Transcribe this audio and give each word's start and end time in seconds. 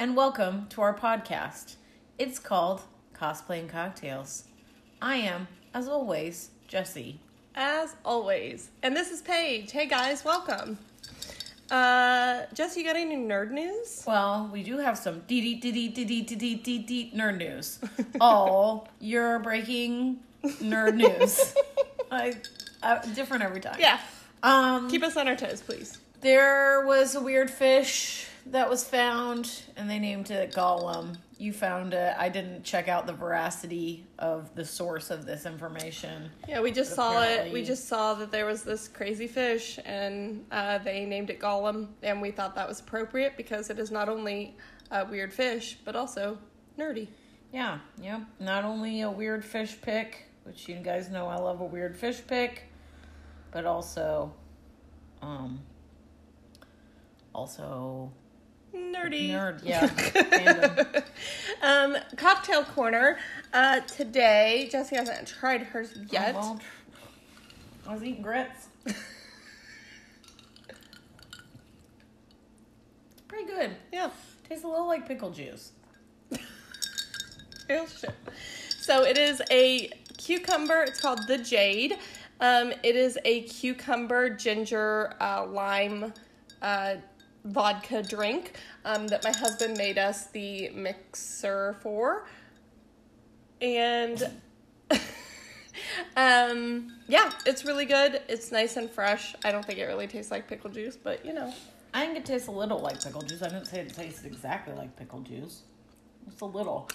and 0.00 0.16
welcome 0.16 0.66
to 0.70 0.80
our 0.80 0.94
podcast. 0.96 1.74
It's 2.18 2.38
called 2.38 2.80
Cosplay 3.14 3.60
and 3.60 3.68
Cocktails. 3.68 4.44
I 5.02 5.16
am, 5.16 5.46
as 5.74 5.88
always, 5.88 6.48
Jesse. 6.66 7.20
As 7.54 7.94
always. 8.02 8.70
And 8.82 8.96
this 8.96 9.10
is 9.10 9.20
Paige. 9.20 9.70
Hey 9.72 9.86
guys, 9.86 10.24
welcome. 10.24 10.78
Uh, 11.70 12.46
Jesse, 12.54 12.80
you 12.80 12.86
got 12.86 12.96
any 12.96 13.14
nerd 13.14 13.50
news? 13.50 14.02
Well, 14.06 14.48
we 14.50 14.62
do 14.62 14.78
have 14.78 14.96
some 14.96 15.20
dee 15.26 15.42
dee 15.42 15.54
dee 15.60 15.70
dee 15.72 16.04
dee 16.04 16.04
dee 16.24 16.36
dee 16.36 16.54
dee 16.56 16.78
dee 16.78 17.12
nerd 17.14 17.36
news. 17.36 17.78
All 18.22 18.88
your 19.00 19.38
breaking 19.40 20.20
nerd 20.44 20.94
news. 20.94 21.54
I, 22.10 22.32
uh, 22.82 23.00
different 23.14 23.42
every 23.42 23.60
time. 23.60 23.76
Yeah. 23.78 24.00
Um, 24.42 24.88
Keep 24.90 25.02
us 25.02 25.18
on 25.18 25.28
our 25.28 25.36
toes, 25.36 25.60
please. 25.60 25.98
there 26.22 26.86
was 26.86 27.14
a 27.14 27.20
weird 27.20 27.50
fish 27.50 28.26
that 28.50 28.68
was 28.68 28.84
found, 28.84 29.62
and 29.76 29.88
they 29.88 29.98
named 29.98 30.30
it 30.30 30.52
Gollum. 30.52 31.16
You 31.38 31.52
found 31.52 31.94
it. 31.94 32.14
I 32.18 32.28
didn't 32.28 32.64
check 32.64 32.88
out 32.88 33.06
the 33.06 33.12
veracity 33.12 34.04
of 34.18 34.54
the 34.54 34.64
source 34.64 35.10
of 35.10 35.24
this 35.24 35.46
information. 35.46 36.30
Yeah, 36.48 36.60
we 36.60 36.72
just 36.72 36.94
saw 36.94 37.22
it. 37.22 37.52
We 37.52 37.64
just 37.64 37.88
saw 37.88 38.14
that 38.14 38.30
there 38.30 38.46
was 38.46 38.62
this 38.62 38.88
crazy 38.88 39.26
fish, 39.26 39.78
and 39.84 40.44
uh, 40.50 40.78
they 40.78 41.06
named 41.06 41.30
it 41.30 41.40
Gollum, 41.40 41.88
and 42.02 42.20
we 42.20 42.30
thought 42.30 42.54
that 42.56 42.68
was 42.68 42.80
appropriate 42.80 43.36
because 43.36 43.70
it 43.70 43.78
is 43.78 43.90
not 43.90 44.08
only 44.08 44.56
a 44.90 45.04
weird 45.04 45.32
fish, 45.32 45.78
but 45.84 45.94
also 45.94 46.36
nerdy. 46.78 47.08
Yeah, 47.52 47.78
yeah. 48.00 48.20
Not 48.38 48.64
only 48.64 49.00
a 49.02 49.10
weird 49.10 49.44
fish 49.44 49.76
pick, 49.80 50.26
which 50.42 50.68
you 50.68 50.76
guys 50.76 51.08
know 51.08 51.26
I 51.26 51.36
love 51.36 51.60
a 51.60 51.64
weird 51.64 51.96
fish 51.96 52.20
pick, 52.26 52.64
but 53.52 53.64
also, 53.64 54.32
um, 55.22 55.60
also 57.32 58.12
Nerdy. 58.74 59.30
nerd. 59.30 59.62
Yeah, 59.64 61.02
um, 61.62 61.96
cocktail 62.16 62.64
corner. 62.64 63.18
Uh, 63.52 63.80
today, 63.80 64.68
Jesse 64.70 64.96
hasn't 64.96 65.26
tried 65.26 65.62
hers 65.62 65.92
yet. 66.10 66.34
Oh, 66.36 66.40
well, 66.40 66.60
I 67.88 67.94
was 67.94 68.02
eating 68.04 68.22
grits. 68.22 68.68
Pretty 73.28 73.46
good. 73.46 73.76
Yeah. 73.92 74.10
Tastes 74.48 74.64
a 74.64 74.68
little 74.68 74.86
like 74.86 75.06
pickle 75.06 75.30
juice. 75.30 75.72
So 78.80 79.04
it 79.04 79.16
is 79.16 79.40
a 79.52 79.92
cucumber. 80.18 80.82
It's 80.82 81.00
called 81.00 81.20
the 81.28 81.38
Jade. 81.38 81.96
Um, 82.40 82.72
it 82.82 82.96
is 82.96 83.16
a 83.24 83.42
cucumber 83.42 84.30
ginger 84.30 85.14
uh, 85.20 85.46
lime 85.46 86.12
uh, 86.60 86.96
vodka 87.44 88.02
drink 88.02 88.52
um, 88.84 89.06
that 89.08 89.24
my 89.24 89.32
husband 89.32 89.76
made 89.76 89.98
us 89.98 90.26
the 90.26 90.70
mixer 90.70 91.76
for, 91.80 92.26
and 93.60 94.30
um, 96.16 96.92
yeah, 97.08 97.30
it's 97.46 97.64
really 97.64 97.84
good. 97.84 98.22
It's 98.28 98.52
nice 98.52 98.76
and 98.76 98.90
fresh. 98.90 99.34
I 99.44 99.52
don't 99.52 99.64
think 99.64 99.78
it 99.78 99.84
really 99.84 100.06
tastes 100.06 100.30
like 100.30 100.48
pickle 100.48 100.70
juice, 100.70 100.96
but 100.96 101.24
you 101.24 101.32
know, 101.32 101.52
I 101.92 102.06
think 102.06 102.18
it 102.18 102.24
tastes 102.24 102.48
a 102.48 102.52
little 102.52 102.78
like 102.78 103.02
pickle 103.02 103.22
juice. 103.22 103.42
I 103.42 103.48
didn't 103.48 103.66
say 103.66 103.80
it 103.80 103.94
tasted 103.94 104.26
exactly 104.26 104.74
like 104.74 104.96
pickle 104.96 105.20
juice. 105.20 105.62
Just 106.26 106.40
a 106.40 106.46
little. 106.46 106.88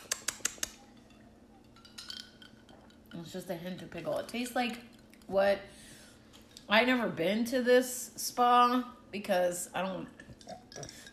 It's 3.13 3.31
just 3.31 3.49
a 3.49 3.55
hint 3.55 3.81
of 3.81 3.91
pickle. 3.91 4.17
It 4.17 4.27
tastes 4.27 4.55
like 4.55 4.79
what 5.27 5.59
I 6.67 6.83
never 6.83 7.07
been 7.07 7.45
to 7.45 7.61
this 7.61 8.11
spa 8.15 8.83
because 9.11 9.69
I 9.73 9.81
don't 9.81 10.07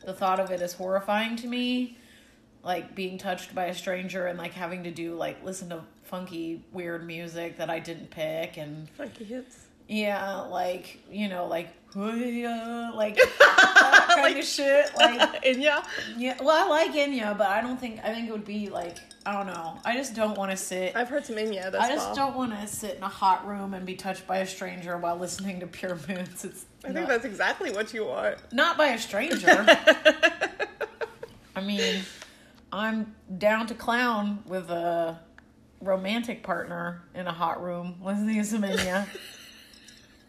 the 0.04 0.12
thought 0.12 0.40
of 0.40 0.50
it 0.50 0.60
is 0.62 0.72
horrifying 0.72 1.36
to 1.36 1.46
me. 1.46 1.98
Like 2.64 2.94
being 2.94 3.18
touched 3.18 3.54
by 3.54 3.64
a 3.66 3.74
stranger 3.74 4.26
and 4.26 4.38
like 4.38 4.52
having 4.52 4.84
to 4.84 4.90
do 4.92 5.14
like 5.16 5.42
listen 5.44 5.68
to 5.70 5.80
funky 6.04 6.62
weird 6.72 7.04
music 7.06 7.56
that 7.56 7.68
I 7.70 7.78
didn't 7.80 8.10
pick 8.10 8.56
and 8.56 8.88
funky 8.90 9.24
hits. 9.24 9.56
yeah, 9.88 10.42
like 10.42 11.00
you 11.10 11.28
know, 11.28 11.46
like 11.46 11.70
like 11.94 13.16
that 13.38 14.06
kind 14.10 14.22
Like- 14.22 14.36
of 14.38 14.44
shit. 14.44 14.90
Like 14.96 15.44
and 15.46 15.60
yeah, 15.62 15.82
well, 16.40 16.50
I 16.50 16.68
like 16.68 16.92
Enya, 16.92 17.36
but 17.36 17.48
I 17.48 17.60
don't 17.60 17.80
think 17.80 17.98
I 18.04 18.14
think 18.14 18.28
it 18.28 18.32
would 18.32 18.44
be 18.44 18.68
like 18.68 18.96
I 19.26 19.32
don't 19.34 19.46
know. 19.46 19.78
I 19.84 19.96
just 19.96 20.14
don't 20.14 20.36
want 20.36 20.50
to 20.52 20.56
sit. 20.56 20.94
I've 20.96 21.08
heard 21.08 21.24
some 21.24 21.36
Enya 21.36 21.74
I 21.74 21.88
just 21.88 22.06
fall. 22.06 22.14
don't 22.14 22.36
want 22.36 22.52
to 22.60 22.66
sit 22.66 22.96
in 22.96 23.02
a 23.02 23.08
hot 23.08 23.46
room 23.46 23.74
and 23.74 23.84
be 23.86 23.94
touched 23.94 24.26
by 24.26 24.38
a 24.38 24.46
stranger 24.46 24.96
while 24.98 25.16
listening 25.16 25.60
to 25.60 25.66
Pure 25.66 25.98
Moods. 26.08 26.44
It's 26.44 26.64
I 26.84 26.88
think 26.88 27.00
not, 27.00 27.08
that's 27.08 27.24
exactly 27.24 27.70
what 27.70 27.94
you 27.94 28.06
want. 28.06 28.38
not 28.52 28.76
by 28.76 28.88
a 28.88 28.98
stranger. 28.98 29.64
I 31.56 31.60
mean, 31.60 32.02
I'm 32.72 33.14
down 33.38 33.66
to 33.68 33.74
clown 33.74 34.42
with 34.46 34.68
a 34.70 35.18
romantic 35.80 36.42
partner 36.42 37.02
in 37.14 37.26
a 37.26 37.32
hot 37.32 37.62
room 37.62 37.96
listening 38.02 38.36
to 38.36 38.44
some 38.44 38.62
Enya. 38.62 39.06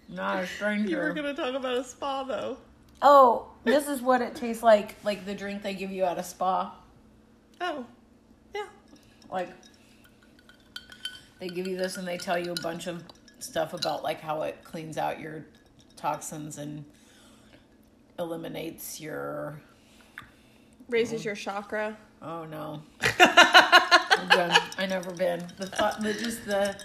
Not 0.09 0.43
a 0.43 0.47
stranger. 0.47 0.89
You 0.89 0.97
were 0.97 1.13
gonna 1.13 1.33
talk 1.33 1.55
about 1.55 1.77
a 1.77 1.83
spa 1.83 2.23
though. 2.23 2.57
Oh, 3.01 3.47
this 3.63 3.87
is 3.87 4.01
what 4.01 4.21
it 4.21 4.35
tastes 4.35 4.61
like, 4.63 4.95
like 5.03 5.25
the 5.25 5.33
drink 5.33 5.63
they 5.63 5.73
give 5.73 5.91
you 5.91 6.03
at 6.03 6.17
a 6.17 6.23
spa. 6.23 6.75
Oh, 7.59 7.85
yeah. 8.53 8.67
Like 9.31 9.49
they 11.39 11.47
give 11.47 11.67
you 11.67 11.77
this 11.77 11.97
and 11.97 12.07
they 12.07 12.17
tell 12.17 12.37
you 12.37 12.51
a 12.51 12.61
bunch 12.61 12.87
of 12.87 13.03
stuff 13.39 13.73
about 13.73 14.03
like 14.03 14.21
how 14.21 14.43
it 14.43 14.63
cleans 14.63 14.97
out 14.97 15.19
your 15.19 15.45
toxins 16.03 16.57
and 16.57 16.83
eliminates 18.19 18.99
your 18.99 19.61
Raises 20.89 21.23
your 21.23 21.33
chakra. 21.33 21.97
oh 22.21 22.43
no. 22.43 22.83
I'm 23.01 24.27
done. 24.27 24.59
I 24.77 24.85
never 24.85 25.11
been. 25.11 25.47
The 25.57 25.67
thought 25.67 26.03
the 26.03 26.13
just 26.13 26.45
the 26.45 26.75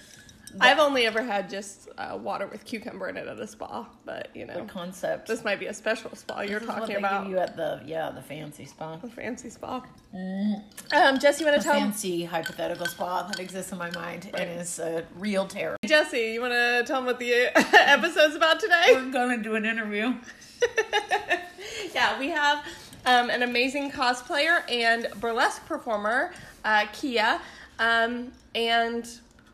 I've 0.61 0.79
only 0.79 1.07
ever 1.07 1.23
had 1.23 1.49
just 1.51 1.89
uh, 1.99 2.19
water 2.21 2.47
with 2.47 2.65
cucumber 2.65 3.09
in 3.09 3.17
it 3.17 3.27
at 3.29 3.39
a 3.39 3.47
spa, 3.47 3.87
but 4.05 4.29
you 4.35 4.47
know, 4.47 4.55
the 4.65 4.73
concept. 4.73 5.29
this 5.29 5.45
might 5.45 5.59
be 5.61 5.67
a 5.67 5.75
special 5.75 6.15
spa 6.17 6.41
you're 6.41 6.59
This 6.61 6.63
is 6.63 6.69
what 6.69 6.79
talking 6.81 6.97
about. 6.97 7.23
give 7.25 7.33
you 7.33 7.39
at 7.39 7.57
the 7.57 7.81
yeah, 7.87 8.11
the 8.11 8.23
fancy 8.23 8.65
spa. 8.65 8.99
a 9.03 9.09
fancy 9.09 9.51
spa. 9.51 9.83
Um, 10.15 11.19
Jesse, 11.19 11.45
you 11.45 11.51
want 11.51 11.61
to 11.61 11.65
tell 11.69 11.75
fancy 11.79 12.25
hypothetical 12.25 12.87
spa 12.87 13.25
that 13.29 13.39
exists 13.39 13.73
in 13.73 13.79
my 13.79 13.91
mind 13.91 14.31
Right. 14.33 14.49
and 14.49 14.61
is 14.61 14.79
a 14.79 15.05
real 15.17 15.47
terror. 15.47 15.77
Jesse, 15.85 16.19
you 16.33 16.41
want 16.41 16.53
to 16.55 16.83
tell 16.87 16.99
them 17.01 17.07
what 17.07 17.19
the 17.19 17.33
episode's 17.75 18.35
about 18.35 18.61
today? 18.61 18.85
We're 18.93 19.11
gonna 19.11 19.39
do 19.43 19.55
an 19.55 19.65
interview. 19.67 20.15
yeah, 21.95 22.19
we 22.19 22.29
have 22.31 22.65
um, 23.07 23.31
an 23.31 23.43
amazing 23.43 23.91
cosplayer 23.91 24.63
and 24.71 25.09
burlesque 25.21 25.65
performer, 25.67 26.33
uh, 26.65 26.87
Kia, 26.93 27.41
um, 27.79 28.33
and 28.55 29.09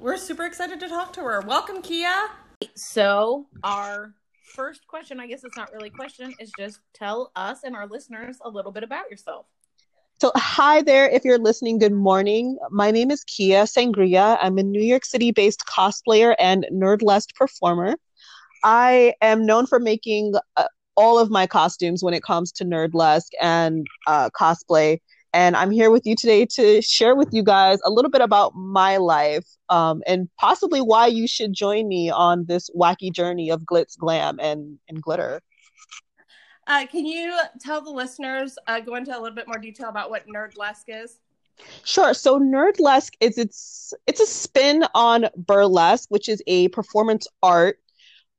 we're 0.05 0.19
super 0.19 0.45
excited 0.45 0.79
to 0.79 0.87
talk 0.87 1.15
to 1.15 1.23
her. 1.23 1.41
Welcome, 1.47 1.81
Kia. 1.81 2.29
So 2.75 3.47
our 3.65 4.13
first 4.55 4.87
question, 4.87 5.19
I 5.19 5.27
guess 5.27 5.45
it's 5.45 5.57
not 5.57 5.73
really 5.73 5.89
a 5.89 5.93
question, 5.93 6.35
is 6.39 6.53
just 6.59 6.81
tell 6.93 7.33
us 7.35 7.65
and 7.65 7.75
our 7.75 7.87
listeners 7.87 8.37
a 8.45 8.51
little 8.51 8.71
bit 8.71 8.83
about 8.83 9.11
yourself. 9.11 9.47
So, 10.21 10.31
hi 10.37 10.83
there. 10.83 11.09
If 11.09 11.25
you're 11.25 11.39
listening, 11.39 11.79
good 11.79 11.95
morning. 11.95 12.59
My 12.71 12.91
name 12.91 13.11
is 13.11 13.25
Kia 13.25 13.63
Sangria. 13.63 14.37
I'm 14.43 14.59
a 14.59 14.63
New 14.63 14.83
York 14.83 15.07
City 15.07 15.33
based 15.33 15.65
cosplayer 15.67 16.35
and 16.39 16.67
nerdlesque 16.71 17.35
performer. 17.35 17.97
I 18.63 19.15
am 19.23 19.47
known 19.47 19.67
for 19.67 19.81
making 19.81 20.35
uh, 20.59 20.67
all 20.97 21.19
of 21.19 21.31
my 21.31 21.47
costumes 21.47 22.05
when 22.05 22.13
it 22.13 22.23
comes 22.23 22.53
to 22.53 22.65
nerdlesque 22.65 23.33
and 23.41 23.87
uh, 24.07 24.29
cosplay. 24.39 24.99
And 25.35 25.57
I'm 25.57 25.73
here 25.73 25.91
with 25.91 26.07
you 26.07 26.15
today 26.15 26.47
to 26.55 26.81
share 26.81 27.17
with 27.17 27.31
you 27.33 27.43
guys 27.43 27.81
a 27.85 27.91
little 27.91 28.11
bit 28.11 28.21
about 28.21 28.55
my 28.55 28.99
life 28.99 29.45
um, 29.69 30.01
and 30.07 30.29
possibly 30.39 30.79
why 30.81 31.09
you 31.09 31.27
should 31.27 31.53
join 31.53 31.89
me 31.89 32.09
on 32.09 32.45
this 32.47 32.71
wacky 32.71 33.13
journey 33.13 33.51
of 33.51 33.63
glitz, 33.63 33.99
glam, 33.99 34.39
and, 34.39 34.79
and 34.89 35.03
glitter. 35.03 35.43
Uh, 36.69 36.87
can 36.87 37.05
you 37.05 37.37
tell 37.61 37.81
the 37.81 37.91
listeners, 37.91 38.57
uh, 38.69 38.79
go 38.79 38.95
into 38.95 39.11
a 39.11 39.19
little 39.19 39.35
bit 39.35 39.49
more 39.49 39.59
detail 39.59 39.89
about 39.89 40.09
what 40.09 40.25
Nerdlesque 40.29 40.85
is? 40.87 41.19
Sure. 41.83 42.15
So 42.15 42.39
Nerdlesque 42.39 43.15
is 43.19 43.37
it's 43.37 43.93
it's 44.07 44.21
a 44.21 44.27
spin 44.27 44.85
on 44.95 45.27
burlesque, 45.37 46.11
which 46.11 46.29
is 46.29 46.41
a 46.47 46.69
performance 46.69 47.27
art. 47.43 47.81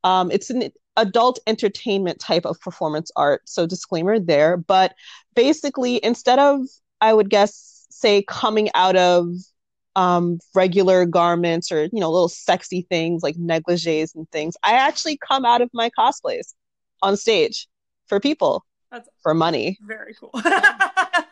Um, 0.06 0.31
it's 0.31 0.50
an 0.50 0.71
adult 0.95 1.39
entertainment 1.45 2.19
type 2.19 2.45
of 2.45 2.59
performance 2.62 3.12
art. 3.18 3.41
So 3.45 3.68
disclaimer 3.68 4.18
there. 4.18 4.56
But 4.56 4.95
basically, 5.36 6.03
instead 6.03 6.39
of 6.39 6.62
I 7.05 7.13
would 7.13 7.29
guess 7.29 7.85
say 7.91 8.23
coming 8.23 8.69
out 8.73 8.95
of 8.95 9.27
um, 9.95 10.39
regular 10.55 11.05
garments 11.05 11.71
or 11.71 11.83
you 11.83 11.99
know 11.99 12.11
little 12.11 12.29
sexy 12.29 12.81
things 12.89 13.21
like 13.21 13.35
negligees 13.37 14.15
and 14.15 14.29
things, 14.31 14.57
I 14.63 14.73
actually 14.73 15.17
come 15.17 15.45
out 15.45 15.61
of 15.61 15.69
my 15.71 15.91
cosplays 15.97 16.55
on 17.03 17.15
stage 17.15 17.67
for 18.07 18.19
people 18.19 18.65
That's 18.91 19.07
for 19.21 19.35
money. 19.35 19.77
very 19.81 20.15
cool. 20.15 20.31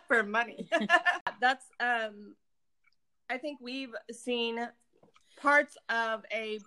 For 0.07 0.21
money. 0.21 0.69
That's 1.41 1.65
um 1.79 2.35
I 3.29 3.39
think 3.39 3.57
we've 3.59 3.95
seen 4.11 4.69
parts 5.37 5.75
of 5.89 6.23
a 6.31 6.59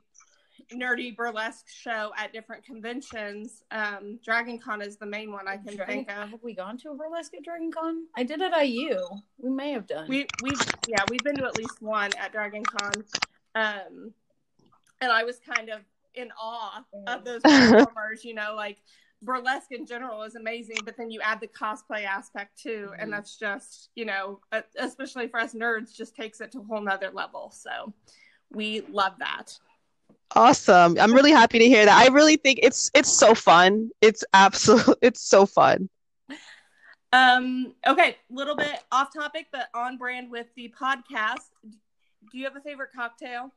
nerdy 0.73 1.15
burlesque 1.17 1.69
show 1.69 2.13
at 2.17 2.33
different 2.33 2.65
conventions. 2.65 3.63
Um, 3.71 4.19
Dragon 4.25 4.59
Con 4.59 4.83
is 4.83 4.97
the 4.97 5.07
main 5.07 5.33
one 5.33 5.47
I 5.49 5.57
can 5.57 5.77
Dragon- 5.77 6.05
think 6.07 6.11
of. 6.11 6.31
Have 6.31 6.43
we 6.43 6.55
gone 6.55 6.77
to 6.79 6.91
a 6.91 6.95
burlesque 6.95 7.35
at 7.35 7.43
Dragon 7.43 7.71
Con? 7.73 8.07
I 8.17 8.23
did 8.23 8.41
at 8.43 8.53
IU. 8.67 8.99
We 9.39 9.51
may 9.51 9.73
have 9.73 9.87
done. 9.87 10.09
We 10.09 10.27
we've 10.43 10.61
yeah 10.89 11.05
we've 11.11 11.23
been 11.23 11.37
to 11.37 11.45
at 11.47 11.57
least 11.57 11.81
one 11.83 12.11
at 12.19 12.33
Dragon 12.33 12.63
Con, 12.65 12.93
um, 13.55 14.13
and 15.01 15.13
I 15.13 15.25
was 15.25 15.39
kind 15.39 15.69
of 15.69 15.81
in 16.15 16.31
awe 16.41 16.85
of 17.07 17.25
those 17.25 17.43
performers. 17.43 18.25
You 18.25 18.35
know, 18.35 18.55
like 18.57 18.79
burlesque 19.23 19.73
in 19.73 19.87
general 19.87 20.23
is 20.23 20.35
amazing, 20.37 20.77
but 20.85 20.97
then 20.97 21.11
you 21.11 21.21
add 21.23 21.41
the 21.41 21.49
cosplay 21.49 22.05
aspect 22.05 22.59
too, 22.63 22.91
Mhm. 22.93 23.03
and 23.03 23.13
that's 23.13 23.37
just 23.39 23.91
you 23.95 24.05
know, 24.05 24.41
especially 24.79 25.29
for 25.29 25.41
us 25.41 25.55
nerds, 25.55 25.95
just 25.95 26.15
takes 26.15 26.41
it 26.41 26.53
to 26.53 26.61
a 26.61 26.65
whole 26.65 26.81
nother 26.81 27.11
level. 27.11 27.51
So 27.51 27.93
we 28.53 28.83
love 28.83 29.15
that. 29.19 29.59
Awesome. 30.35 30.99
I'm 30.99 31.15
really 31.15 31.31
happy 31.31 31.59
to 31.59 31.67
hear 31.67 31.85
that. 31.85 31.97
I 31.97 32.13
really 32.13 32.37
think 32.37 32.61
it's 32.63 32.91
it's 32.95 33.13
so 33.13 33.35
fun. 33.35 33.91
It's 34.01 34.25
absolute 34.33 34.99
it's 35.03 35.21
so 35.21 35.47
fun. 35.47 35.89
Um, 37.13 37.73
okay, 37.87 38.17
a 38.31 38.35
little 38.35 38.57
bit 38.57 38.83
off 38.93 39.15
topic, 39.15 39.47
but 39.53 39.69
on 39.75 39.97
brand 39.97 40.31
with 40.31 40.47
the 40.57 40.75
podcast. 40.79 41.45
Do 41.63 42.39
you 42.39 42.45
have 42.45 42.57
a 42.57 42.61
favorite 42.61 42.91
cocktail? 42.95 43.53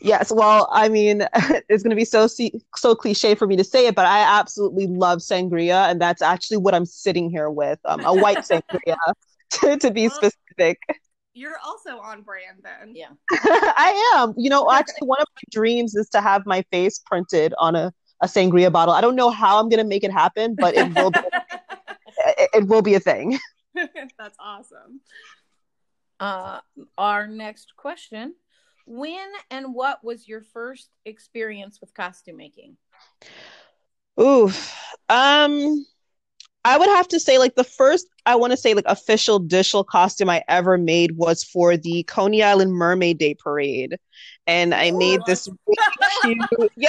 Yes, 0.00 0.30
well, 0.30 0.68
I 0.70 0.88
mean, 0.88 1.26
it's 1.68 1.82
going 1.82 1.90
to 1.90 1.96
be 1.96 2.04
so 2.04 2.28
so 2.28 2.94
cliche 2.94 3.34
for 3.34 3.46
me 3.46 3.56
to 3.56 3.64
say 3.64 3.86
it, 3.86 3.94
but 3.94 4.06
I 4.06 4.20
absolutely 4.38 4.86
love 4.86 5.18
sangria, 5.18 5.90
and 5.90 6.00
that's 6.00 6.22
actually 6.22 6.58
what 6.58 6.74
I'm 6.74 6.86
sitting 6.86 7.30
here 7.30 7.50
with, 7.50 7.80
um, 7.84 8.04
a 8.04 8.14
white 8.14 8.38
sangria, 8.50 8.96
to, 9.52 9.76
to 9.78 9.90
be 9.90 10.08
Well- 10.08 10.16
specific. 10.16 10.78
You're 11.36 11.58
also 11.64 11.98
on 11.98 12.22
brand 12.22 12.64
then. 12.64 12.94
yeah. 12.94 13.08
I 13.30 14.14
am. 14.16 14.32
You 14.38 14.48
know, 14.48 14.70
actually, 14.72 15.06
one 15.06 15.20
of 15.20 15.28
my 15.36 15.42
dreams 15.50 15.94
is 15.94 16.08
to 16.10 16.22
have 16.22 16.46
my 16.46 16.62
face 16.72 16.98
printed 17.04 17.52
on 17.58 17.76
a, 17.76 17.92
a 18.22 18.26
sangria 18.26 18.72
bottle. 18.72 18.94
I 18.94 19.02
don't 19.02 19.16
know 19.16 19.28
how 19.28 19.60
I'm 19.60 19.68
going 19.68 19.82
to 19.82 19.84
make 19.84 20.02
it 20.02 20.10
happen, 20.10 20.56
but 20.58 20.74
it 20.74 20.88
will 20.94 21.10
be, 21.10 21.20
it, 22.38 22.50
it 22.54 22.68
will 22.68 22.80
be 22.80 22.94
a 22.94 23.00
thing. 23.00 23.38
That's 23.74 24.36
awesome. 24.40 25.02
Uh, 26.18 26.60
our 26.96 27.26
next 27.26 27.76
question: 27.76 28.34
When 28.86 29.28
and 29.50 29.74
what 29.74 30.02
was 30.02 30.26
your 30.26 30.40
first 30.40 30.88
experience 31.04 31.82
with 31.82 31.92
costume 31.92 32.38
making? 32.38 32.78
Ooh, 34.18 34.50
um, 35.10 35.84
I 36.66 36.76
would 36.76 36.88
have 36.88 37.06
to 37.08 37.20
say 37.20 37.38
like 37.38 37.54
the 37.54 37.62
first 37.62 38.08
I 38.26 38.34
want 38.34 38.50
to 38.50 38.56
say 38.56 38.74
like 38.74 38.86
official 38.88 39.38
digital 39.38 39.84
costume 39.84 40.28
I 40.28 40.42
ever 40.48 40.76
made 40.76 41.12
was 41.12 41.44
for 41.44 41.76
the 41.76 42.02
Coney 42.02 42.42
Island 42.42 42.72
Mermaid 42.72 43.18
Day 43.18 43.34
parade, 43.34 43.96
and 44.48 44.74
I 44.74 44.90
made 44.90 45.20
this 45.26 45.48
really 46.24 46.40
cute. 46.58 46.72
Yeah, 46.76 46.88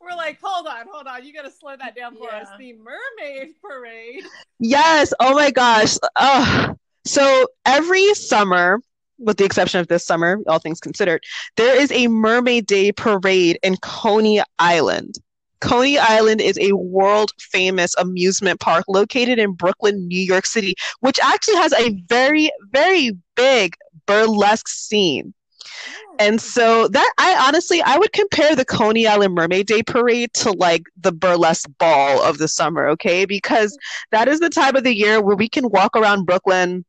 We're 0.00 0.16
like, 0.16 0.40
hold 0.42 0.66
on, 0.66 0.86
hold 0.90 1.06
on. 1.06 1.24
You 1.24 1.32
got 1.32 1.44
to 1.44 1.50
slow 1.52 1.76
that 1.76 1.94
down 1.94 2.16
for 2.16 2.34
us. 2.34 2.48
The 2.58 2.72
mermaid 2.72 3.54
parade. 3.62 4.24
yes. 4.58 5.14
Oh 5.20 5.32
my 5.32 5.52
gosh. 5.52 5.96
Ugh. 6.16 6.76
So 7.04 7.46
every 7.64 8.12
summer, 8.14 8.80
with 9.18 9.36
the 9.36 9.44
exception 9.44 9.78
of 9.78 9.86
this 9.86 10.04
summer, 10.04 10.40
all 10.48 10.58
things 10.58 10.80
considered, 10.80 11.22
there 11.56 11.80
is 11.80 11.92
a 11.92 12.08
Mermaid 12.08 12.66
Day 12.66 12.90
parade 12.90 13.60
in 13.62 13.76
Coney 13.76 14.42
Island. 14.58 15.18
Coney 15.62 15.96
Island 15.96 16.40
is 16.40 16.58
a 16.60 16.72
world 16.72 17.30
famous 17.38 17.94
amusement 17.96 18.60
park 18.60 18.84
located 18.88 19.38
in 19.38 19.52
Brooklyn, 19.52 20.08
New 20.08 20.20
York 20.20 20.44
City, 20.44 20.74
which 21.00 21.18
actually 21.22 21.56
has 21.56 21.72
a 21.72 22.02
very, 22.08 22.50
very 22.72 23.16
big 23.36 23.76
burlesque 24.04 24.68
scene. 24.68 25.32
Oh. 25.64 26.16
And 26.18 26.40
so 26.40 26.88
that 26.88 27.12
I 27.16 27.46
honestly 27.46 27.80
I 27.80 27.96
would 27.96 28.12
compare 28.12 28.56
the 28.56 28.64
Coney 28.64 29.06
Island 29.06 29.34
Mermaid 29.34 29.68
Day 29.68 29.82
parade 29.84 30.34
to 30.34 30.50
like 30.50 30.82
the 31.00 31.12
burlesque 31.12 31.70
ball 31.78 32.20
of 32.20 32.38
the 32.38 32.48
summer, 32.48 32.88
okay? 32.88 33.24
Because 33.24 33.78
that 34.10 34.26
is 34.26 34.40
the 34.40 34.50
time 34.50 34.74
of 34.74 34.84
the 34.84 34.96
year 34.96 35.22
where 35.22 35.36
we 35.36 35.48
can 35.48 35.70
walk 35.70 35.96
around 35.96 36.26
Brooklyn 36.26 36.84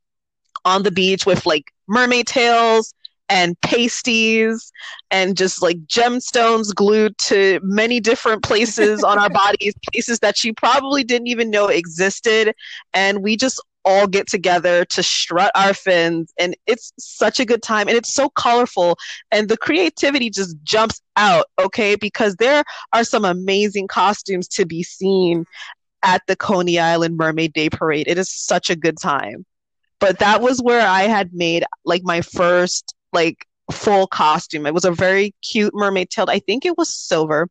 on 0.64 0.82
the 0.82 0.90
beach 0.90 1.26
with 1.26 1.46
like 1.46 1.72
mermaid 1.86 2.26
tails 2.26 2.94
and 3.28 3.58
pasties 3.62 4.70
and 5.10 5.36
just 5.36 5.62
like 5.62 5.78
gemstones 5.86 6.74
glued 6.74 7.16
to 7.18 7.60
many 7.62 8.00
different 8.00 8.42
places 8.42 9.02
on 9.02 9.18
our 9.18 9.30
bodies, 9.44 9.74
places 9.92 10.18
that 10.20 10.44
you 10.44 10.52
probably 10.54 11.04
didn't 11.04 11.28
even 11.28 11.50
know 11.50 11.68
existed. 11.68 12.54
And 12.92 13.22
we 13.22 13.36
just 13.36 13.62
all 13.84 14.06
get 14.06 14.26
together 14.26 14.84
to 14.86 15.02
strut 15.02 15.50
our 15.54 15.74
fins. 15.74 16.32
And 16.38 16.56
it's 16.66 16.92
such 16.98 17.38
a 17.38 17.44
good 17.44 17.62
time. 17.62 17.88
And 17.88 17.96
it's 17.96 18.12
so 18.12 18.28
colorful. 18.30 18.96
And 19.30 19.48
the 19.48 19.56
creativity 19.56 20.30
just 20.30 20.56
jumps 20.62 21.00
out, 21.16 21.46
okay? 21.60 21.94
Because 21.96 22.36
there 22.36 22.64
are 22.92 23.04
some 23.04 23.24
amazing 23.24 23.88
costumes 23.88 24.48
to 24.48 24.66
be 24.66 24.82
seen 24.82 25.44
at 26.02 26.22
the 26.26 26.36
Coney 26.36 26.78
Island 26.78 27.16
Mermaid 27.16 27.52
Day 27.52 27.70
Parade. 27.70 28.08
It 28.08 28.18
is 28.18 28.30
such 28.30 28.70
a 28.70 28.76
good 28.76 28.96
time. 29.00 29.44
But 30.00 30.18
that 30.18 30.42
was 30.42 30.60
where 30.60 30.86
I 30.86 31.02
had 31.02 31.32
made 31.32 31.64
like 31.84 32.02
my 32.04 32.20
first 32.20 32.94
like 33.14 33.46
full 33.72 34.06
costume. 34.06 34.66
It 34.66 34.74
was 34.74 34.84
a 34.84 34.90
very 34.90 35.34
cute 35.42 35.74
mermaid 35.74 36.10
tail. 36.10 36.26
I 36.28 36.38
think 36.38 36.64
it 36.64 36.76
was 36.76 36.94
silver. 36.94 37.48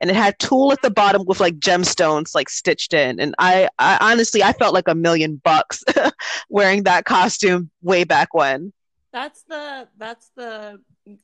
And 0.00 0.10
it 0.10 0.16
had 0.16 0.38
tulle 0.38 0.72
at 0.72 0.82
the 0.82 0.90
bottom 0.90 1.24
with 1.26 1.40
like 1.40 1.58
gemstones 1.58 2.34
like 2.34 2.48
stitched 2.48 2.94
in. 2.94 3.18
And 3.18 3.34
I, 3.38 3.68
I 3.78 3.98
honestly 4.00 4.42
I 4.42 4.52
felt 4.52 4.74
like 4.74 4.88
a 4.88 4.94
million 4.94 5.40
bucks 5.42 5.82
wearing 6.48 6.84
that 6.84 7.04
costume 7.04 7.70
way 7.82 8.04
back 8.04 8.34
when. 8.34 8.72
That's 9.12 9.42
the 9.44 9.88
that's 9.96 10.30
the 10.36 10.80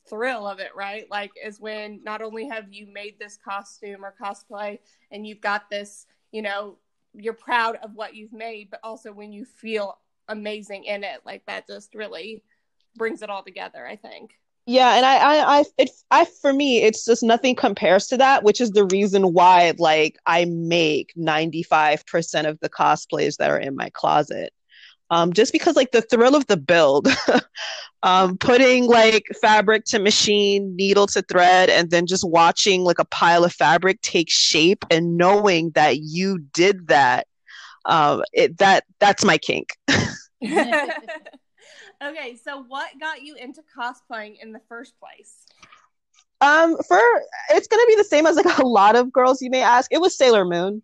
thrill 0.09 0.47
of 0.47 0.59
it, 0.61 0.71
right? 0.75 1.07
Like 1.11 1.33
is 1.43 1.61
when 1.61 2.01
not 2.05 2.23
only 2.23 2.49
have 2.49 2.73
you 2.73 2.87
made 2.93 3.19
this 3.19 3.37
costume 3.37 4.05
or 4.05 4.15
cosplay 4.21 4.79
and 5.11 5.27
you've 5.27 5.41
got 5.41 5.71
this, 5.71 6.07
you 6.33 6.43
know, 6.43 6.79
you're 7.15 7.33
proud 7.33 7.77
of 7.83 7.95
what 7.95 8.15
you've 8.15 8.33
made, 8.33 8.71
but 8.71 8.81
also 8.83 9.13
when 9.13 9.33
you 9.33 9.45
feel 9.45 9.99
amazing 10.29 10.85
in 10.85 11.05
it. 11.05 11.21
Like 11.25 11.45
that 11.47 11.67
just 11.67 11.95
really 11.95 12.43
brings 12.97 13.23
it 13.23 13.31
all 13.31 13.43
together, 13.43 13.87
I 13.87 13.97
think. 13.97 14.33
Yeah, 14.67 14.95
and 14.95 15.07
I, 15.07 15.17
I, 15.17 15.59
I, 15.59 15.65
it, 15.79 15.91
I, 16.11 16.27
for 16.43 16.53
me, 16.53 16.83
it's 16.83 17.05
just 17.05 17.23
nothing 17.23 17.57
compares 17.57 18.07
to 18.09 18.17
that, 18.19 18.45
which 18.45 18.61
is 18.61 18.71
the 18.71 18.85
reason 18.85 19.33
why, 19.33 19.73
like, 19.79 20.17
I 20.27 20.45
make 20.45 21.13
95% 21.17 22.49
of 22.49 22.61
the 22.61 22.69
cosplays 22.69 23.37
that 23.39 23.51
are 23.51 23.59
in 23.59 23.75
my 23.75 23.91
closet. 23.91 24.53
Um, 25.11 25.33
just 25.33 25.53
because, 25.53 25.75
like, 25.75 25.91
the 25.91 26.03
thrill 26.03 26.37
of 26.37 26.47
the 26.47 26.57
build, 26.57 27.09
um, 28.03 28.39
putting 28.39 28.87
like 28.87 29.25
fabric 29.41 29.85
to 29.87 29.99
machine, 29.99 30.77
needle 30.77 31.07
to 31.09 31.23
thread, 31.23 31.69
and 31.69 31.91
then 31.91 32.07
just 32.07 32.29
watching 32.29 32.85
like 32.85 32.99
a 32.99 33.05
pile 33.07 33.45
of 33.45 33.53
fabric 33.53 34.01
take 34.03 34.31
shape 34.31 34.85
and 34.91 35.17
knowing 35.17 35.71
that 35.71 35.99
you 35.99 36.39
did 36.39 36.87
that, 36.89 37.27
um, 37.87 38.23
it 38.33 38.59
that 38.59 38.85
that's 39.01 39.25
my 39.25 39.37
kink. 39.37 39.71
okay, 42.03 42.37
so 42.37 42.63
what 42.63 42.89
got 42.99 43.23
you 43.23 43.35
into 43.35 43.63
cosplaying 43.77 44.37
in 44.43 44.53
the 44.53 44.61
first 44.69 44.95
place? 44.99 45.47
Um, 46.41 46.77
for 46.89 46.99
it's 47.51 47.67
gonna 47.67 47.87
be 47.87 47.97
the 47.97 48.05
same 48.05 48.27
as 48.27 48.37
like 48.37 48.59
a 48.59 48.67
lot 48.67 48.97
of 48.97 49.13
girls 49.13 49.43
you 49.43 49.51
may 49.51 49.63
ask. 49.63 49.93
It 49.93 50.01
was 50.01 50.17
Sailor 50.17 50.45
Moon. 50.45 50.83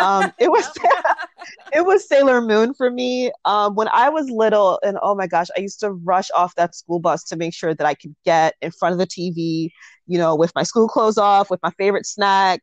Um, 0.00 0.32
it 0.38 0.50
was 0.50 0.70
it 1.72 1.84
was 1.84 2.08
Sailor 2.08 2.40
Moon 2.40 2.74
for 2.74 2.90
me. 2.90 3.30
Um, 3.44 3.74
when 3.74 3.88
I 3.88 4.08
was 4.08 4.30
little, 4.30 4.80
and 4.82 4.98
oh 5.02 5.14
my 5.14 5.26
gosh, 5.26 5.48
I 5.56 5.60
used 5.60 5.80
to 5.80 5.92
rush 5.92 6.30
off 6.34 6.54
that 6.54 6.74
school 6.74 7.00
bus 7.00 7.24
to 7.24 7.36
make 7.36 7.54
sure 7.54 7.74
that 7.74 7.86
I 7.86 7.94
could 7.94 8.14
get 8.24 8.54
in 8.62 8.70
front 8.70 8.94
of 8.94 8.98
the 8.98 9.06
TV, 9.06 9.70
you 10.06 10.18
know, 10.18 10.34
with 10.34 10.52
my 10.54 10.62
school 10.62 10.88
clothes 10.88 11.18
off, 11.18 11.50
with 11.50 11.60
my 11.62 11.70
favorite 11.72 12.06
snack, 12.06 12.60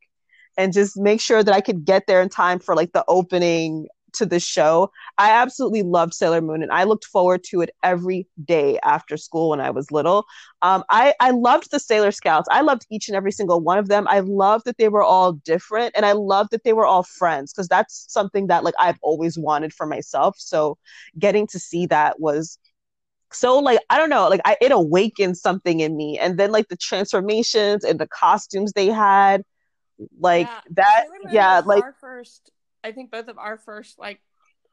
and 0.57 0.73
just 0.73 0.97
make 0.97 1.21
sure 1.21 1.43
that 1.43 1.53
I 1.53 1.61
could 1.61 1.85
get 1.85 2.07
there 2.07 2.21
in 2.21 2.29
time 2.29 2.59
for 2.59 2.75
like 2.75 2.91
the 2.93 3.05
opening 3.07 3.87
to 4.13 4.25
the 4.25 4.39
show. 4.39 4.91
I 5.17 5.31
absolutely 5.31 5.83
loved 5.83 6.13
Sailor 6.13 6.41
Moon, 6.41 6.63
and 6.63 6.71
I 6.71 6.83
looked 6.83 7.05
forward 7.05 7.43
to 7.49 7.61
it 7.61 7.71
every 7.83 8.27
day 8.45 8.79
after 8.83 9.17
school 9.17 9.49
when 9.49 9.59
I 9.59 9.69
was 9.71 9.91
little. 9.91 10.25
Um, 10.61 10.83
I 10.89 11.13
I 11.19 11.31
loved 11.31 11.71
the 11.71 11.79
Sailor 11.79 12.11
Scouts. 12.11 12.47
I 12.51 12.61
loved 12.61 12.85
each 12.89 13.07
and 13.07 13.15
every 13.15 13.31
single 13.31 13.61
one 13.61 13.77
of 13.77 13.87
them. 13.87 14.07
I 14.07 14.19
loved 14.19 14.65
that 14.65 14.77
they 14.77 14.89
were 14.89 15.03
all 15.03 15.33
different, 15.33 15.93
and 15.95 16.05
I 16.05 16.13
loved 16.13 16.51
that 16.51 16.63
they 16.63 16.73
were 16.73 16.85
all 16.85 17.03
friends 17.03 17.53
because 17.53 17.67
that's 17.67 18.05
something 18.09 18.47
that 18.47 18.63
like 18.63 18.75
I've 18.79 18.99
always 19.01 19.37
wanted 19.37 19.73
for 19.73 19.85
myself. 19.85 20.35
So 20.37 20.77
getting 21.19 21.47
to 21.47 21.59
see 21.59 21.85
that 21.87 22.19
was 22.19 22.57
so 23.33 23.59
like 23.59 23.79
I 23.89 23.97
don't 23.97 24.09
know, 24.09 24.27
like 24.27 24.41
I, 24.45 24.57
it 24.61 24.71
awakened 24.71 25.37
something 25.37 25.79
in 25.79 25.95
me, 25.95 26.19
and 26.19 26.37
then 26.37 26.51
like 26.51 26.67
the 26.67 26.77
transformations 26.77 27.83
and 27.83 27.99
the 27.99 28.07
costumes 28.07 28.73
they 28.73 28.87
had, 28.87 29.43
like 30.19 30.47
Yeah, 30.47 30.59
that, 30.71 31.05
yeah, 31.31 31.61
like 31.65 31.83
our 31.83 31.93
first. 31.93 32.51
I 32.83 32.91
think 32.91 33.11
both 33.11 33.27
of 33.27 33.37
our 33.37 33.57
first 33.57 33.99
like 33.99 34.19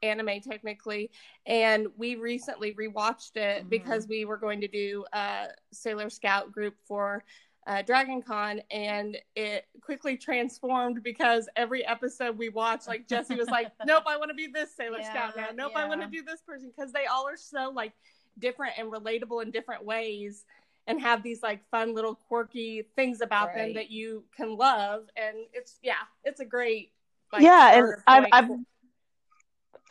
anime 0.01 0.39
technically, 0.41 1.11
and 1.45 1.87
we 1.97 2.15
recently 2.15 2.73
rewatched 2.73 3.35
it 3.35 3.65
Mhm. 3.65 3.69
because 3.69 4.07
we 4.07 4.23
were 4.25 4.37
going 4.37 4.61
to 4.61 4.67
do 4.67 5.05
a 5.13 5.47
Sailor 5.71 6.09
Scout 6.09 6.51
group 6.51 6.75
for 6.87 7.23
uh, 7.67 7.81
Dragon 7.83 8.21
Con, 8.23 8.61
and 8.71 9.17
it 9.35 9.67
quickly 9.81 10.17
transformed 10.17 11.03
because 11.03 11.47
every 11.55 11.85
episode 11.85 12.35
we 12.37 12.49
watched, 12.49 12.87
like 12.87 13.07
Jesse 13.07 13.35
was 13.35 13.49
like, 13.49 13.71
"Nope, 13.85 14.05
I 14.07 14.17
want 14.17 14.29
to 14.29 14.35
be 14.35 14.47
this 14.47 14.73
Sailor 14.73 15.03
Scout 15.03 15.35
now. 15.35 15.47
Yeah, 15.47 15.51
Nope, 15.53 15.73
I 15.75 15.85
want 15.87 16.01
to 16.01 16.07
yeah. 16.07 16.21
do 16.21 16.23
this 16.23 16.41
person," 16.41 16.71
because 16.75 16.91
they 16.93 17.05
all 17.05 17.27
are 17.27 17.37
so 17.37 17.69
like 17.69 17.91
different 18.39 18.73
and 18.79 18.91
relatable 18.91 19.43
in 19.43 19.51
different 19.51 19.83
ways. 19.85 20.45
and 20.87 20.99
have 20.99 21.21
these 21.21 21.43
like 21.43 21.63
fun 21.69 21.93
little 21.93 22.15
quirky 22.15 22.81
things 22.95 23.21
about 23.21 23.53
them 23.53 23.73
that 23.75 23.91
you 23.91 24.23
can 24.35 24.55
love 24.57 25.07
and 25.15 25.35
it's 25.53 25.77
yeah 25.83 26.01
it's 26.23 26.39
a 26.39 26.45
great 26.45 26.91
like, 27.31 27.43
yeah, 27.43 27.77
and 27.77 27.93
I've 28.07 28.23
point 28.23 28.33
I've 28.33 28.49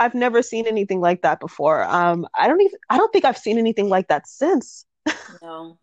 I've 0.01 0.15
never 0.15 0.43
seen 0.43 0.67
anything 0.67 1.01
like 1.01 1.23
that 1.23 1.41
before. 1.41 1.83
Um, 1.85 2.27
I 2.35 2.47
don't 2.49 2.61
even 2.61 2.79
I 2.89 2.97
don't 2.97 3.13
think 3.13 3.25
I've 3.25 3.39
seen 3.39 3.59
anything 3.59 3.89
like 3.89 4.09
that 4.09 4.27
since. 4.29 4.85
No. 5.43 5.79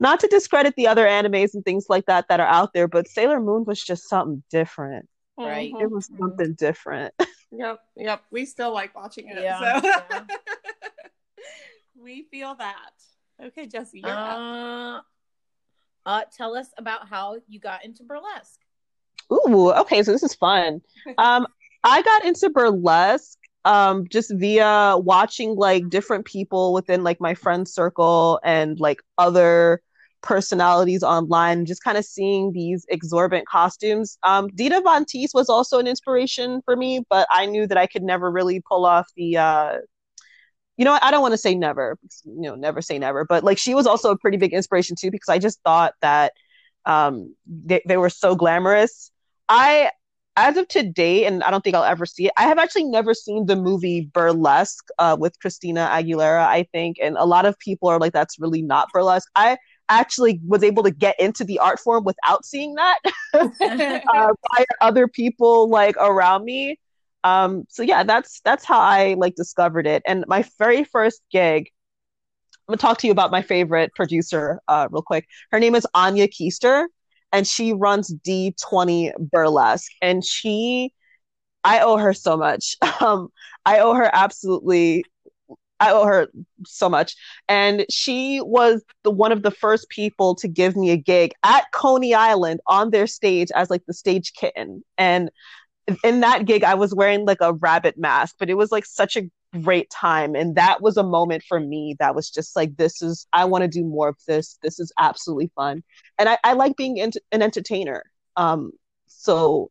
Not 0.00 0.20
to 0.20 0.28
discredit 0.28 0.74
the 0.76 0.86
other 0.86 1.04
animes 1.04 1.54
and 1.54 1.64
things 1.64 1.86
like 1.88 2.06
that 2.06 2.28
that 2.28 2.38
are 2.38 2.46
out 2.46 2.72
there, 2.72 2.86
but 2.86 3.08
Sailor 3.08 3.40
Moon 3.40 3.64
was 3.64 3.82
just 3.82 4.08
something 4.08 4.42
different. 4.50 5.08
Right. 5.36 5.72
It 5.78 5.90
was 5.90 6.08
Mhm. 6.08 6.18
something 6.18 6.54
different. 6.54 7.14
Yep, 7.50 7.80
yep. 7.96 8.22
We 8.30 8.44
still 8.44 8.72
like 8.74 8.94
watching 8.94 9.26
it. 9.28 9.40
Yeah, 9.40 9.80
So 9.80 9.88
yeah. 9.88 10.24
we 11.96 12.24
feel 12.30 12.54
that. 12.56 12.92
Okay, 13.42 13.66
Jesse, 13.66 14.00
you're 14.00 14.10
up. 14.10 14.38
Uh, 14.38 15.00
uh, 16.06 16.22
tell 16.36 16.54
us 16.56 16.68
about 16.76 17.08
how 17.08 17.38
you 17.48 17.58
got 17.58 17.84
into 17.84 18.02
burlesque. 18.04 18.60
Ooh, 19.32 19.72
okay, 19.72 20.02
so 20.02 20.12
this 20.12 20.22
is 20.22 20.34
fun. 20.34 20.80
Um, 21.16 21.46
I 21.84 22.02
got 22.02 22.24
into 22.26 22.50
burlesque 22.50 23.38
um 23.64 24.06
just 24.08 24.32
via 24.36 24.96
watching 24.98 25.56
like 25.56 25.88
different 25.88 26.24
people 26.26 26.72
within 26.72 27.02
like 27.02 27.20
my 27.20 27.34
friend 27.34 27.66
circle 27.66 28.40
and 28.44 28.78
like 28.78 29.00
other 29.16 29.80
personalities 30.22 31.02
online, 31.02 31.64
just 31.64 31.82
kind 31.82 31.96
of 31.96 32.04
seeing 32.04 32.52
these 32.52 32.84
exorbitant 32.88 33.46
costumes. 33.48 34.18
Um, 34.22 34.48
Dita 34.54 34.80
Von 34.82 35.04
Teese 35.04 35.34
was 35.34 35.48
also 35.48 35.78
an 35.78 35.86
inspiration 35.86 36.60
for 36.64 36.76
me, 36.76 37.04
but 37.08 37.26
I 37.30 37.46
knew 37.46 37.66
that 37.66 37.78
I 37.78 37.86
could 37.86 38.02
never 38.02 38.30
really 38.30 38.60
pull 38.68 38.84
off 38.84 39.06
the 39.16 39.36
uh 39.38 39.72
you 40.76 40.84
know? 40.84 40.96
I 41.02 41.10
don't 41.10 41.22
want 41.22 41.32
to 41.32 41.38
say 41.38 41.54
never, 41.54 41.98
you 42.24 42.42
know, 42.42 42.54
never 42.54 42.80
say 42.80 42.98
never, 42.98 43.24
but 43.24 43.42
like 43.44 43.58
she 43.58 43.74
was 43.74 43.86
also 43.86 44.10
a 44.12 44.18
pretty 44.18 44.36
big 44.36 44.52
inspiration 44.52 44.96
too 44.98 45.10
because 45.10 45.28
I 45.28 45.38
just 45.38 45.60
thought 45.62 45.94
that 46.02 46.32
um 46.86 47.34
they, 47.46 47.82
they 47.86 47.96
were 47.96 48.10
so 48.10 48.34
glamorous. 48.34 49.10
I 49.48 49.90
as 50.36 50.56
of 50.56 50.68
today, 50.68 51.24
and 51.24 51.42
I 51.42 51.50
don't 51.50 51.64
think 51.64 51.74
I'll 51.74 51.82
ever 51.82 52.06
see 52.06 52.26
it. 52.26 52.32
I 52.36 52.44
have 52.44 52.58
actually 52.58 52.84
never 52.84 53.12
seen 53.12 53.46
the 53.46 53.56
movie 53.56 54.08
Burlesque 54.12 54.86
uh, 54.98 55.16
with 55.18 55.38
Christina 55.40 55.88
Aguilera. 55.90 56.46
I 56.46 56.62
think, 56.72 56.98
and 57.02 57.16
a 57.16 57.24
lot 57.24 57.44
of 57.44 57.58
people 57.58 57.88
are 57.88 57.98
like, 57.98 58.12
"That's 58.12 58.38
really 58.38 58.62
not 58.62 58.88
burlesque." 58.92 59.28
I 59.34 59.58
actually 59.88 60.40
was 60.46 60.62
able 60.62 60.82
to 60.84 60.90
get 60.90 61.18
into 61.18 61.44
the 61.44 61.58
art 61.58 61.80
form 61.80 62.04
without 62.04 62.44
seeing 62.44 62.74
that 62.74 62.98
uh, 63.34 64.32
by 64.52 64.64
other 64.80 65.08
people 65.08 65.68
like 65.68 65.96
around 65.96 66.44
me. 66.44 66.78
Um, 67.24 67.64
so 67.68 67.82
yeah, 67.82 68.04
that's 68.04 68.40
that's 68.44 68.64
how 68.64 68.78
I 68.78 69.14
like 69.18 69.34
discovered 69.34 69.86
it. 69.86 70.02
And 70.06 70.24
my 70.28 70.44
very 70.58 70.84
first 70.84 71.20
gig, 71.32 71.68
I'm 72.68 72.74
gonna 72.74 72.78
talk 72.78 72.98
to 72.98 73.06
you 73.06 73.12
about 73.12 73.30
my 73.30 73.42
favorite 73.42 73.92
producer 73.94 74.60
uh, 74.68 74.88
real 74.90 75.02
quick. 75.02 75.26
Her 75.50 75.58
name 75.58 75.74
is 75.74 75.86
Anya 75.94 76.28
Keister, 76.28 76.86
and 77.32 77.46
she 77.46 77.72
runs 77.72 78.12
D20 78.24 79.12
Burlesque, 79.18 79.92
and 80.02 80.24
she, 80.24 80.92
I 81.64 81.80
owe 81.80 81.96
her 81.96 82.14
so 82.14 82.36
much. 82.36 82.76
Um, 83.00 83.28
I 83.64 83.78
owe 83.78 83.94
her 83.94 84.10
absolutely. 84.12 85.04
I 85.78 85.92
owe 85.92 86.04
her 86.04 86.28
so 86.66 86.88
much. 86.88 87.14
And 87.48 87.86
she 87.90 88.40
was 88.40 88.82
the 89.04 89.10
one 89.10 89.30
of 89.30 89.42
the 89.42 89.52
first 89.52 89.88
people 89.88 90.34
to 90.36 90.48
give 90.48 90.74
me 90.76 90.90
a 90.90 90.96
gig 90.96 91.32
at 91.44 91.70
Coney 91.72 92.14
Island 92.14 92.60
on 92.66 92.90
their 92.90 93.06
stage 93.06 93.50
as 93.54 93.70
like 93.70 93.84
the 93.86 93.94
stage 93.94 94.32
kitten. 94.32 94.82
And 94.96 95.30
in 96.04 96.20
that 96.20 96.44
gig 96.46 96.64
I 96.64 96.74
was 96.74 96.94
wearing 96.94 97.24
like 97.24 97.40
a 97.40 97.52
rabbit 97.54 97.96
mask, 97.98 98.36
but 98.38 98.50
it 98.50 98.54
was 98.54 98.72
like 98.72 98.86
such 98.86 99.16
a 99.16 99.22
great 99.62 99.90
time. 99.90 100.34
And 100.34 100.56
that 100.56 100.82
was 100.82 100.96
a 100.96 101.02
moment 101.02 101.42
for 101.48 101.58
me 101.60 101.96
that 101.98 102.14
was 102.14 102.30
just 102.30 102.54
like, 102.56 102.76
this 102.76 103.02
is 103.02 103.26
I 103.32 103.44
want 103.46 103.62
to 103.62 103.68
do 103.68 103.84
more 103.84 104.08
of 104.08 104.16
this. 104.26 104.58
This 104.62 104.78
is 104.78 104.92
absolutely 104.98 105.50
fun. 105.54 105.82
And 106.18 106.28
I, 106.28 106.38
I 106.44 106.52
like 106.54 106.76
being 106.76 107.00
ent- 107.00 107.18
an 107.32 107.42
entertainer. 107.42 108.04
Um 108.36 108.72
so 109.06 109.70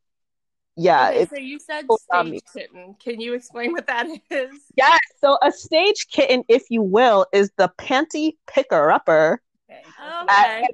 yeah, 0.75 1.09
okay, 1.09 1.21
it's 1.21 1.31
so 1.31 1.37
you 1.37 1.59
said 1.59 1.87
cool 1.87 1.99
about 2.11 2.27
me. 2.27 2.39
stage 2.39 2.69
kitten. 2.69 2.95
Can 2.99 3.19
you 3.19 3.33
explain 3.33 3.71
what 3.71 3.87
that 3.87 4.07
is? 4.29 4.51
yeah, 4.75 4.97
so 5.21 5.37
a 5.41 5.51
stage 5.51 6.07
kitten, 6.11 6.43
if 6.47 6.63
you 6.69 6.83
will, 6.83 7.25
is 7.33 7.51
the 7.57 7.71
panty 7.79 8.33
picker 8.47 8.91
upper 8.91 9.41
Okay. 9.69 9.81
Um, 10.01 10.27
Okay. 10.29 10.67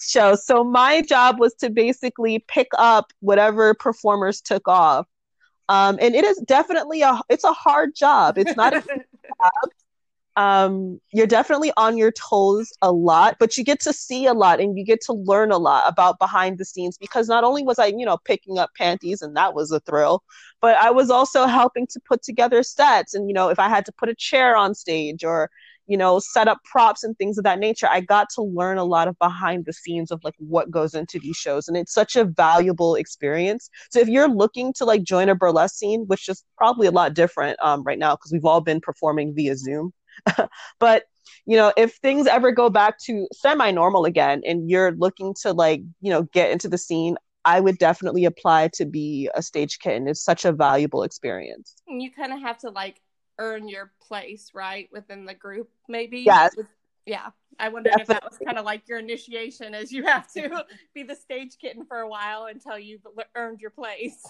show. 0.00 0.34
So 0.34 0.62
my 0.64 1.02
job 1.02 1.40
was 1.40 1.54
to 1.54 1.70
basically 1.70 2.44
pick 2.46 2.68
up 2.78 3.12
whatever 3.20 3.74
performers 3.74 4.40
took 4.40 4.68
off. 4.68 5.06
Um, 5.68 5.98
and 6.00 6.14
it 6.14 6.24
is 6.24 6.38
definitely 6.46 7.02
a 7.02 7.20
it's 7.28 7.44
a 7.44 7.52
hard 7.52 7.94
job. 7.94 8.38
It's 8.38 8.56
not 8.56 8.74
a 8.74 8.82
um 10.38 11.00
you're 11.12 11.26
definitely 11.26 11.72
on 11.76 11.98
your 11.98 12.12
toes 12.12 12.72
a 12.80 12.92
lot 12.92 13.36
but 13.40 13.58
you 13.58 13.64
get 13.64 13.80
to 13.80 13.92
see 13.92 14.24
a 14.24 14.32
lot 14.32 14.60
and 14.60 14.78
you 14.78 14.84
get 14.84 15.00
to 15.00 15.12
learn 15.12 15.50
a 15.50 15.58
lot 15.58 15.82
about 15.88 16.16
behind 16.20 16.58
the 16.58 16.64
scenes 16.64 16.96
because 16.96 17.26
not 17.26 17.42
only 17.42 17.64
was 17.64 17.78
i 17.80 17.86
you 17.86 18.06
know 18.06 18.16
picking 18.24 18.56
up 18.56 18.70
panties 18.76 19.20
and 19.20 19.36
that 19.36 19.52
was 19.52 19.72
a 19.72 19.80
thrill 19.80 20.22
but 20.60 20.76
i 20.76 20.92
was 20.92 21.10
also 21.10 21.46
helping 21.46 21.88
to 21.88 22.00
put 22.06 22.22
together 22.22 22.62
sets 22.62 23.14
and 23.14 23.26
you 23.28 23.34
know 23.34 23.48
if 23.48 23.58
i 23.58 23.68
had 23.68 23.84
to 23.84 23.92
put 23.92 24.08
a 24.08 24.14
chair 24.14 24.56
on 24.56 24.76
stage 24.76 25.24
or 25.24 25.50
you 25.88 25.96
know 25.96 26.18
set 26.18 26.46
up 26.46 26.58
props 26.64 27.02
and 27.02 27.16
things 27.18 27.38
of 27.38 27.44
that 27.44 27.58
nature 27.58 27.88
i 27.90 28.00
got 28.00 28.28
to 28.30 28.42
learn 28.42 28.78
a 28.78 28.84
lot 28.84 29.08
of 29.08 29.18
behind 29.18 29.64
the 29.64 29.72
scenes 29.72 30.10
of 30.10 30.20
like 30.22 30.34
what 30.38 30.70
goes 30.70 30.94
into 30.94 31.18
these 31.18 31.36
shows 31.36 31.66
and 31.66 31.76
it's 31.76 31.92
such 31.92 32.16
a 32.16 32.24
valuable 32.24 32.94
experience. 32.94 33.70
So 33.90 34.00
if 34.00 34.08
you're 34.08 34.28
looking 34.28 34.72
to 34.74 34.84
like 34.84 35.02
join 35.02 35.28
a 35.28 35.34
burlesque 35.34 35.76
scene 35.76 36.04
which 36.06 36.28
is 36.28 36.44
probably 36.56 36.86
a 36.86 36.90
lot 36.90 37.14
different 37.14 37.58
um, 37.62 37.82
right 37.82 37.98
now 37.98 38.16
because 38.16 38.32
we've 38.32 38.44
all 38.44 38.60
been 38.60 38.80
performing 38.80 39.34
via 39.34 39.56
zoom 39.56 39.92
but 40.78 41.04
you 41.46 41.56
know 41.56 41.72
if 41.76 41.94
things 41.96 42.26
ever 42.26 42.52
go 42.52 42.70
back 42.70 42.98
to 42.98 43.26
semi-normal 43.32 44.04
again 44.04 44.42
and 44.46 44.68
you're 44.70 44.92
looking 44.92 45.34
to 45.42 45.52
like 45.52 45.82
you 46.00 46.10
know 46.10 46.22
get 46.32 46.50
into 46.50 46.68
the 46.68 46.78
scene 46.78 47.16
i 47.44 47.60
would 47.60 47.78
definitely 47.78 48.24
apply 48.24 48.68
to 48.74 48.84
be 48.84 49.30
a 49.34 49.42
stage 49.42 49.78
kitten. 49.78 50.08
It's 50.08 50.22
such 50.22 50.44
a 50.44 50.52
valuable 50.52 51.02
experience. 51.02 51.76
You 51.86 52.10
kind 52.10 52.32
of 52.32 52.40
have 52.40 52.58
to 52.58 52.70
like 52.70 53.00
earn 53.38 53.68
your 53.68 53.92
place, 54.00 54.50
right, 54.54 54.88
within 54.92 55.24
the 55.24 55.34
group, 55.34 55.70
maybe. 55.88 56.20
Yes. 56.20 56.56
With- 56.56 56.66
yeah. 57.06 57.30
I 57.58 57.68
wondered 57.70 57.94
if 57.98 58.06
that 58.08 58.22
was 58.22 58.38
kind 58.44 58.58
of 58.58 58.64
like 58.64 58.86
your 58.86 58.98
initiation, 58.98 59.74
as 59.74 59.90
you 59.90 60.04
have 60.04 60.30
to 60.34 60.64
be 60.94 61.02
the 61.02 61.16
stage 61.16 61.56
kitten 61.60 61.84
for 61.84 61.98
a 61.98 62.08
while 62.08 62.46
until 62.46 62.78
you've 62.78 63.06
earned 63.34 63.60
your 63.60 63.70
place. 63.70 64.22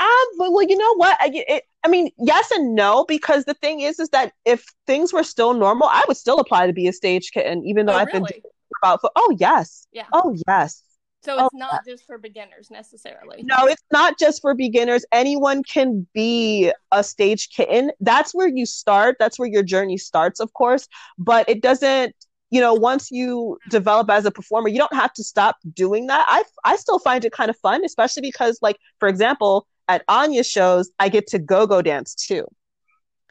Um, 0.00 0.52
well, 0.52 0.62
you 0.62 0.76
know 0.76 0.94
what? 0.94 1.18
I, 1.20 1.30
it, 1.48 1.64
I 1.84 1.88
mean, 1.88 2.10
yes 2.16 2.50
and 2.52 2.74
no, 2.74 3.04
because 3.06 3.44
the 3.44 3.54
thing 3.54 3.80
is, 3.80 3.98
is 3.98 4.08
that 4.10 4.32
if 4.44 4.64
things 4.86 5.12
were 5.12 5.24
still 5.24 5.52
normal, 5.52 5.88
I 5.88 6.04
would 6.06 6.16
still 6.16 6.38
apply 6.38 6.68
to 6.68 6.72
be 6.72 6.86
a 6.86 6.92
stage 6.92 7.32
kitten, 7.32 7.64
even 7.64 7.86
though 7.86 7.94
oh, 7.94 7.98
I've 7.98 8.12
been 8.12 8.22
really? 8.22 8.36
it 8.36 8.44
about 8.80 9.00
for. 9.00 9.10
Oh 9.16 9.36
yes, 9.38 9.86
Yeah. 9.92 10.06
oh 10.12 10.36
yes. 10.46 10.83
So 11.24 11.36
oh, 11.38 11.46
it's 11.46 11.54
not 11.54 11.86
just 11.86 12.06
for 12.06 12.18
beginners 12.18 12.70
necessarily. 12.70 13.42
No, 13.44 13.66
it's 13.66 13.82
not 13.90 14.18
just 14.18 14.42
for 14.42 14.54
beginners. 14.54 15.06
Anyone 15.10 15.62
can 15.62 16.06
be 16.12 16.70
a 16.92 17.02
stage 17.02 17.48
kitten. 17.48 17.92
That's 18.00 18.34
where 18.34 18.48
you 18.48 18.66
start. 18.66 19.16
That's 19.18 19.38
where 19.38 19.48
your 19.48 19.62
journey 19.62 19.96
starts, 19.96 20.38
of 20.38 20.52
course. 20.52 20.86
But 21.16 21.48
it 21.48 21.62
doesn't, 21.62 22.14
you 22.50 22.60
know, 22.60 22.74
once 22.74 23.10
you 23.10 23.58
develop 23.70 24.10
as 24.10 24.26
a 24.26 24.30
performer, 24.30 24.68
you 24.68 24.76
don't 24.76 24.94
have 24.94 25.14
to 25.14 25.24
stop 25.24 25.56
doing 25.72 26.08
that. 26.08 26.26
I 26.28 26.44
I 26.64 26.76
still 26.76 26.98
find 26.98 27.24
it 27.24 27.32
kind 27.32 27.48
of 27.48 27.56
fun, 27.56 27.84
especially 27.84 28.22
because, 28.22 28.58
like, 28.60 28.76
for 29.00 29.08
example, 29.08 29.66
at 29.88 30.04
Anya's 30.08 30.48
shows, 30.48 30.90
I 30.98 31.08
get 31.08 31.26
to 31.28 31.38
go-go 31.38 31.80
dance 31.80 32.14
too. 32.14 32.46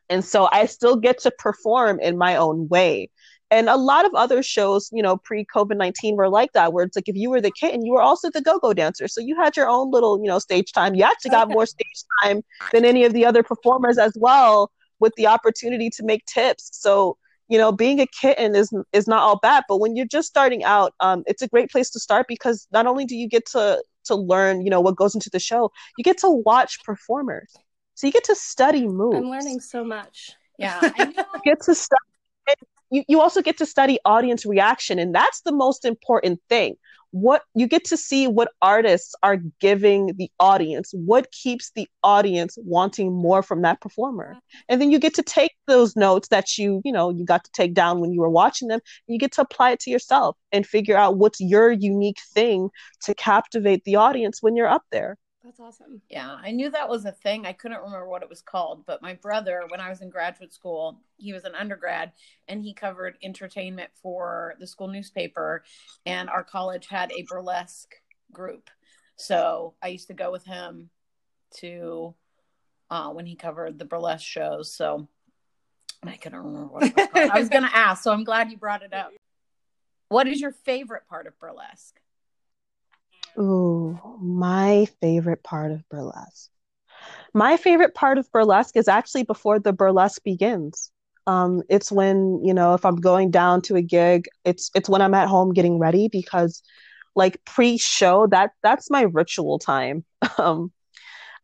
And 0.09 0.25
so 0.25 0.50
I 0.51 0.65
still 0.65 0.95
get 0.95 1.19
to 1.19 1.31
perform 1.31 2.00
in 2.00 2.17
my 2.17 2.35
own 2.35 2.67
way. 2.67 3.09
And 3.53 3.69
a 3.69 3.77
lot 3.77 4.03
of 4.03 4.15
other 4.15 4.41
shows, 4.41 4.89
you 4.91 5.03
know, 5.03 5.15
pre 5.15 5.45
COVID 5.45 5.77
19 5.77 6.15
were 6.15 6.27
like 6.27 6.53
that, 6.53 6.74
where 6.74 6.83
it's 6.83 6.95
like 6.98 7.07
if 7.07 7.15
you 7.15 7.29
were 7.29 7.39
the 7.39 7.51
kitten, 7.51 7.86
you 7.86 7.93
were 7.93 8.01
also 8.01 8.31
the 8.31 8.41
go 8.41 8.57
go 8.57 8.74
dancer. 8.74 9.07
So 9.07 9.22
you 9.22 9.36
had 9.36 9.55
your 9.55 9.69
own 9.69 9.91
little, 9.91 10.19
you 10.19 10.25
know, 10.25 10.39
stage 10.39 10.72
time. 10.72 10.95
You 10.95 11.03
actually 11.03 11.29
got 11.29 11.50
more 11.57 11.67
stage 11.67 12.03
time 12.24 12.41
than 12.72 12.83
any 12.83 13.05
of 13.05 13.13
the 13.13 13.27
other 13.27 13.43
performers 13.43 14.00
as 14.00 14.12
well, 14.15 14.72
with 15.00 15.13
the 15.17 15.27
opportunity 15.27 15.91
to 15.91 16.03
make 16.03 16.25
tips. 16.25 16.72
So, 16.74 17.15
you 17.48 17.60
know, 17.60 17.72
being 17.72 18.00
a 18.00 18.07
kitten 18.07 18.55
is 18.55 18.74
is 18.91 19.07
not 19.07 19.19
all 19.19 19.38
bad. 19.38 19.65
But 19.69 19.77
when 19.77 19.95
you're 19.95 20.07
just 20.07 20.27
starting 20.27 20.63
out, 20.63 20.95
um, 21.00 21.22
it's 21.27 21.43
a 21.43 21.48
great 21.48 21.69
place 21.69 21.91
to 21.91 22.00
start 22.00 22.25
because 22.27 22.67
not 22.72 22.88
only 22.88 23.05
do 23.05 23.15
you 23.15 23.29
get 23.29 23.45
to 23.51 23.83
to 24.05 24.15
learn, 24.15 24.63
you 24.63 24.72
know, 24.72 24.81
what 24.81 24.95
goes 24.95 25.13
into 25.13 25.29
the 25.29 25.39
show, 25.39 25.72
you 26.00 26.03
get 26.03 26.17
to 26.17 26.29
watch 26.43 26.83
performers. 26.83 27.53
So 27.93 28.07
you 28.07 28.13
get 28.13 28.24
to 28.24 28.36
study 28.36 28.88
moves 28.88 29.17
I'm 29.17 29.29
learning 29.29 29.60
so 29.60 29.83
much. 29.83 30.31
Yeah, 30.57 30.79
I 30.81 31.05
know. 31.15 31.24
you 31.36 31.41
get 31.45 31.62
to 31.65 31.75
study 31.75 32.12
you, 32.93 33.03
you 33.07 33.19
also 33.19 33.41
get 33.41 33.57
to 33.57 33.65
study 33.65 33.97
audience 34.05 34.45
reaction 34.45 35.00
and 35.00 35.15
that's 35.15 35.41
the 35.41 35.51
most 35.51 35.83
important 35.83 36.39
thing. 36.47 36.75
What 37.09 37.43
you 37.55 37.67
get 37.67 37.85
to 37.85 37.97
see 37.97 38.27
what 38.27 38.51
artists 38.62 39.15
are 39.23 39.38
giving 39.59 40.13
the 40.17 40.31
audience 40.39 40.93
what 40.93 41.31
keeps 41.31 41.71
the 41.75 41.88
audience 42.03 42.57
wanting 42.63 43.12
more 43.12 43.41
from 43.43 43.62
that 43.63 43.81
performer. 43.81 44.29
Mm-hmm. 44.29 44.59
And 44.69 44.81
then 44.81 44.91
you 44.91 45.00
get 45.00 45.13
to 45.15 45.23
take 45.23 45.51
those 45.67 45.95
notes 45.95 46.27
that 46.29 46.57
you 46.57 46.81
you 46.85 46.91
know 46.91 47.09
you 47.09 47.25
got 47.25 47.43
to 47.43 47.51
take 47.51 47.73
down 47.73 48.00
when 48.00 48.13
you 48.13 48.21
were 48.21 48.29
watching 48.29 48.67
them 48.67 48.79
and 49.07 49.13
you 49.13 49.19
get 49.19 49.31
to 49.33 49.41
apply 49.41 49.71
it 49.71 49.79
to 49.81 49.91
yourself 49.91 50.38
and 50.51 50.65
figure 50.65 50.97
out 50.97 51.17
what's 51.17 51.41
your 51.41 51.71
unique 51.71 52.21
thing 52.33 52.69
to 53.03 53.15
captivate 53.15 53.83
the 53.85 53.95
audience 53.95 54.41
when 54.41 54.55
you're 54.55 54.67
up 54.67 54.83
there 54.91 55.17
That's 55.43 55.59
awesome. 55.59 56.01
Yeah, 56.09 56.38
I 56.41 56.51
knew 56.51 56.69
that 56.69 56.88
was 56.88 57.03
a 57.03 57.12
thing. 57.12 57.45
I 57.45 57.51
couldn't 57.51 57.81
remember 57.81 58.07
what 58.07 58.23
it 58.23 58.29
was 58.29 58.41
called, 58.41 58.85
but 58.85 59.01
my 59.01 59.13
brother, 59.13 59.63
when 59.67 59.81
I 59.81 59.89
was 59.89 60.01
in 60.01 60.09
graduate 60.09 60.53
school, 60.53 61.01
he 61.17 61.33
was 61.33 61.43
an 61.43 61.53
undergrad 61.53 62.13
and 62.47 62.63
he 62.63 62.73
covered 62.73 63.17
entertainment 63.21 63.89
for 64.01 64.55
the 64.59 64.67
school 64.67 64.88
newspaper, 64.88 65.63
and 66.05 66.29
our 66.29 66.43
college 66.43 66.88
had 66.88 67.12
a 67.12 67.25
burlesque 67.27 67.93
group. 68.31 68.69
So 69.17 69.73
I 69.81 69.89
used 69.89 70.07
to 70.07 70.13
go 70.13 70.31
with 70.31 70.45
him 70.45 70.89
to 71.57 72.15
uh, 72.89 73.09
when 73.09 73.25
he 73.25 73.35
covered 73.35 73.77
the 73.77 73.85
burlesque 73.85 74.25
shows. 74.25 74.73
So 74.73 75.09
I 76.03 76.15
couldn't 76.15 76.39
remember 76.39 76.67
what 76.67 76.83
it 76.83 76.95
was 76.95 77.07
called. 77.07 77.31
I 77.31 77.39
was 77.39 77.50
going 77.50 77.63
to 77.69 77.75
ask, 77.75 78.03
so 78.03 78.13
I'm 78.13 78.23
glad 78.23 78.50
you 78.50 78.57
brought 78.57 78.81
it 78.81 78.93
up. 78.93 79.12
What 80.07 80.27
is 80.27 80.39
your 80.39 80.51
favorite 80.51 81.03
part 81.09 81.27
of 81.27 81.38
burlesque? 81.38 82.00
Ooh, 83.39 83.99
my 84.21 84.85
favorite 85.01 85.43
part 85.43 85.71
of 85.71 85.87
burlesque. 85.89 86.51
My 87.33 87.57
favorite 87.57 87.95
part 87.95 88.17
of 88.17 88.31
burlesque 88.31 88.77
is 88.77 88.87
actually 88.87 89.23
before 89.23 89.59
the 89.59 89.73
burlesque 89.73 90.23
begins. 90.23 90.91
Um, 91.27 91.63
it's 91.69 91.91
when, 91.91 92.41
you 92.43 92.53
know, 92.53 92.73
if 92.73 92.85
I'm 92.85 92.97
going 92.97 93.31
down 93.31 93.61
to 93.63 93.75
a 93.75 93.81
gig, 93.81 94.27
it's 94.45 94.71
it's 94.75 94.89
when 94.89 95.01
I'm 95.01 95.13
at 95.13 95.29
home 95.29 95.53
getting 95.53 95.79
ready 95.79 96.09
because 96.09 96.63
like 97.15 97.43
pre-show, 97.45 98.27
that 98.27 98.51
that's 98.63 98.89
my 98.91 99.03
ritual 99.03 99.59
time. 99.59 100.05
Um, 100.39 100.71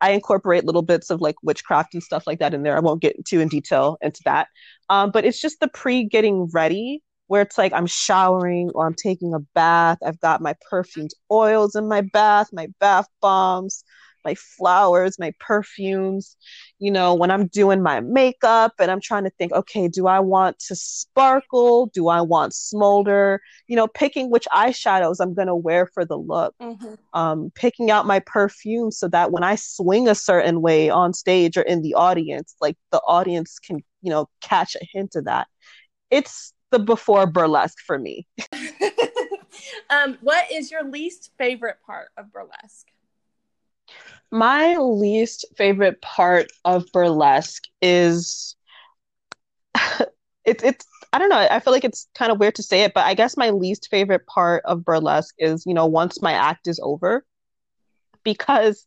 I 0.02 0.12
incorporate 0.12 0.66
little 0.66 0.82
bits 0.82 1.10
of 1.10 1.22
like 1.22 1.36
witchcraft 1.44 1.94
and 1.94 2.04
stuff 2.04 2.26
like 2.28 2.40
that 2.40 2.54
in 2.54 2.64
there. 2.64 2.76
I 2.78 2.80
won't 2.80 3.02
get 3.02 3.24
too 3.26 3.40
in 3.40 3.48
detail 3.50 3.98
into 4.02 4.22
that. 4.26 4.48
Um, 4.90 5.12
but 5.12 5.26
it's 5.26 5.42
just 5.42 5.60
the 5.60 5.68
pre 5.68 6.04
getting 6.06 6.50
ready 6.54 7.04
where 7.30 7.44
it's 7.44 7.60
like 7.60 7.72
I'm 7.74 7.86
showering 7.86 8.72
or 8.74 8.88
I'm 8.88 8.96
taking 8.96 9.36
a 9.36 9.40
bath. 9.54 10.00
I've 10.04 10.20
got 10.20 10.42
my 10.42 10.56
perfumed 10.68 11.12
oils 11.32 11.76
in 11.76 11.88
my 11.88 12.02
bath, 12.02 12.50
my 12.52 12.68
bath 12.80 13.06
bombs, 13.22 13.84
my 14.26 14.34
flowers, 14.34 15.20
my 15.20 15.32
perfumes. 15.40 16.36
You 16.80 16.90
know, 16.90 17.14
when 17.14 17.30
I'm 17.30 17.46
doing 17.46 17.84
my 17.84 18.00
makeup 18.00 18.74
and 18.80 18.90
I'm 18.90 19.00
trying 19.00 19.26
to 19.26 19.30
think, 19.30 19.52
okay, 19.52 19.88
do 19.88 20.08
I 20.08 20.20
want 20.20 20.58
to 20.70 20.76
sparkle? 20.76 21.92
Do 21.94 22.08
I 22.08 22.22
want 22.22 22.56
smolder? 22.56 23.42
You 23.68 23.76
know, 23.76 23.88
picking 23.88 24.32
which 24.32 24.48
eyeshadows 24.52 25.18
I'm 25.20 25.36
going 25.36 25.50
to 25.50 25.56
wear 25.56 25.86
for 25.86 26.06
the 26.06 26.18
look. 26.18 26.56
Mm-hmm. 26.60 26.96
Um, 27.14 27.52
picking 27.54 27.92
out 27.92 28.08
my 28.08 28.22
perfume 28.22 28.90
so 28.90 29.08
that 29.10 29.32
when 29.32 29.44
I 29.44 29.54
swing 29.54 30.08
a 30.08 30.16
certain 30.16 30.64
way 30.64 30.90
on 30.90 31.14
stage 31.14 31.58
or 31.58 31.62
in 31.62 31.84
the 31.84 31.94
audience, 31.94 32.56
like 32.60 32.76
the 32.92 33.02
audience 33.06 33.60
can, 33.60 33.84
you 34.02 34.10
know, 34.10 34.28
catch 34.42 34.76
a 34.76 34.88
hint 34.92 35.16
of 35.16 35.26
that. 35.26 35.48
It's 36.10 36.54
the 36.72 36.80
before 36.80 37.28
burlesque 37.28 37.80
for 37.86 37.98
me. 37.98 38.28
um, 39.90 40.18
what 40.22 40.52
is 40.52 40.72
your 40.72 40.84
least 40.84 41.32
favorite 41.38 41.78
part 41.86 42.10
of 42.18 42.32
burlesque? 42.32 42.88
My 44.32 44.78
least 44.78 45.46
favorite 45.58 46.02
part 46.02 46.48
of 46.64 46.86
burlesque 46.94 47.64
is 47.82 48.56
it's 50.46 50.64
it's 50.64 50.86
I 51.12 51.18
don't 51.18 51.30
know. 51.30 51.48
I 51.50 51.60
feel 51.60 51.74
like 51.74 51.84
it's 51.84 52.08
kind 52.14 52.32
of 52.32 52.40
weird 52.40 52.56
to 52.56 52.64
say 52.64 52.84
it, 52.84 52.94
but 52.94 53.06
I 53.06 53.16
guess 53.16 53.36
my 53.36 53.50
least 53.50 53.88
favorite 53.90 54.28
part 54.28 54.64
of 54.66 54.86
burlesque 54.86 55.34
is, 55.40 55.66
you 55.66 55.74
know, 55.74 55.88
once 55.88 56.22
my 56.22 56.34
act 56.34 56.68
is 56.68 56.80
over. 56.84 57.26
Because 58.24 58.86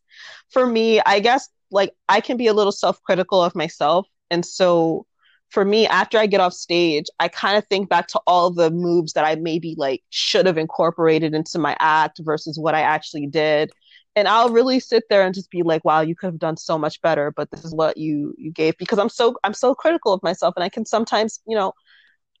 for 0.49 0.65
me, 0.65 1.01
I 1.01 1.19
guess 1.19 1.49
like 1.69 1.93
I 2.07 2.21
can 2.21 2.37
be 2.37 2.47
a 2.47 2.53
little 2.53 2.71
self-critical 2.71 3.43
of 3.43 3.55
myself. 3.55 4.07
And 4.31 4.45
so 4.45 5.05
for 5.53 5.63
me, 5.63 5.85
after 5.85 6.17
I 6.17 6.25
get 6.25 6.41
off 6.41 6.51
stage, 6.51 7.05
I 7.19 7.27
kind 7.27 7.59
of 7.59 7.67
think 7.67 7.87
back 7.87 8.07
to 8.07 8.21
all 8.25 8.49
the 8.49 8.71
moves 8.71 9.13
that 9.13 9.23
I 9.23 9.35
maybe 9.35 9.75
like 9.77 10.01
should 10.09 10.47
have 10.47 10.57
incorporated 10.57 11.35
into 11.35 11.59
my 11.59 11.77
act 11.79 12.19
versus 12.23 12.57
what 12.57 12.73
I 12.73 12.81
actually 12.81 13.27
did. 13.27 13.71
And 14.15 14.27
I'll 14.27 14.49
really 14.49 14.79
sit 14.79 15.03
there 15.11 15.23
and 15.23 15.33
just 15.33 15.51
be 15.51 15.61
like, 15.61 15.85
wow, 15.85 16.01
you 16.01 16.15
could 16.15 16.27
have 16.27 16.39
done 16.39 16.57
so 16.57 16.79
much 16.79 16.99
better, 17.03 17.31
but 17.31 17.51
this 17.51 17.63
is 17.63 17.73
what 17.73 17.97
you 17.97 18.33
you 18.35 18.51
gave 18.51 18.79
because 18.79 18.97
I'm 18.97 19.09
so 19.09 19.35
I'm 19.43 19.53
so 19.53 19.75
critical 19.75 20.11
of 20.11 20.23
myself 20.23 20.55
and 20.55 20.63
I 20.63 20.69
can 20.69 20.87
sometimes, 20.87 21.39
you 21.47 21.55
know, 21.55 21.73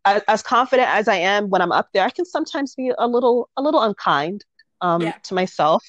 as, 0.05 0.23
as 0.27 0.41
confident 0.41 0.89
as 0.89 1.07
I 1.07 1.15
am 1.17 1.51
when 1.51 1.61
I'm 1.61 1.71
up 1.71 1.89
there, 1.93 2.03
I 2.03 2.09
can 2.09 2.25
sometimes 2.25 2.73
be 2.73 2.91
a 2.97 3.07
little 3.07 3.47
a 3.57 3.61
little 3.61 3.81
unkind 3.83 4.43
um 4.81 5.03
yeah. 5.03 5.13
to 5.23 5.35
myself. 5.35 5.83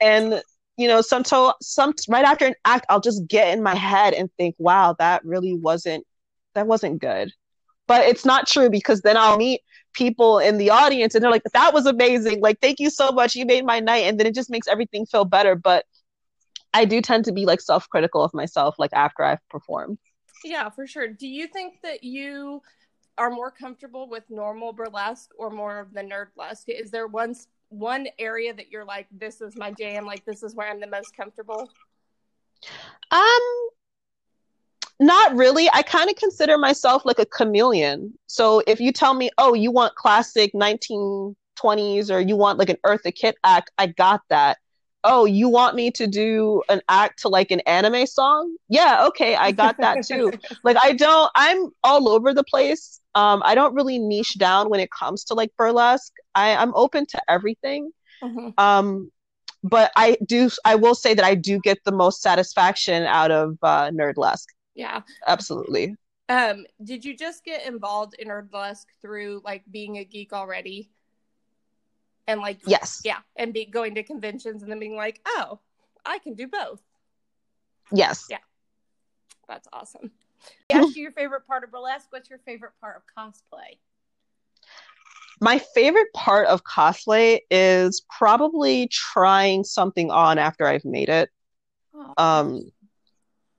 And 0.00 0.42
you 0.76 0.88
know, 0.88 1.02
some 1.02 1.22
to, 1.24 1.54
some 1.60 1.92
right 2.08 2.24
after 2.24 2.46
an 2.46 2.54
act, 2.64 2.86
I'll 2.88 3.00
just 3.00 3.26
get 3.28 3.56
in 3.56 3.62
my 3.62 3.74
head 3.74 4.14
and 4.14 4.28
think, 4.38 4.54
wow, 4.58 4.94
that 4.98 5.24
really 5.24 5.54
wasn't 5.54 6.04
that 6.58 6.66
wasn't 6.66 7.00
good. 7.00 7.32
But 7.86 8.06
it's 8.06 8.26
not 8.26 8.46
true 8.46 8.68
because 8.68 9.00
then 9.00 9.16
I'll 9.16 9.38
meet 9.38 9.62
people 9.94 10.38
in 10.38 10.58
the 10.58 10.70
audience 10.70 11.14
and 11.14 11.24
they're 11.24 11.30
like, 11.30 11.42
that 11.54 11.72
was 11.72 11.86
amazing. 11.86 12.42
Like, 12.42 12.60
thank 12.60 12.80
you 12.80 12.90
so 12.90 13.10
much. 13.10 13.34
You 13.34 13.46
made 13.46 13.64
my 13.64 13.80
night. 13.80 14.04
And 14.04 14.20
then 14.20 14.26
it 14.26 14.34
just 14.34 14.50
makes 14.50 14.68
everything 14.68 15.06
feel 15.06 15.24
better. 15.24 15.54
But 15.54 15.86
I 16.74 16.84
do 16.84 17.00
tend 17.00 17.24
to 17.24 17.32
be 17.32 17.46
like 17.46 17.62
self 17.62 17.88
critical 17.88 18.22
of 18.22 18.34
myself, 18.34 18.74
like 18.78 18.92
after 18.92 19.24
I've 19.24 19.46
performed. 19.48 19.98
Yeah, 20.44 20.68
for 20.68 20.86
sure. 20.86 21.08
Do 21.08 21.26
you 21.26 21.46
think 21.46 21.80
that 21.82 22.04
you 22.04 22.62
are 23.16 23.30
more 23.30 23.50
comfortable 23.50 24.08
with 24.08 24.24
normal 24.28 24.72
burlesque 24.72 25.30
or 25.38 25.50
more 25.50 25.78
of 25.78 25.92
the 25.94 26.02
nerdlesque? 26.02 26.68
Is 26.68 26.90
there 26.90 27.06
one 27.06 27.34
one 27.70 28.06
area 28.18 28.54
that 28.54 28.70
you're 28.70 28.84
like, 28.84 29.06
this 29.10 29.40
is 29.40 29.56
my 29.56 29.72
jam, 29.72 30.06
like 30.06 30.24
this 30.24 30.42
is 30.42 30.54
where 30.54 30.68
I'm 30.68 30.80
the 30.80 30.86
most 30.86 31.16
comfortable? 31.16 31.70
Um, 33.10 33.47
not 35.00 35.36
really. 35.36 35.68
I 35.72 35.82
kind 35.82 36.10
of 36.10 36.16
consider 36.16 36.58
myself 36.58 37.04
like 37.04 37.18
a 37.18 37.26
chameleon. 37.26 38.14
So 38.26 38.62
if 38.66 38.80
you 38.80 38.92
tell 38.92 39.14
me, 39.14 39.30
oh, 39.38 39.54
you 39.54 39.70
want 39.70 39.94
classic 39.94 40.52
1920s 40.54 42.10
or 42.10 42.20
you 42.20 42.36
want 42.36 42.58
like 42.58 42.68
an 42.68 42.78
Eartha 42.84 43.14
Kitt 43.14 43.36
act, 43.44 43.70
I 43.78 43.86
got 43.86 44.22
that. 44.28 44.58
Oh, 45.04 45.24
you 45.24 45.48
want 45.48 45.76
me 45.76 45.92
to 45.92 46.08
do 46.08 46.62
an 46.68 46.80
act 46.88 47.22
to 47.22 47.28
like 47.28 47.52
an 47.52 47.60
anime 47.60 48.06
song? 48.06 48.56
Yeah, 48.68 49.06
okay, 49.06 49.36
I 49.36 49.52
got 49.52 49.76
that 49.78 50.04
too. 50.04 50.32
like 50.64 50.76
I 50.82 50.92
don't 50.92 51.30
I'm 51.36 51.70
all 51.84 52.08
over 52.08 52.34
the 52.34 52.42
place. 52.42 53.00
Um 53.14 53.40
I 53.44 53.54
don't 53.54 53.74
really 53.74 54.00
niche 54.00 54.36
down 54.36 54.68
when 54.68 54.80
it 54.80 54.90
comes 54.90 55.24
to 55.24 55.34
like 55.34 55.52
burlesque. 55.56 56.12
I 56.34 56.56
I'm 56.56 56.74
open 56.74 57.06
to 57.06 57.22
everything. 57.28 57.92
Mm-hmm. 58.22 58.48
Um 58.58 59.12
but 59.62 59.92
I 59.96 60.16
do 60.26 60.50
I 60.64 60.74
will 60.74 60.96
say 60.96 61.14
that 61.14 61.24
I 61.24 61.36
do 61.36 61.60
get 61.60 61.78
the 61.84 61.92
most 61.92 62.20
satisfaction 62.20 63.04
out 63.04 63.30
of 63.30 63.56
uh 63.62 63.90
nerdlesque. 63.90 64.48
Yeah. 64.78 65.02
Absolutely. 65.26 65.96
Um, 66.28 66.66
did 66.84 67.04
you 67.04 67.16
just 67.16 67.44
get 67.44 67.66
involved 67.66 68.14
in 68.18 68.28
Nerdlesque 68.28 68.86
through 69.02 69.42
like 69.44 69.64
being 69.70 69.98
a 69.98 70.04
geek 70.04 70.32
already? 70.32 70.88
And 72.28 72.40
like 72.40 72.60
yes, 72.64 73.00
yeah, 73.04 73.18
and 73.36 73.52
be 73.52 73.64
going 73.64 73.94
to 73.96 74.02
conventions 74.04 74.62
and 74.62 74.70
then 74.70 74.78
being 74.78 74.94
like, 74.94 75.20
oh, 75.26 75.58
I 76.06 76.18
can 76.18 76.34
do 76.34 76.46
both. 76.46 76.80
Yes. 77.90 78.26
Yeah. 78.30 78.38
That's 79.48 79.66
awesome. 79.72 80.12
Ask 80.70 80.94
you 80.94 81.02
your 81.02 81.12
favorite 81.12 81.46
part 81.46 81.64
of 81.64 81.72
burlesque. 81.72 82.06
What's 82.10 82.30
your 82.30 82.38
favorite 82.38 82.72
part 82.80 82.96
of 82.96 83.02
cosplay? 83.16 83.78
My 85.40 85.58
favorite 85.74 86.12
part 86.14 86.46
of 86.46 86.62
cosplay 86.62 87.40
is 87.50 88.04
probably 88.16 88.88
trying 88.88 89.64
something 89.64 90.10
on 90.10 90.38
after 90.38 90.66
I've 90.66 90.84
made 90.84 91.08
it. 91.08 91.30
Oh. 91.94 92.12
Um, 92.18 92.70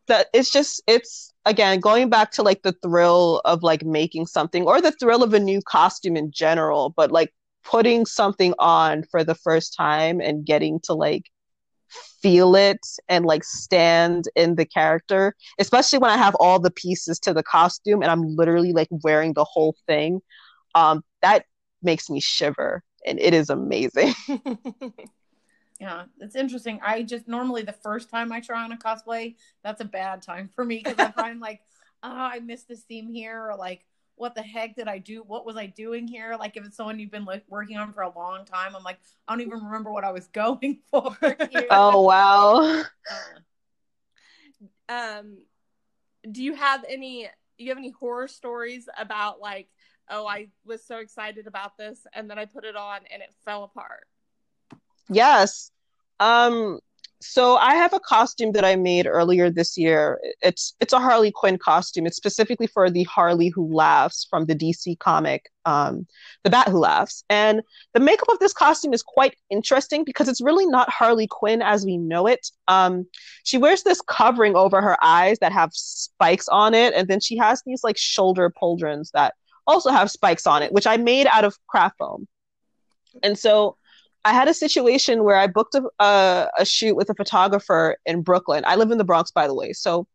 that 0.10 0.28
it's 0.34 0.52
just 0.52 0.84
it's 0.88 1.34
again 1.46 1.80
going 1.80 2.10
back 2.10 2.32
to 2.32 2.44
like 2.44 2.62
the 2.64 2.76
thrill 2.84 3.42
of 3.46 3.64
like 3.64 3.84
making 3.86 4.26
something 4.26 4.66
or 4.66 4.82
the 4.82 4.92
thrill 4.92 5.24
of 5.24 5.34
a 5.34 5.40
new 5.40 5.62
costume 5.62 6.18
in 6.18 6.30
general 6.32 6.94
but 6.96 7.12
like 7.12 7.34
putting 7.64 8.06
something 8.06 8.54
on 8.60 9.04
for 9.10 9.24
the 9.24 9.36
first 9.36 9.76
time 9.76 10.20
and 10.20 10.46
getting 10.46 10.80
to 10.82 10.94
like 10.94 11.24
feel 12.22 12.56
it 12.56 12.80
and 13.08 13.26
like 13.26 13.44
stand 13.44 14.26
in 14.36 14.56
the 14.56 14.66
character 14.66 15.34
especially 15.60 15.98
when 16.00 16.12
i 16.12 16.18
have 16.18 16.36
all 16.36 16.60
the 16.60 16.72
pieces 16.72 17.20
to 17.20 17.34
the 17.34 17.44
costume 17.44 18.02
and 18.02 18.12
i'm 18.12 18.36
literally 18.36 18.74
like 18.74 18.90
wearing 19.04 19.34
the 19.34 19.46
whole 19.46 19.76
thing 19.88 20.20
um 20.76 21.02
that 21.22 21.46
makes 21.82 22.10
me 22.10 22.20
shiver 22.20 22.84
and 23.06 23.20
it 23.20 23.34
is 23.34 23.50
amazing 23.50 24.14
Yeah, 25.80 26.04
it's 26.20 26.36
interesting. 26.36 26.80
I 26.84 27.04
just 27.04 27.28
normally 27.28 27.62
the 27.62 27.72
first 27.72 28.10
time 28.10 28.32
I 28.32 28.42
try 28.42 28.64
on 28.64 28.72
a 28.74 28.78
cosplay, 28.78 29.36
that's 29.64 29.80
a 29.80 29.86
bad 29.86 30.22
time 30.22 30.50
for 30.54 30.66
me 30.66 30.82
because 30.84 31.00
I 31.00 31.12
find 31.12 31.40
like, 31.40 31.62
oh, 32.04 32.10
I 32.12 32.40
missed 32.40 32.68
this 32.68 32.82
theme 32.82 33.08
here, 33.08 33.50
or 33.50 33.56
like, 33.56 33.86
what 34.16 34.36
the 34.36 34.42
heck 34.42 34.76
did 34.76 34.90
I 34.90 34.98
do? 34.98 35.24
What 35.26 35.46
was 35.46 35.56
I 35.56 35.68
doing 35.68 36.06
here? 36.06 36.36
Like, 36.38 36.58
if 36.58 36.66
it's 36.66 36.76
someone 36.76 37.00
you've 37.00 37.12
been 37.12 37.24
like 37.24 37.46
working 37.48 37.78
on 37.78 37.94
for 37.94 38.02
a 38.02 38.12
long 38.14 38.44
time, 38.44 38.76
I'm 38.76 38.84
like, 38.84 39.00
I 39.28 39.32
don't 39.32 39.42
even 39.42 39.64
remember 39.64 39.92
what 39.94 40.04
I 40.04 40.12
was 40.12 40.28
going 40.34 40.80
for. 40.92 41.16
oh 41.72 42.02
wow. 42.02 42.84
Uh, 44.90 44.94
um, 44.94 45.38
do 46.30 46.44
you 46.44 46.54
have 46.56 46.84
any? 46.90 47.30
You 47.58 47.70
have 47.70 47.78
any 47.78 47.92
horror 47.92 48.28
stories 48.28 48.90
about 48.98 49.40
like, 49.40 49.70
oh, 50.10 50.28
I 50.28 50.50
was 50.66 50.84
so 50.84 50.98
excited 50.98 51.48
about 51.48 51.78
this, 51.78 52.06
and 52.14 52.30
then 52.30 52.38
I 52.38 52.44
put 52.44 52.66
it 52.66 52.76
on 52.76 53.00
and 53.12 53.22
it 53.22 53.34
fell 53.46 53.64
apart? 53.64 54.09
Yes. 55.10 55.72
Um 56.20 56.80
so 57.22 57.58
I 57.58 57.76
have 57.76 57.94
a 57.94 58.00
costume 58.00 58.54
that 58.54 58.64
I 58.64 58.78
made 58.78 59.06
earlier 59.06 59.50
this 59.50 59.78
year. 59.78 60.22
It's 60.42 60.74
it's 60.80 60.94
a 60.94 61.00
Harley 61.00 61.32
Quinn 61.32 61.58
costume. 61.58 62.06
It's 62.06 62.16
specifically 62.16 62.68
for 62.68 62.90
the 62.90 63.04
Harley 63.04 63.50
Who 63.50 63.74
Laughs 63.74 64.26
from 64.30 64.46
the 64.46 64.56
DC 64.56 64.98
comic, 65.00 65.50
um, 65.66 66.08
the 66.46 66.50
Bat 66.50 66.70
Who 66.70 66.80
Laughs. 66.80 67.26
And 67.30 67.62
the 67.94 68.00
makeup 68.00 68.30
of 68.30 68.40
this 68.40 68.54
costume 68.54 68.94
is 68.94 69.04
quite 69.04 69.36
interesting 69.50 70.06
because 70.06 70.30
it's 70.30 70.40
really 70.40 70.66
not 70.66 70.90
Harley 70.90 71.28
Quinn 71.28 71.62
as 71.62 71.86
we 71.86 71.98
know 71.98 72.26
it. 72.26 72.52
Um, 72.70 73.06
she 73.44 73.58
wears 73.58 73.84
this 73.84 74.00
covering 74.00 74.56
over 74.56 74.82
her 74.82 74.98
eyes 75.04 75.40
that 75.40 75.52
have 75.52 75.72
spikes 75.74 76.48
on 76.48 76.74
it, 76.74 76.94
and 76.94 77.10
then 77.10 77.20
she 77.20 77.36
has 77.38 77.62
these 77.66 77.84
like 77.84 77.98
shoulder 77.98 78.50
pauldrons 78.50 79.12
that 79.12 79.34
also 79.68 79.92
have 79.92 80.10
spikes 80.10 80.48
on 80.48 80.64
it, 80.64 80.72
which 80.72 80.88
I 80.88 80.96
made 80.96 81.28
out 81.28 81.44
of 81.44 81.58
craft 81.68 81.98
foam. 81.98 82.30
And 83.24 83.38
so 83.38 83.76
I 84.26 84.34
had 84.34 84.48
a 84.48 84.54
situation 84.54 85.24
where 85.24 85.38
I 85.38 85.48
booked 85.48 85.76
a, 85.76 85.84
a, 86.00 86.48
a, 86.60 86.66
shoot 86.66 86.96
with 86.96 87.10
a 87.10 87.16
photographer 87.16 87.98
in 88.06 88.22
Brooklyn. 88.22 88.64
I 88.68 88.76
live 88.76 88.92
in 88.92 88.98
the 88.98 89.04
Bronx, 89.04 89.32
by 89.32 89.48
the 89.48 89.54
way. 89.54 89.74
So, 89.74 90.08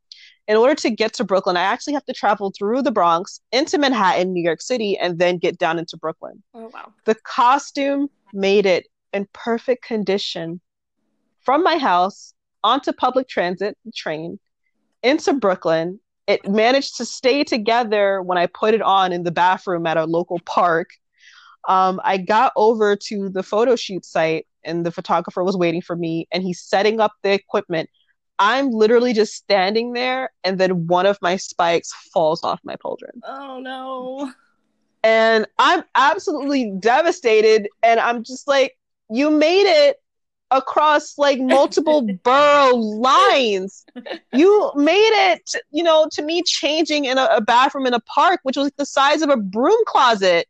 in 0.47 0.59
order 0.59 0.75
to 0.75 0.91
get 0.91 1.15
to 1.15 1.25
Brooklyn, 1.25 1.57
I 1.57 1.63
actually 1.63 1.95
have 1.95 2.05
to 2.05 2.13
travel 2.13 2.53
through 2.57 2.83
the 2.83 2.93
Bronx 2.93 3.41
into 3.51 3.79
Manhattan, 3.79 4.35
New 4.35 4.43
York 4.43 4.61
City, 4.61 4.99
and 4.99 5.19
then 5.19 5.39
get 5.39 5.57
down 5.57 5.79
into 5.79 5.97
Brooklyn. 5.97 6.43
Oh, 6.53 6.71
wow. 6.75 6.93
The 7.07 7.15
costume 7.15 8.09
made 8.35 8.67
it 8.67 8.87
in 9.15 9.27
perfect 9.33 9.85
condition 9.85 10.61
from 11.41 11.63
my 11.63 11.79
house 11.79 12.35
onto 12.63 12.93
public 12.93 13.27
transit, 13.27 13.79
train, 13.95 14.39
into 15.03 15.33
Brooklyn. 15.33 15.99
It 16.27 16.47
managed 16.47 16.99
to 16.99 17.07
stay 17.07 17.43
together 17.43 18.21
when 18.21 18.37
I 18.37 18.47
put 18.47 18.75
it 18.75 18.83
on 18.83 19.13
in 19.13 19.25
the 19.25 19.31
bathroom 19.31 19.87
at 19.87 19.97
a 19.97 20.05
local 20.05 20.41
park 20.41 20.91
um, 21.69 22.01
I 22.05 22.19
got 22.19 22.53
over 22.57 22.97
to 22.97 23.29
the 23.29 23.43
photo 23.43 23.77
shoot 23.77 24.05
site 24.05 24.47
and 24.65 24.85
the 24.85 24.93
photographer 24.93 25.43
was 25.45 25.57
waiting 25.57 25.83
for 25.83 25.97
me 25.97 26.29
and 26.33 26.43
he's 26.43 26.61
setting 26.61 27.01
up 27.01 27.13
the 27.23 27.33
equipment. 27.33 27.89
I'm 28.39 28.71
literally 28.71 29.13
just 29.13 29.35
standing 29.35 29.93
there 29.93 30.31
and 30.43 30.59
then 30.59 30.87
one 30.87 31.07
of 31.07 31.19
my 31.23 31.37
spikes 31.37 31.93
falls 32.13 32.43
off 32.43 32.61
my 32.65 32.77
pauldron. 32.77 33.21
Oh 33.25 33.61
no. 33.61 34.33
And 35.03 35.47
I'm 35.59 35.85
absolutely 35.95 36.73
devastated 36.81 37.69
and 37.83 38.01
I'm 38.01 38.25
just 38.25 38.49
like, 38.49 38.77
you 39.11 39.31
made 39.31 39.67
it 39.67 39.97
across 40.51 41.19
like 41.19 41.39
multiple 41.41 42.03
borough 42.25 42.77
lines. 42.77 43.85
You 44.33 44.73
made 44.75 45.33
it, 45.33 45.55
you 45.71 45.83
know, 45.83 46.09
to 46.13 46.23
me 46.23 46.43
changing 46.43 47.05
in 47.05 47.19
a, 47.19 47.29
a 47.33 47.41
bathroom 47.41 47.87
in 47.87 47.95
a 47.95 48.01
park, 48.01 48.41
which 48.43 48.57
was 48.57 48.71
the 48.77 48.87
size 48.87 49.23
of 49.23 49.31
a 49.31 49.37
broom 49.37 49.79
closet 49.87 50.49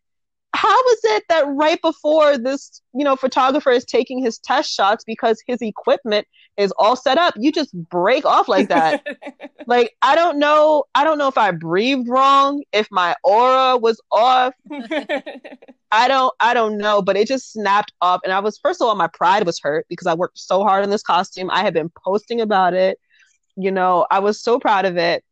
how 0.54 0.88
is 0.92 1.00
it 1.04 1.24
that 1.28 1.44
right 1.48 1.80
before 1.82 2.38
this, 2.38 2.80
you 2.94 3.04
know, 3.04 3.16
photographer 3.16 3.70
is 3.70 3.84
taking 3.84 4.22
his 4.22 4.38
test 4.38 4.72
shots 4.72 5.02
because 5.04 5.42
his 5.46 5.60
equipment 5.60 6.26
is 6.56 6.72
all 6.78 6.94
set 6.94 7.18
up, 7.18 7.34
you 7.36 7.50
just 7.50 7.74
break 7.90 8.24
off 8.24 8.46
like 8.46 8.68
that? 8.68 9.04
like 9.66 9.94
I 10.02 10.14
don't 10.14 10.38
know, 10.38 10.84
I 10.94 11.02
don't 11.02 11.18
know 11.18 11.26
if 11.26 11.36
I 11.36 11.50
breathed 11.50 12.08
wrong, 12.08 12.62
if 12.72 12.86
my 12.92 13.16
aura 13.24 13.76
was 13.76 14.00
off. 14.12 14.54
I 15.90 16.08
don't 16.08 16.32
I 16.38 16.54
don't 16.54 16.78
know, 16.78 17.02
but 17.02 17.16
it 17.16 17.26
just 17.26 17.52
snapped 17.52 17.92
off 18.00 18.20
and 18.22 18.32
I 18.32 18.38
was 18.38 18.58
first 18.58 18.80
of 18.80 18.86
all 18.86 18.94
my 18.94 19.08
pride 19.08 19.46
was 19.46 19.58
hurt 19.60 19.86
because 19.88 20.06
I 20.06 20.14
worked 20.14 20.38
so 20.38 20.62
hard 20.62 20.84
on 20.84 20.90
this 20.90 21.02
costume. 21.02 21.50
I 21.50 21.62
had 21.62 21.74
been 21.74 21.90
posting 22.04 22.40
about 22.40 22.74
it. 22.74 22.98
You 23.56 23.72
know, 23.72 24.06
I 24.10 24.20
was 24.20 24.40
so 24.40 24.60
proud 24.60 24.84
of 24.84 24.96
it. 24.96 25.24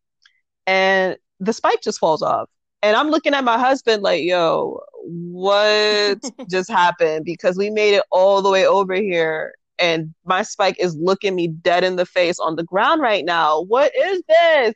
And 0.67 1.17
the 1.41 1.53
spike 1.53 1.81
just 1.83 1.99
falls 1.99 2.23
off. 2.23 2.49
And 2.83 2.97
I'm 2.97 3.11
looking 3.11 3.35
at 3.35 3.45
my 3.45 3.59
husband 3.59 4.03
like, 4.03 4.23
yo, 4.25 4.81
what 5.05 6.21
just 6.51 6.71
happened? 6.71 7.25
Because 7.25 7.57
we 7.57 7.71
made 7.71 7.95
it 7.95 8.05
all 8.11 8.43
the 8.43 8.51
way 8.51 8.67
over 8.67 8.95
here 8.95 9.55
and 9.79 10.15
my 10.25 10.43
spike 10.43 10.77
is 10.79 10.97
looking 10.97 11.35
me 11.35 11.49
dead 11.49 11.85
in 11.85 11.97
the 11.97 12.07
face 12.07 12.39
on 12.39 12.57
the 12.57 12.63
ground 12.63 13.03
right 13.03 13.25
now. 13.25 13.63
What 13.63 13.93
is 13.97 14.23
this? 14.29 14.75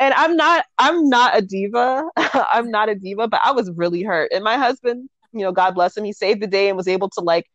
And 0.00 0.12
I'm 0.14 0.36
not 0.36 0.64
I'm 0.78 1.08
not 1.08 1.36
a 1.36 1.42
diva. 1.42 2.04
I'm 2.16 2.70
not 2.70 2.88
a 2.88 2.94
diva, 2.96 3.28
but 3.28 3.40
I 3.44 3.52
was 3.52 3.70
really 3.76 4.02
hurt. 4.02 4.32
And 4.34 4.42
my 4.42 4.56
husband, 4.56 5.08
you 5.32 5.40
know, 5.40 5.52
God 5.52 5.74
bless 5.74 5.96
him, 5.96 6.04
he 6.04 6.12
saved 6.12 6.42
the 6.42 6.48
day 6.48 6.68
and 6.68 6.76
was 6.76 6.88
able 6.88 7.08
to 7.10 7.20
like 7.20 7.46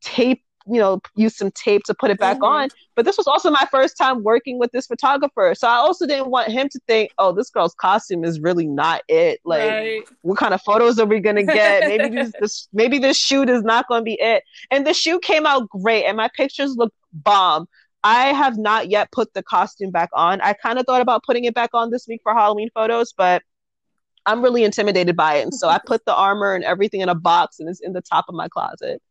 tape 0.00 0.42
you 0.66 0.80
know, 0.80 1.00
use 1.16 1.36
some 1.36 1.50
tape 1.52 1.82
to 1.84 1.94
put 1.94 2.10
it 2.10 2.18
back 2.18 2.36
mm-hmm. 2.36 2.44
on. 2.44 2.68
But 2.94 3.04
this 3.04 3.16
was 3.16 3.26
also 3.26 3.50
my 3.50 3.66
first 3.70 3.96
time 3.96 4.22
working 4.22 4.58
with 4.58 4.72
this 4.72 4.86
photographer. 4.86 5.54
So 5.56 5.68
I 5.68 5.76
also 5.76 6.06
didn't 6.06 6.30
want 6.30 6.48
him 6.48 6.68
to 6.68 6.80
think, 6.86 7.12
oh, 7.18 7.32
this 7.32 7.50
girl's 7.50 7.74
costume 7.74 8.24
is 8.24 8.40
really 8.40 8.66
not 8.66 9.02
it. 9.08 9.40
Like, 9.44 9.70
right. 9.70 10.02
what 10.22 10.38
kind 10.38 10.54
of 10.54 10.60
photos 10.62 10.98
are 10.98 11.06
we 11.06 11.20
going 11.20 11.36
to 11.36 11.44
get? 11.44 11.88
Maybe 11.88 12.14
this, 12.14 12.32
this, 12.40 12.68
maybe 12.72 12.98
this 12.98 13.16
shoot 13.16 13.48
is 13.48 13.62
not 13.62 13.88
going 13.88 14.00
to 14.00 14.04
be 14.04 14.20
it. 14.20 14.44
And 14.70 14.86
the 14.86 14.94
shoot 14.94 15.22
came 15.22 15.46
out 15.46 15.68
great 15.68 16.04
and 16.04 16.16
my 16.16 16.28
pictures 16.34 16.76
look 16.76 16.92
bomb. 17.12 17.66
I 18.02 18.28
have 18.28 18.56
not 18.56 18.88
yet 18.88 19.12
put 19.12 19.34
the 19.34 19.42
costume 19.42 19.90
back 19.90 20.08
on. 20.14 20.40
I 20.40 20.54
kind 20.54 20.78
of 20.78 20.86
thought 20.86 21.02
about 21.02 21.22
putting 21.24 21.44
it 21.44 21.54
back 21.54 21.70
on 21.74 21.90
this 21.90 22.06
week 22.08 22.20
for 22.22 22.32
Halloween 22.32 22.70
photos, 22.74 23.12
but 23.12 23.42
I'm 24.26 24.42
really 24.42 24.64
intimidated 24.64 25.16
by 25.16 25.36
it. 25.36 25.42
And 25.42 25.54
so 25.54 25.68
I 25.68 25.78
put 25.86 26.04
the 26.04 26.14
armor 26.14 26.54
and 26.54 26.64
everything 26.64 27.00
in 27.00 27.08
a 27.08 27.14
box 27.14 27.60
and 27.60 27.68
it's 27.68 27.80
in 27.80 27.92
the 27.92 28.02
top 28.02 28.26
of 28.28 28.34
my 28.34 28.48
closet. 28.48 29.02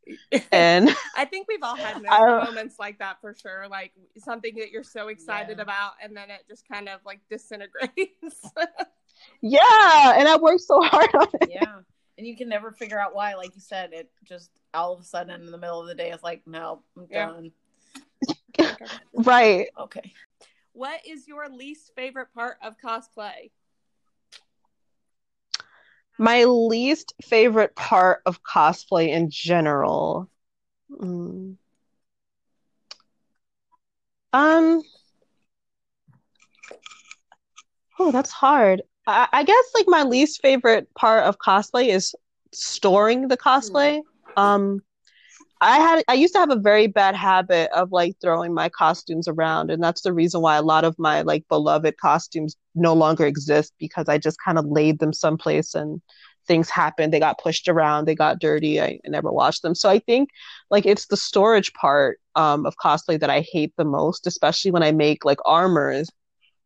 And 0.52 0.90
I 1.16 1.24
think 1.24 1.48
we've 1.48 1.62
all 1.62 1.76
had 1.76 2.02
moments 2.44 2.76
like 2.78 2.98
that 2.98 3.20
for 3.20 3.34
sure. 3.34 3.66
Like 3.68 3.92
something 4.18 4.54
that 4.56 4.70
you're 4.70 4.84
so 4.84 5.08
excited 5.08 5.58
yeah. 5.58 5.62
about 5.62 5.92
and 6.02 6.16
then 6.16 6.30
it 6.30 6.44
just 6.48 6.68
kind 6.68 6.88
of 6.88 7.00
like 7.04 7.20
disintegrates. 7.28 8.50
yeah. 9.40 10.14
And 10.16 10.28
I 10.28 10.36
worked 10.36 10.62
so 10.62 10.80
hard 10.82 11.10
on 11.14 11.28
it. 11.40 11.50
Yeah. 11.52 11.80
And 12.18 12.26
you 12.26 12.36
can 12.36 12.48
never 12.48 12.70
figure 12.70 12.98
out 12.98 13.14
why. 13.14 13.34
Like 13.34 13.54
you 13.54 13.60
said, 13.60 13.92
it 13.92 14.10
just 14.24 14.50
all 14.74 14.92
of 14.92 15.00
a 15.00 15.04
sudden 15.04 15.40
in 15.40 15.50
the 15.50 15.58
middle 15.58 15.80
of 15.80 15.88
the 15.88 15.94
day, 15.94 16.10
it's 16.10 16.22
like, 16.22 16.42
no, 16.46 16.82
I'm 16.96 17.06
yeah. 17.10 17.26
done. 17.26 17.52
right. 19.14 19.68
Okay. 19.78 20.12
What 20.72 21.00
is 21.06 21.26
your 21.26 21.48
least 21.48 21.92
favorite 21.96 22.28
part 22.34 22.56
of 22.62 22.76
cosplay? 22.78 23.50
My 26.20 26.44
least 26.44 27.14
favorite 27.22 27.74
part 27.74 28.20
of 28.26 28.42
cosplay 28.42 29.08
in 29.08 29.30
general. 29.30 30.28
Mm. 30.92 31.56
Um. 34.34 34.82
Oh, 37.98 38.12
that's 38.12 38.30
hard. 38.30 38.82
I, 39.06 39.28
I, 39.32 39.44
guess 39.44 39.64
like 39.74 39.86
my 39.88 40.02
least 40.02 40.42
favorite 40.42 40.92
part 40.94 41.24
of 41.24 41.38
cosplay 41.38 41.88
is 41.88 42.14
storing 42.52 43.28
the 43.28 43.38
cosplay. 43.38 44.02
Um, 44.36 44.82
I 45.60 45.76
had 45.78 46.04
I 46.08 46.14
used 46.14 46.32
to 46.34 46.38
have 46.40 46.50
a 46.50 46.56
very 46.56 46.86
bad 46.86 47.14
habit 47.14 47.70
of 47.72 47.92
like 47.92 48.14
throwing 48.20 48.54
my 48.54 48.68
costumes 48.70 49.28
around 49.28 49.70
and 49.70 49.82
that's 49.82 50.00
the 50.02 50.12
reason 50.12 50.40
why 50.40 50.56
a 50.56 50.62
lot 50.62 50.84
of 50.84 50.98
my 50.98 51.20
like 51.22 51.46
beloved 51.48 51.98
costumes 51.98 52.56
no 52.74 52.94
longer 52.94 53.26
exist 53.26 53.74
because 53.78 54.08
I 54.08 54.16
just 54.18 54.38
kind 54.42 54.58
of 54.58 54.64
laid 54.66 55.00
them 55.00 55.12
someplace 55.12 55.74
and 55.74 56.00
things 56.46 56.70
happened. 56.70 57.12
They 57.12 57.20
got 57.20 57.38
pushed 57.38 57.68
around 57.68 58.06
they 58.06 58.14
got 58.14 58.40
dirty 58.40 58.80
I, 58.80 58.98
I 59.04 59.08
never 59.08 59.30
washed 59.30 59.62
them. 59.62 59.74
So 59.74 59.90
I 59.90 59.98
think 59.98 60.30
like 60.70 60.86
it's 60.86 61.06
the 61.06 61.16
storage 61.16 61.72
part 61.74 62.18
um, 62.36 62.64
of 62.64 62.74
cosplay 62.82 63.20
that 63.20 63.30
I 63.30 63.44
hate 63.52 63.74
the 63.76 63.84
most 63.84 64.26
especially 64.26 64.70
when 64.70 64.82
I 64.82 64.92
make 64.92 65.24
like 65.26 65.40
armors 65.44 66.10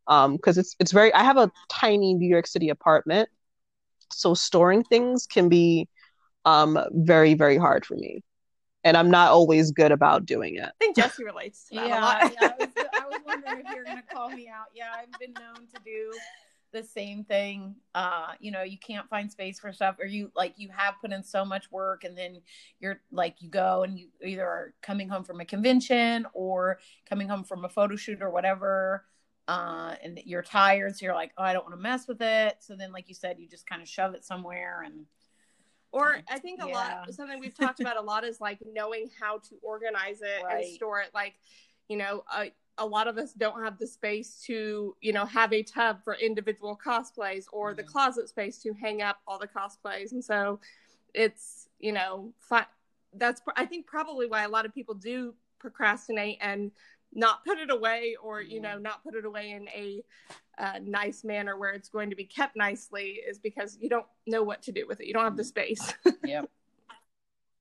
um 0.09 0.37
because 0.37 0.59
it's 0.59 0.77
it's 0.81 0.93
very 0.93 1.13
I 1.15 1.23
have 1.25 1.39
a 1.39 1.51
tiny 1.69 2.15
New 2.15 2.29
York 2.29 2.47
City 2.47 2.69
apartment 2.69 3.29
so 4.13 4.35
storing 4.35 4.85
things 4.85 5.27
can 5.27 5.49
be 5.49 5.89
um 6.47 6.79
very 6.93 7.35
very 7.35 7.59
hard 7.59 7.87
for 7.87 7.97
me 7.97 8.23
and 8.85 8.97
I'm 8.97 9.11
not 9.11 9.31
always 9.31 9.71
good 9.71 9.93
about 9.93 10.27
doing 10.27 10.57
it. 10.57 10.65
I 10.65 10.73
think 10.79 10.97
Jesse 10.97 11.25
relates 11.25 11.65
to 11.69 11.77
that 11.77 11.89
yeah, 11.89 11.99
a 11.99 12.03
lot. 12.03 12.33
yeah, 12.41 12.49
I 12.49 12.65
was, 12.65 12.69
I 12.77 13.07
was 13.07 13.21
wondering 13.27 13.65
if 13.67 13.75
you're 13.75 13.85
going 13.85 13.97
to 13.97 14.15
call 14.15 14.31
me 14.31 14.49
out. 14.49 14.67
Yeah, 14.75 14.91
I've 14.97 15.19
been 15.19 15.33
known 15.33 15.67
to 15.75 15.81
do 15.85 16.13
the 16.73 16.83
same 16.83 17.25
thing. 17.25 17.77
Uh, 17.95 18.33
you 18.41 18.51
know, 18.51 18.63
you 18.63 18.77
can't 18.79 19.09
find 19.09 19.31
space 19.31 19.59
for 19.59 19.73
stuff, 19.73 19.97
or 19.99 20.05
you 20.05 20.31
like 20.37 20.55
you 20.57 20.69
have 20.77 20.95
put 21.01 21.13
in 21.13 21.23
so 21.23 21.45
much 21.45 21.71
work, 21.73 22.05
and 22.05 22.17
then 22.17 22.43
you're 22.81 23.01
like 23.11 23.37
you 23.41 23.49
go 23.49 23.85
and 23.85 23.99
you 23.99 24.09
either 24.23 24.45
are 24.45 24.75
coming 24.83 25.09
home 25.09 25.25
from 25.25 25.41
a 25.41 25.45
convention 25.47 26.27
or 26.35 26.79
coming 27.09 27.29
home 27.29 27.45
from 27.45 27.65
a 27.65 27.69
photo 27.69 27.97
shoot 27.97 28.21
or 28.21 28.31
whatever. 28.31 29.05
Uh, 29.47 29.95
and 30.03 30.19
you're 30.25 30.43
tired, 30.43 30.97
so 30.97 31.05
you're 31.05 31.15
like, 31.15 31.33
oh, 31.37 31.43
I 31.43 31.53
don't 31.53 31.65
want 31.65 31.75
to 31.75 31.81
mess 31.81 32.09
with 32.09 32.21
it. 32.23 32.57
So 32.61 32.77
then, 32.77 32.93
like 32.93 33.09
you 33.09 33.15
said, 33.15 33.39
you 33.39 33.49
just 33.49 33.67
kind 33.67 33.83
of 33.83 33.89
shove 33.89 34.15
it 34.15 34.25
somewhere 34.25 34.83
and 34.85 35.05
or 35.95 36.19
I 36.29 36.41
think 36.41 36.61
a 36.61 36.67
yeah. 36.67 36.75
lot 36.75 37.15
something 37.15 37.39
we've 37.39 37.57
talked 37.57 37.79
about 37.79 37.97
a 37.97 38.01
lot 38.01 38.25
is 38.25 38.41
like 38.41 38.59
knowing 38.67 39.09
how 39.19 39.39
to 39.39 39.55
organize 39.63 40.23
it 40.23 40.43
right. 40.45 40.65
and 40.65 40.75
store 40.75 41.01
it. 41.01 41.11
Like, 41.15 41.35
you 41.89 41.97
know, 41.97 42.25
a, 42.37 42.51
a 42.79 42.85
lot 42.85 43.07
of 43.07 43.17
us 43.17 43.33
don't 43.33 43.63
have 43.63 43.79
the 43.79 43.87
space 43.87 44.43
to, 44.47 44.97
you 45.01 45.13
know, 45.13 45.25
have 45.25 45.53
a 45.53 45.63
tub 45.63 46.03
for 46.03 46.15
individual 46.15 46.77
cosplays 46.85 47.45
or 47.53 47.71
mm-hmm. 47.71 47.77
the 47.77 47.83
closet 47.85 48.29
space 48.29 48.59
to 48.59 48.73
hang 48.73 49.03
up 49.03 49.19
all 49.29 49.39
the 49.39 49.47
cosplays. 49.47 50.11
And 50.11 50.25
so 50.25 50.59
it's, 51.15 51.69
you 51.79 51.93
know, 51.93 52.33
fi- 52.41 52.67
that's 53.13 53.41
I 53.55 53.65
think 53.65 53.87
probably 53.87 54.27
why 54.27 54.43
a 54.43 54.49
lot 54.49 54.67
of 54.67 54.75
people 54.75 54.95
do 54.95 55.33
procrastinate 55.61 56.39
and 56.41 56.73
not 57.13 57.45
put 57.45 57.59
it 57.59 57.71
away 57.71 58.17
or 58.21 58.43
you 58.43 58.61
know 58.61 58.71
mm-hmm. 58.71 58.83
not 58.83 59.05
put 59.05 59.15
it 59.15 59.25
away 59.25 59.53
in 59.53 59.69
a 59.69 60.03
uh, 60.59 60.79
nice 60.83 61.25
manner 61.25 61.57
where 61.59 61.73
it's 61.73 61.89
going 61.89 62.11
to 62.11 62.17
be 62.17 62.25
kept 62.25 62.57
nicely 62.57 63.21
is 63.29 63.39
because 63.39 63.79
you 63.81 63.89
don't 63.89 64.07
know 64.27 64.43
what 64.43 64.63
to 64.63 64.73
do 64.73 64.87
with 64.87 65.01
it. 65.01 65.07
You 65.07 65.13
don't 65.13 65.25
have 65.25 65.37
the 65.37 65.45
space. 65.45 65.93
yep. 66.25 66.49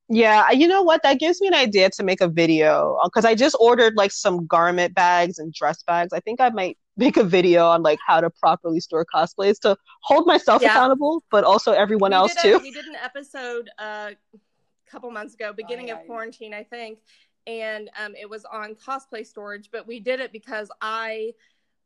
Yeah, 0.09 0.51
you 0.51 0.67
know 0.67 0.83
what? 0.83 1.01
That 1.03 1.19
gives 1.19 1.41
me 1.41 1.47
an 1.47 1.53
idea 1.53 1.89
to 1.91 2.03
make 2.03 2.21
a 2.21 2.27
video 2.27 2.99
because 3.05 3.25
I 3.25 3.35
just 3.35 3.55
ordered 3.59 3.95
like 3.95 4.11
some 4.11 4.45
garment 4.45 4.93
bags 4.93 5.39
and 5.39 5.53
dress 5.53 5.81
bags. 5.83 6.11
I 6.13 6.19
think 6.19 6.41
I 6.41 6.49
might 6.49 6.77
make 6.97 7.17
a 7.17 7.23
video 7.23 7.65
on 7.67 7.81
like 7.81 7.99
how 8.05 8.21
to 8.21 8.29
properly 8.29 8.79
store 8.79 9.05
cosplays 9.05 9.59
to 9.61 9.75
hold 10.01 10.27
myself 10.27 10.61
Yeah. 10.61 10.69
accountable, 10.69 11.23
but 11.31 11.43
also 11.43 11.71
everyone 11.71 12.11
we 12.11 12.15
else 12.15 12.35
did 12.35 12.41
too. 12.41 12.59
We 12.59 12.71
did 12.71 12.85
an 12.85 12.95
episode 12.95 13.69
uh, 13.79 14.11
a 14.35 14.91
couple 14.91 15.09
months 15.09 15.33
ago, 15.33 15.53
beginning 15.53 15.87
yeah, 15.87 15.95
of 15.95 16.01
yeah. 16.01 16.05
quarantine, 16.05 16.53
I 16.53 16.63
think, 16.63 16.99
and 17.47 17.89
um, 17.99 18.13
it 18.15 18.29
was 18.29 18.45
on 18.45 18.75
cosplay 18.75 19.25
storage. 19.25 19.69
But 19.71 19.87
we 19.87 19.99
did 19.99 20.19
it 20.19 20.31
because 20.31 20.69
I 20.81 21.33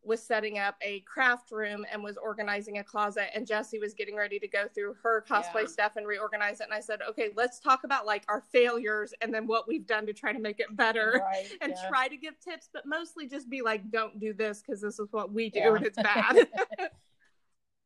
was 0.07 0.23
setting 0.23 0.57
up 0.57 0.75
a 0.81 1.01
craft 1.01 1.51
room 1.51 1.85
and 1.91 2.01
was 2.03 2.17
organizing 2.17 2.77
a 2.79 2.83
closet, 2.83 3.25
and 3.35 3.45
Jesse 3.45 3.77
was 3.79 3.93
getting 3.93 4.15
ready 4.15 4.39
to 4.39 4.47
go 4.47 4.67
through 4.73 4.95
her 5.03 5.23
cosplay 5.29 5.61
Yeah. 5.63 5.67
stuff 5.67 5.91
and 5.97 6.07
reorganize 6.07 6.59
it. 6.61 6.63
And 6.63 6.73
I 6.73 6.79
said, 6.79 6.99
okay, 7.09 7.29
let's 7.35 7.59
talk 7.59 7.83
about 7.83 8.05
like 8.05 8.23
our 8.29 8.41
failures 8.51 9.13
and 9.21 9.33
then 9.33 9.45
what 9.45 9.67
we've 9.67 9.85
done 9.85 10.05
to 10.07 10.13
try 10.13 10.33
to 10.33 10.39
make 10.39 10.59
it 10.59 10.75
better. 10.75 11.21
Right. 11.27 11.45
And 11.61 11.73
yeah. 11.75 11.89
try 11.89 12.07
to 12.07 12.15
give 12.17 12.39
tips, 12.39 12.69
but 12.71 12.85
mostly 12.85 13.27
just 13.27 13.49
be 13.49 13.61
like, 13.61 13.91
don't 13.91 14.19
do 14.19 14.33
this 14.33 14.61
because 14.65 14.81
this 14.81 14.97
is 14.99 15.07
what 15.11 15.33
we 15.33 15.49
do 15.49 15.59
Yeah. 15.59 15.75
and 15.75 15.85
it's 15.85 15.97
bad. 16.01 16.47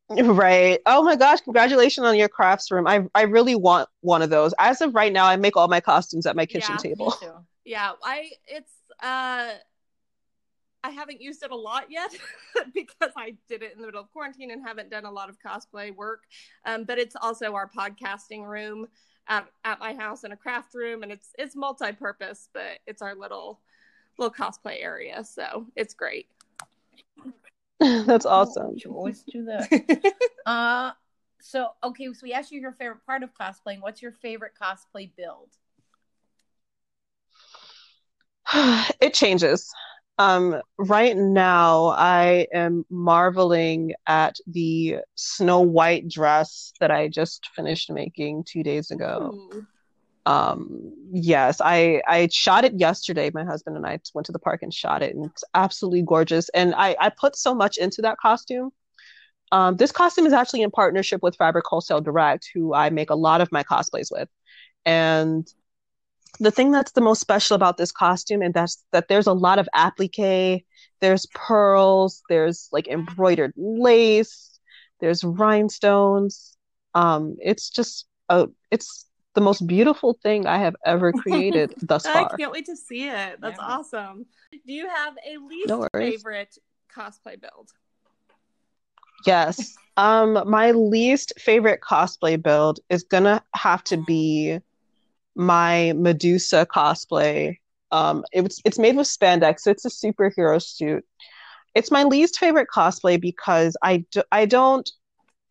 Right. 0.10 0.79
Oh 0.86 1.03
my 1.03 1.15
gosh, 1.15 1.39
congratulations 1.39 2.05
on 2.05 2.17
your 2.17 2.27
crafts 2.27 2.69
room. 2.69 2.86
I 2.86 3.07
I 3.15 3.21
really 3.21 3.55
want 3.55 3.88
one 4.01 4.21
of 4.21 4.29
those. 4.29 4.53
As 4.60 4.81
of 4.81 4.93
right 4.93 5.13
now, 5.13 5.25
I 5.25 5.38
make 5.38 5.55
all 5.55 5.69
my 5.69 5.79
costumes 5.79 6.25
at 6.25 6.36
my 6.36 6.45
kitchen 6.45 6.75
Yeah, 6.75 6.81
table. 6.81 7.15
Yeah, 7.63 7.91
I 8.03 8.31
it's 8.45 8.73
uh 9.01 9.51
I 10.83 10.89
haven't 10.89 11.21
used 11.21 11.43
it 11.43 11.51
a 11.51 11.55
lot 11.55 11.85
yet 11.89 12.11
because 12.73 13.11
I 13.15 13.35
did 13.47 13.61
it 13.61 13.73
in 13.73 13.81
the 13.81 13.85
middle 13.85 14.01
of 14.01 14.11
quarantine 14.11 14.51
and 14.51 14.65
haven't 14.65 14.89
done 14.89 15.05
a 15.05 15.11
lot 15.11 15.29
of 15.29 15.37
cosplay 15.39 15.95
work. 15.95 16.23
Um, 16.65 16.85
but 16.85 16.97
it's 16.97 17.15
also 17.15 17.53
our 17.53 17.69
podcasting 17.69 18.45
room 18.45 18.87
at, 19.27 19.47
at 19.63 19.79
my 19.79 19.93
house 19.93 20.23
and 20.23 20.33
a 20.33 20.37
craft 20.37 20.73
room, 20.73 21.03
and 21.03 21.11
it's 21.11 21.29
it's 21.37 21.55
multi-purpose, 21.55 22.49
but 22.53 22.79
it's 22.87 23.01
our 23.01 23.15
little 23.15 23.59
little 24.17 24.33
cosplay 24.33 24.83
area, 24.83 25.23
so 25.23 25.67
it's 25.75 25.93
great. 25.93 26.27
That's 27.79 28.25
awesome. 28.25 28.75
You 28.75 28.91
always 28.91 29.23
do 29.23 29.45
that. 29.45 30.13
uh, 30.45 30.91
so 31.41 31.69
okay, 31.83 32.05
so 32.13 32.19
we 32.23 32.33
asked 32.33 32.51
you 32.51 32.59
your 32.59 32.73
favorite 32.73 33.05
part 33.05 33.23
of 33.23 33.29
cosplaying. 33.33 33.81
What's 33.81 34.01
your 34.01 34.11
favorite 34.11 34.53
cosplay 34.61 35.11
build? 35.15 35.49
It 38.99 39.13
changes. 39.13 39.71
Um, 40.21 40.62
right 40.77 41.17
now, 41.17 41.88
I 41.97 42.45
am 42.53 42.86
marveling 42.91 43.93
at 44.05 44.36
the 44.45 44.97
Snow 45.15 45.62
White 45.62 46.10
dress 46.10 46.73
that 46.79 46.91
I 46.91 47.07
just 47.07 47.47
finished 47.55 47.89
making 47.89 48.43
two 48.43 48.62
days 48.62 48.91
ago. 48.91 49.31
Ooh. 49.34 49.65
Um, 50.27 50.93
yes, 51.12 51.60
I 51.60 52.03
I 52.07 52.27
shot 52.31 52.65
it 52.65 52.79
yesterday. 52.79 53.31
My 53.34 53.43
husband 53.43 53.77
and 53.77 53.86
I 53.88 53.99
went 54.13 54.27
to 54.27 54.31
the 54.31 54.38
park 54.38 54.62
and 54.62 54.71
shot 54.71 55.01
it, 55.01 55.15
and 55.15 55.25
it's 55.25 55.43
absolutely 55.55 56.03
gorgeous. 56.03 56.49
And 56.49 56.75
I 56.75 56.95
I 56.99 57.10
put 57.10 57.36
so 57.36 57.55
much 57.55 57.77
into 57.77 58.03
that 58.03 58.19
costume. 58.19 58.69
Um, 59.51 59.75
this 59.75 59.91
costume 59.91 60.27
is 60.27 60.34
actually 60.34 60.62
in 60.62 60.69
partnership 60.69 61.23
with 61.23 61.36
Fabric 61.36 61.65
Wholesale 61.67 61.99
Direct, 61.99 62.47
who 62.53 62.75
I 62.75 62.91
make 62.91 63.10
a 63.10 63.15
lot 63.15 63.41
of 63.41 63.51
my 63.51 63.63
cosplays 63.63 64.10
with. 64.12 64.29
And 64.86 65.51
the 66.39 66.51
thing 66.51 66.71
that's 66.71 66.91
the 66.93 67.01
most 67.01 67.21
special 67.21 67.55
about 67.55 67.77
this 67.77 67.91
costume 67.91 68.41
and 68.41 68.53
that's 68.53 68.83
that 68.91 69.07
there's 69.07 69.27
a 69.27 69.33
lot 69.33 69.59
of 69.59 69.67
applique, 69.73 70.65
there's 70.99 71.25
pearls, 71.33 72.23
there's 72.29 72.67
like 72.71 72.87
embroidered 72.87 73.53
lace, 73.55 74.59
there's 74.99 75.23
rhinestones. 75.23 76.57
Um, 76.93 77.35
it's 77.39 77.69
just 77.69 78.05
a 78.29 78.47
it's 78.71 79.07
the 79.33 79.41
most 79.41 79.65
beautiful 79.65 80.17
thing 80.23 80.45
I 80.45 80.57
have 80.57 80.75
ever 80.85 81.13
created 81.21 81.73
thus 81.81 82.05
far. 82.07 82.23
I 82.33 82.37
can't 82.37 82.51
wait 82.51 82.65
to 82.65 82.75
see 82.75 83.07
it. 83.07 83.39
That's 83.41 83.59
Yeah. 83.59 83.75
awesome. 83.77 84.25
Do 84.51 84.73
you 84.73 84.87
have 84.89 85.15
a 85.25 85.37
least 85.37 85.69
No 85.69 85.87
favorite 85.97 86.57
cosplay 86.93 87.39
build? 87.39 87.71
Yes. 89.25 89.75
Um, 89.97 90.43
my 90.49 90.71
least 90.71 91.33
favorite 91.37 91.81
cosplay 91.81 92.41
build 92.41 92.79
is 92.89 93.03
gonna 93.03 93.43
have 93.55 93.83
to 93.85 93.97
be 93.97 94.59
my 95.35 95.93
Medusa 95.95 96.65
cosplay. 96.65 97.57
Um, 97.91 98.23
it's 98.31 98.61
it's 98.65 98.79
made 98.79 98.95
with 98.95 99.07
spandex, 99.07 99.61
so 99.61 99.71
it's 99.71 99.85
a 99.85 99.89
superhero 99.89 100.61
suit. 100.61 101.05
It's 101.75 101.91
my 101.91 102.03
least 102.03 102.37
favorite 102.37 102.67
cosplay 102.73 103.19
because 103.19 103.77
I 103.81 104.05
do, 104.11 104.23
I 104.31 104.45
don't 104.45 104.89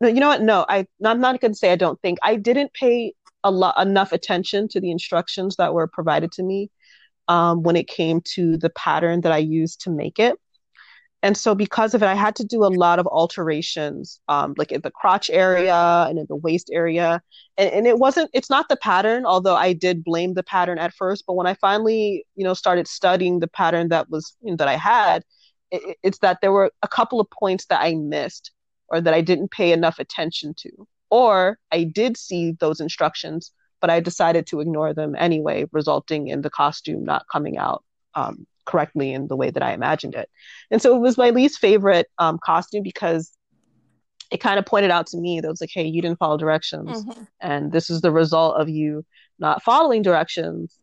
you 0.02 0.14
know 0.14 0.28
what? 0.28 0.42
No, 0.42 0.64
I 0.68 0.86
I'm 1.04 1.20
not 1.20 1.40
gonna 1.40 1.54
say 1.54 1.72
I 1.72 1.76
don't 1.76 2.00
think 2.00 2.18
I 2.22 2.36
didn't 2.36 2.72
pay 2.72 3.14
a 3.44 3.50
lot 3.50 3.78
enough 3.80 4.12
attention 4.12 4.68
to 4.68 4.80
the 4.80 4.90
instructions 4.90 5.56
that 5.56 5.74
were 5.74 5.86
provided 5.86 6.32
to 6.32 6.42
me 6.42 6.70
um, 7.28 7.62
when 7.62 7.76
it 7.76 7.86
came 7.88 8.20
to 8.34 8.56
the 8.56 8.70
pattern 8.70 9.22
that 9.22 9.32
I 9.32 9.38
used 9.38 9.82
to 9.82 9.90
make 9.90 10.18
it. 10.18 10.38
And 11.22 11.36
so 11.36 11.54
because 11.54 11.94
of 11.94 12.02
it, 12.02 12.06
I 12.06 12.14
had 12.14 12.34
to 12.36 12.44
do 12.44 12.64
a 12.64 12.72
lot 12.72 12.98
of 12.98 13.06
alterations, 13.06 14.20
um, 14.28 14.54
like 14.56 14.72
in 14.72 14.80
the 14.80 14.90
crotch 14.90 15.28
area 15.28 16.06
and 16.08 16.18
in 16.18 16.26
the 16.28 16.36
waist 16.36 16.70
area. 16.72 17.20
And, 17.58 17.70
and 17.70 17.86
it 17.86 17.98
wasn't, 17.98 18.30
it's 18.32 18.48
not 18.48 18.70
the 18.70 18.76
pattern, 18.76 19.26
although 19.26 19.56
I 19.56 19.74
did 19.74 20.02
blame 20.02 20.32
the 20.32 20.42
pattern 20.42 20.78
at 20.78 20.94
first. 20.94 21.24
But 21.26 21.34
when 21.34 21.46
I 21.46 21.54
finally, 21.54 22.24
you 22.36 22.44
know, 22.44 22.54
started 22.54 22.88
studying 22.88 23.40
the 23.40 23.48
pattern 23.48 23.90
that 23.90 24.08
was, 24.08 24.34
you 24.40 24.52
know, 24.52 24.56
that 24.56 24.68
I 24.68 24.76
had, 24.76 25.22
it, 25.70 25.98
it's 26.02 26.18
that 26.20 26.38
there 26.40 26.52
were 26.52 26.72
a 26.82 26.88
couple 26.88 27.20
of 27.20 27.28
points 27.30 27.66
that 27.66 27.82
I 27.82 27.94
missed 27.94 28.52
or 28.88 29.00
that 29.02 29.12
I 29.12 29.20
didn't 29.20 29.50
pay 29.50 29.72
enough 29.72 29.98
attention 29.98 30.54
to. 30.60 30.70
Or 31.10 31.58
I 31.70 31.84
did 31.84 32.16
see 32.16 32.52
those 32.52 32.80
instructions, 32.80 33.52
but 33.80 33.90
I 33.90 34.00
decided 34.00 34.46
to 34.46 34.60
ignore 34.60 34.94
them 34.94 35.14
anyway, 35.18 35.66
resulting 35.70 36.28
in 36.28 36.40
the 36.40 36.50
costume 36.50 37.04
not 37.04 37.26
coming 37.30 37.58
out 37.58 37.84
um, 38.14 38.46
correctly 38.66 39.12
in 39.12 39.28
the 39.28 39.36
way 39.36 39.50
that 39.50 39.62
I 39.62 39.72
imagined 39.72 40.14
it. 40.14 40.28
And 40.70 40.80
so 40.80 40.96
it 40.96 41.00
was 41.00 41.18
my 41.18 41.30
least 41.30 41.58
favorite 41.58 42.08
um, 42.18 42.38
costume 42.44 42.82
because 42.82 43.36
it 44.30 44.40
kind 44.40 44.58
of 44.58 44.66
pointed 44.66 44.90
out 44.90 45.06
to 45.08 45.16
me 45.16 45.40
that 45.40 45.46
it 45.46 45.50
was 45.50 45.60
like, 45.60 45.70
hey, 45.72 45.84
you 45.84 46.00
didn't 46.00 46.18
follow 46.18 46.36
directions. 46.36 47.04
Mhm. 47.04 47.26
And 47.40 47.72
this 47.72 47.90
is 47.90 48.00
the 48.00 48.12
result 48.12 48.56
of 48.56 48.68
you 48.68 49.04
not 49.38 49.62
following 49.62 50.02
directions. 50.02 50.78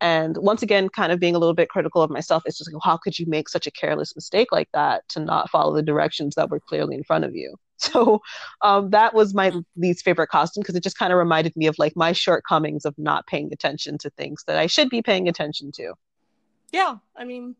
And 0.00 0.36
once 0.36 0.62
again, 0.62 0.88
kind 0.88 1.12
of 1.12 1.18
being 1.18 1.34
a 1.34 1.38
little 1.38 1.54
bit 1.54 1.70
critical 1.70 2.02
of 2.02 2.10
myself, 2.10 2.42
it's 2.46 2.58
just 2.58 2.72
like, 2.72 2.82
how 2.84 2.96
could 2.96 3.18
you 3.18 3.26
make 3.26 3.48
such 3.48 3.66
a 3.66 3.70
careless 3.70 4.14
mistake 4.14 4.48
like 4.52 4.68
that 4.74 5.08
to 5.10 5.20
not 5.20 5.50
follow 5.50 5.74
the 5.74 5.82
directions 5.82 6.34
that 6.34 6.50
were 6.50 6.60
clearly 6.60 6.94
in 6.94 7.04
front 7.04 7.24
of 7.24 7.34
you? 7.34 7.56
So 7.76 8.22
um, 8.62 8.90
that 8.90 9.14
was 9.14 9.34
my 9.34 9.52
least 9.76 10.04
favorite 10.04 10.28
costume 10.28 10.62
because 10.62 10.76
it 10.76 10.82
just 10.82 10.96
kind 10.96 11.12
of 11.12 11.18
reminded 11.18 11.54
me 11.56 11.66
of 11.66 11.74
like 11.76 11.94
my 11.96 12.12
shortcomings 12.12 12.84
of 12.84 12.94
not 12.96 13.26
paying 13.26 13.52
attention 13.52 13.98
to 13.98 14.10
things 14.10 14.44
that 14.46 14.56
I 14.56 14.66
should 14.66 14.88
be 14.88 15.02
paying 15.02 15.28
attention 15.28 15.72
to. 15.72 15.92
Yeah, 16.74 16.96
I 17.16 17.24
mean, 17.24 17.54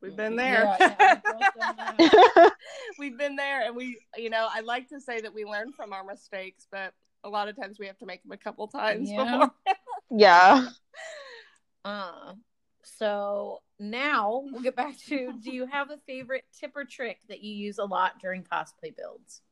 we've 0.00 0.16
been 0.16 0.36
there. 0.36 0.74
Yeah, 0.80 0.94
yeah, 0.98 1.14
we've 1.14 1.38
both 1.38 1.66
done 1.76 1.76
that. 2.36 2.52
we've 2.98 3.18
been 3.18 3.36
there, 3.36 3.62
and 3.66 3.76
we, 3.76 3.98
you 4.16 4.30
know, 4.30 4.48
I 4.50 4.60
like 4.60 4.88
to 4.88 5.00
say 5.00 5.20
that 5.20 5.34
we 5.34 5.44
learn 5.44 5.72
from 5.72 5.92
our 5.92 6.02
mistakes, 6.02 6.66
but 6.70 6.94
a 7.24 7.28
lot 7.28 7.48
of 7.48 7.56
times 7.56 7.78
we 7.78 7.86
have 7.86 7.98
to 7.98 8.06
make 8.06 8.22
them 8.22 8.32
a 8.32 8.36
couple 8.38 8.66
times 8.68 9.10
Yeah. 9.10 9.24
before. 9.24 9.50
yeah. 10.10 10.68
Uh, 11.84 12.32
so 12.84 13.60
now 13.78 14.44
we'll 14.50 14.62
get 14.62 14.74
back 14.76 14.96
to 15.08 15.32
do 15.42 15.50
you 15.52 15.66
have 15.66 15.90
a 15.90 15.98
favorite 16.06 16.44
tip 16.58 16.72
or 16.74 16.84
trick 16.84 17.18
that 17.28 17.42
you 17.42 17.52
use 17.54 17.78
a 17.78 17.84
lot 17.84 18.18
during 18.20 18.44
cosplay 18.44 18.96
builds? 18.96 19.42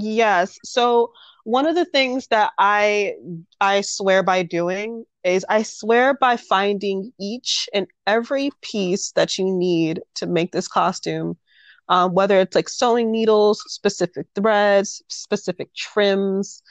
Yes. 0.00 0.58
So 0.64 1.12
one 1.44 1.66
of 1.66 1.74
the 1.74 1.84
things 1.84 2.28
that 2.28 2.52
I 2.58 3.14
I 3.60 3.80
swear 3.80 4.22
by 4.22 4.42
doing 4.44 5.04
is 5.24 5.44
I 5.48 5.62
swear 5.64 6.14
by 6.14 6.36
finding 6.36 7.12
each 7.18 7.68
and 7.74 7.86
every 8.06 8.50
piece 8.62 9.12
that 9.12 9.38
you 9.38 9.44
need 9.44 10.00
to 10.16 10.26
make 10.26 10.52
this 10.52 10.68
costume, 10.68 11.36
um, 11.88 12.14
whether 12.14 12.38
it's 12.38 12.54
like 12.54 12.68
sewing 12.68 13.10
needles, 13.10 13.62
specific 13.66 14.26
threads, 14.36 15.02
specific 15.08 15.74
trims, 15.74 16.62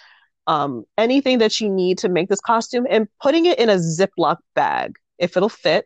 um, 0.47 0.85
anything 0.97 1.39
that 1.39 1.59
you 1.59 1.69
need 1.69 1.97
to 1.99 2.09
make 2.09 2.29
this 2.29 2.39
costume, 2.39 2.87
and 2.89 3.07
putting 3.21 3.45
it 3.45 3.59
in 3.59 3.69
a 3.69 3.75
Ziploc 3.75 4.37
bag 4.55 4.95
if 5.19 5.35
it'll 5.35 5.49
fit. 5.49 5.85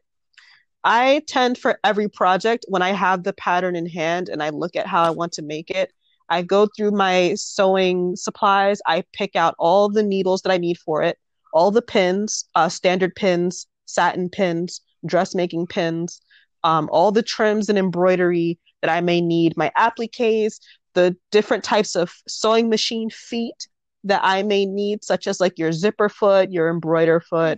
I 0.84 1.24
tend 1.28 1.58
for 1.58 1.80
every 1.84 2.10
project 2.10 2.66
when 2.68 2.82
I 2.82 2.92
have 2.92 3.24
the 3.24 3.34
pattern 3.34 3.76
in 3.76 3.88
hand 3.88 4.30
and 4.30 4.44
I 4.44 4.50
look 4.50 4.76
at 4.76 4.88
how 4.88 5.04
I 5.04 5.12
want 5.12 5.34
to 5.34 5.42
make 5.42 5.70
it. 5.72 5.92
I 6.32 6.42
go 6.42 6.68
through 6.76 6.92
my 6.92 7.34
sewing 7.36 8.16
supplies. 8.16 8.80
I 8.88 9.04
pick 9.12 9.36
out 9.36 9.54
all 9.60 9.90
the 9.90 10.02
needles 10.02 10.42
that 10.44 10.52
I 10.52 10.58
need 10.58 10.78
for 10.78 11.04
it, 11.04 11.20
all 11.54 11.72
the 11.72 11.82
pins, 11.82 12.46
uh, 12.56 12.70
standard 12.70 13.14
pins, 13.16 13.68
satin 13.86 14.30
pins, 14.30 14.80
dressmaking 15.06 15.68
pins, 15.68 16.22
um, 16.64 16.90
all 16.92 17.12
the 17.12 17.22
trims 17.22 17.68
and 17.68 17.78
embroidery 17.78 18.58
that 18.82 18.90
I 18.90 19.02
may 19.02 19.20
need, 19.20 19.58
my 19.58 19.72
appliques, 19.78 20.60
the 20.94 21.16
different 21.32 21.66
types 21.66 21.96
of 21.96 22.14
sewing 22.28 22.70
machine 22.70 23.10
feet 23.10 23.68
that 24.06 24.22
I 24.24 24.42
may 24.44 24.66
need, 24.66 25.04
such 25.04 25.28
as 25.28 25.42
like 25.42 25.60
your 25.60 25.74
zipper 25.74 26.08
foot, 26.08 26.52
your 26.52 26.70
embroider 26.70 27.20
foot. 27.20 27.58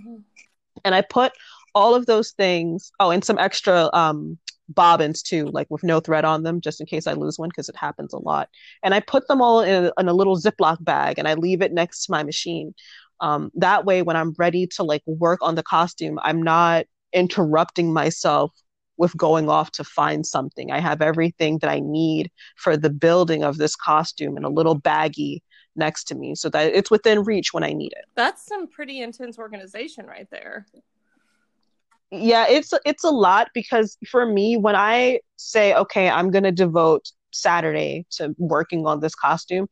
And 0.84 0.96
I 0.96 1.02
put 1.02 1.32
all 1.76 1.94
of 1.94 2.08
those 2.08 2.32
things, 2.32 2.92
oh, 3.00 3.12
and 3.12 3.24
some 3.24 3.38
extra 3.38 3.90
um, 3.94 4.40
bobbins 4.70 5.22
too, 5.22 5.46
like 5.48 5.68
with 5.70 5.84
no 5.84 6.00
thread 6.00 6.26
on 6.26 6.44
them, 6.44 6.62
just 6.62 6.80
in 6.80 6.88
case 6.88 7.08
I 7.08 7.14
lose 7.14 7.38
one, 7.38 7.50
because 7.50 7.70
it 7.70 7.76
happens 7.76 8.14
a 8.14 8.20
lot. 8.20 8.50
And 8.84 8.94
I 8.94 9.00
put 9.00 9.28
them 9.28 9.42
all 9.42 9.62
in 9.62 9.86
a, 9.86 9.92
in 10.00 10.08
a 10.08 10.14
little 10.14 10.38
Ziploc 10.38 10.84
bag 10.84 11.20
and 11.20 11.28
I 11.28 11.34
leave 11.34 11.62
it 11.62 11.74
next 11.74 12.06
to 12.06 12.12
my 12.12 12.24
machine. 12.24 12.74
Um, 13.20 13.52
that 13.56 13.86
way, 13.86 14.02
when 14.02 14.16
I'm 14.16 14.34
ready 14.38 14.68
to 14.76 14.84
like 14.84 15.04
work 15.06 15.40
on 15.42 15.56
the 15.56 15.64
costume, 15.64 16.20
I'm 16.22 16.42
not 16.42 16.86
interrupting 17.14 17.94
myself 17.94 18.52
with 18.98 19.16
going 19.18 19.50
off 19.50 19.72
to 19.72 19.84
find 19.84 20.26
something. 20.26 20.72
I 20.72 20.80
have 20.80 21.02
everything 21.02 21.60
that 21.60 21.70
I 21.70 21.80
need 21.80 22.32
for 22.58 22.78
the 22.78 22.90
building 22.90 23.44
of 23.44 23.58
this 23.58 23.76
costume 23.76 24.38
in 24.38 24.44
a 24.44 24.50
little 24.50 24.80
baggie 24.80 25.40
next 25.76 26.04
to 26.06 26.16
me 26.16 26.36
so 26.36 26.50
that 26.50 26.74
it's 26.74 26.92
within 26.92 27.24
reach 27.24 27.54
when 27.54 27.64
I 27.64 27.74
need 27.74 27.94
it. 27.94 28.06
That's 28.16 28.46
some 28.46 28.68
pretty 28.68 29.02
intense 29.02 29.40
organization 29.40 30.06
right 30.06 30.28
there. 30.30 30.68
Yeah, 32.14 32.46
it's 32.48 32.72
it's 32.86 33.04
a 33.04 33.10
lot 33.10 33.50
because 33.54 33.98
for 34.08 34.26
me 34.26 34.56
when 34.56 34.76
I 34.76 35.20
say 35.38 35.74
okay, 35.74 36.10
I'm 36.10 36.30
going 36.30 36.44
to 36.44 36.52
devote 36.52 37.12
Saturday 37.32 38.06
to 38.12 38.36
working 38.38 38.86
on 38.86 39.00
this 39.00 39.16
costume, 39.16 39.68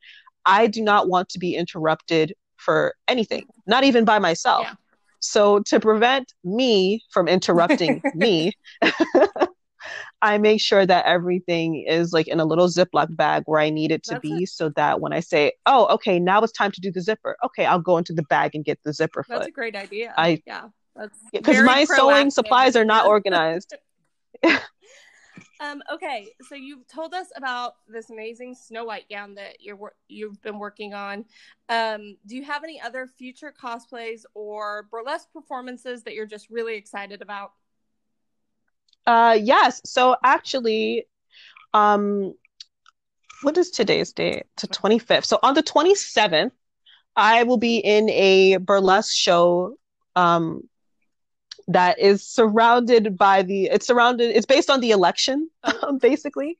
I 0.45 0.65
do 0.67 0.81
not 0.81 1.07
want 1.07 1.29
to 1.29 1.39
be 1.39 1.55
interrupted 1.55 2.33
for 2.57 2.95
anything, 3.07 3.45
not 3.67 3.83
even 3.83 4.05
by 4.05 4.17
myself. 4.17 4.63
Yeah. 4.63 4.73
So 5.19 5.59
to 5.67 5.79
prevent 5.79 6.33
me 6.43 7.03
from 7.11 7.27
interrupting 7.27 8.01
me, 8.15 8.53
I 10.23 10.39
make 10.39 10.61
sure 10.61 10.83
that 10.83 11.05
everything 11.05 11.85
is 11.87 12.11
like 12.11 12.27
in 12.27 12.39
a 12.39 12.45
little 12.45 12.69
Ziploc 12.69 13.15
bag 13.15 13.43
where 13.45 13.59
I 13.59 13.69
need 13.69 13.91
it 13.91 14.03
to 14.05 14.15
that's 14.15 14.21
be, 14.21 14.47
so 14.47 14.69
that 14.69 14.99
when 14.99 15.13
I 15.13 15.19
say, 15.19 15.53
"Oh, 15.67 15.85
okay, 15.93 16.19
now 16.19 16.41
it's 16.41 16.53
time 16.53 16.71
to 16.71 16.81
do 16.81 16.91
the 16.91 17.01
zipper," 17.01 17.37
okay, 17.45 17.67
I'll 17.67 17.79
go 17.79 17.97
into 17.97 18.13
the 18.13 18.23
bag 18.23 18.55
and 18.55 18.65
get 18.65 18.79
the 18.83 18.93
zipper. 18.93 19.23
That's 19.29 19.41
foot. 19.41 19.49
a 19.49 19.51
great 19.51 19.75
idea. 19.75 20.13
I 20.17 20.41
yeah, 20.45 20.69
because 21.31 21.61
my 21.63 21.85
sewing 21.85 22.29
supplies 22.29 22.75
are 22.75 22.85
not 22.85 23.07
organized. 23.07 23.75
Um, 25.61 25.83
okay, 25.93 26.29
so 26.49 26.55
you've 26.55 26.87
told 26.87 27.13
us 27.13 27.27
about 27.35 27.75
this 27.87 28.09
amazing 28.09 28.55
Snow 28.55 28.83
White 28.83 29.07
gown 29.09 29.35
that 29.35 29.57
you're 29.59 29.93
you've 30.07 30.41
been 30.41 30.57
working 30.57 30.95
on. 30.95 31.23
Um, 31.69 32.17
do 32.25 32.35
you 32.35 32.43
have 32.43 32.63
any 32.63 32.81
other 32.81 33.05
future 33.05 33.53
cosplays 33.53 34.21
or 34.33 34.87
burlesque 34.89 35.31
performances 35.31 36.01
that 36.03 36.15
you're 36.15 36.25
just 36.25 36.49
really 36.49 36.75
excited 36.75 37.21
about? 37.21 37.51
Uh, 39.05 39.37
yes. 39.39 39.81
So 39.85 40.15
actually, 40.23 41.05
um, 41.75 42.33
what 43.43 43.55
is 43.55 43.69
today's 43.69 44.13
date? 44.13 44.45
To 44.57 44.67
twenty 44.67 44.97
fifth. 44.97 45.25
So 45.25 45.37
on 45.43 45.53
the 45.53 45.61
twenty 45.61 45.93
seventh, 45.93 46.53
I 47.15 47.43
will 47.43 47.57
be 47.57 47.77
in 47.77 48.09
a 48.09 48.57
burlesque 48.57 49.13
show 49.13 49.75
um 50.15 50.67
that 51.67 51.99
is 51.99 52.25
surrounded 52.25 53.17
by 53.17 53.43
the 53.43 53.65
it's 53.65 53.85
surrounded 53.87 54.33
it's 54.35 54.45
based 54.45 54.69
on 54.69 54.79
the 54.79 54.91
election 54.91 55.49
um, 55.63 55.97
basically. 55.99 56.57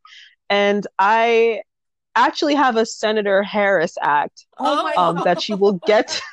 And 0.50 0.86
i 1.00 1.62
actually 2.16 2.54
have 2.54 2.78
a 2.78 2.86
senator 2.86 3.42
harris 3.42 3.98
act 4.00 4.46
oh 4.60 4.92
um, 4.96 5.24
that 5.24 5.50
you 5.50 5.58
will 5.58 5.80
get 5.88 6.22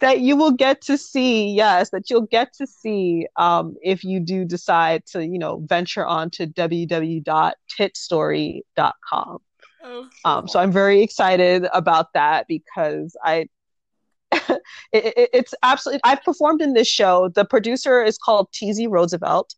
that 0.00 0.20
you 0.20 0.36
will 0.36 0.52
get 0.52 0.80
to 0.80 0.96
see 0.96 1.50
yes 1.50 1.90
that 1.90 2.08
you'll 2.08 2.22
get 2.22 2.54
to 2.54 2.66
see 2.66 3.26
um, 3.36 3.76
if 3.82 4.02
you 4.04 4.20
do 4.20 4.44
decide 4.44 5.04
to 5.06 5.26
you 5.26 5.38
know 5.38 5.58
venture 5.66 6.06
on 6.06 6.30
to 6.30 6.46
www.titstory.com 6.46 9.38
oh, 9.84 10.08
um, 10.24 10.48
so 10.48 10.60
i'm 10.60 10.72
very 10.72 11.02
excited 11.02 11.66
about 11.72 12.12
that 12.14 12.46
because 12.48 13.14
i 13.24 13.46
it, 14.32 14.60
it, 14.92 15.30
it's 15.32 15.54
absolutely 15.62 16.00
i've 16.04 16.22
performed 16.22 16.62
in 16.62 16.72
this 16.72 16.88
show. 16.88 17.28
The 17.34 17.44
producer 17.44 18.02
is 18.02 18.16
called 18.16 18.48
tz 18.52 18.88
roosevelt. 18.88 19.54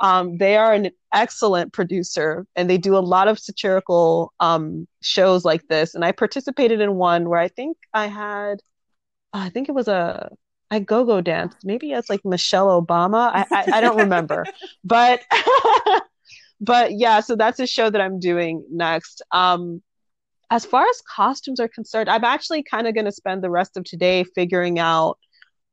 Um, 0.00 0.36
they 0.36 0.56
are 0.56 0.74
an 0.74 0.90
excellent 1.14 1.72
producer 1.72 2.46
and 2.54 2.68
they 2.68 2.76
do 2.76 2.96
a 2.96 2.98
lot 2.98 3.28
of 3.28 3.38
satirical 3.38 4.34
um, 4.40 4.86
shows 5.00 5.44
like 5.44 5.68
this. 5.68 5.94
And 5.94 6.04
i 6.04 6.10
participated 6.10 6.80
in 6.80 6.96
one 6.96 7.28
where 7.28 7.38
i 7.38 7.48
think 7.48 7.76
i 7.94 8.08
had 8.08 8.60
I 9.38 9.50
think 9.50 9.68
it 9.68 9.72
was 9.72 9.88
a 9.88 10.30
I 10.70 10.80
go 10.80 11.04
go 11.04 11.20
dance. 11.20 11.54
Maybe 11.62 11.92
it's 11.92 12.10
like 12.10 12.24
Michelle 12.24 12.82
Obama. 12.82 13.30
I 13.32 13.46
I, 13.50 13.78
I 13.78 13.80
don't 13.80 13.96
remember, 13.96 14.44
but 14.84 15.22
but 16.60 16.92
yeah. 16.92 17.20
So 17.20 17.36
that's 17.36 17.60
a 17.60 17.66
show 17.66 17.90
that 17.90 18.00
I'm 18.00 18.18
doing 18.18 18.64
next. 18.70 19.22
Um, 19.32 19.82
as 20.50 20.64
far 20.64 20.84
as 20.88 21.02
costumes 21.14 21.60
are 21.60 21.68
concerned, 21.68 22.08
I'm 22.08 22.24
actually 22.24 22.62
kind 22.62 22.86
of 22.86 22.94
going 22.94 23.04
to 23.04 23.12
spend 23.12 23.42
the 23.42 23.50
rest 23.50 23.76
of 23.76 23.84
today 23.84 24.24
figuring 24.34 24.78
out 24.78 25.18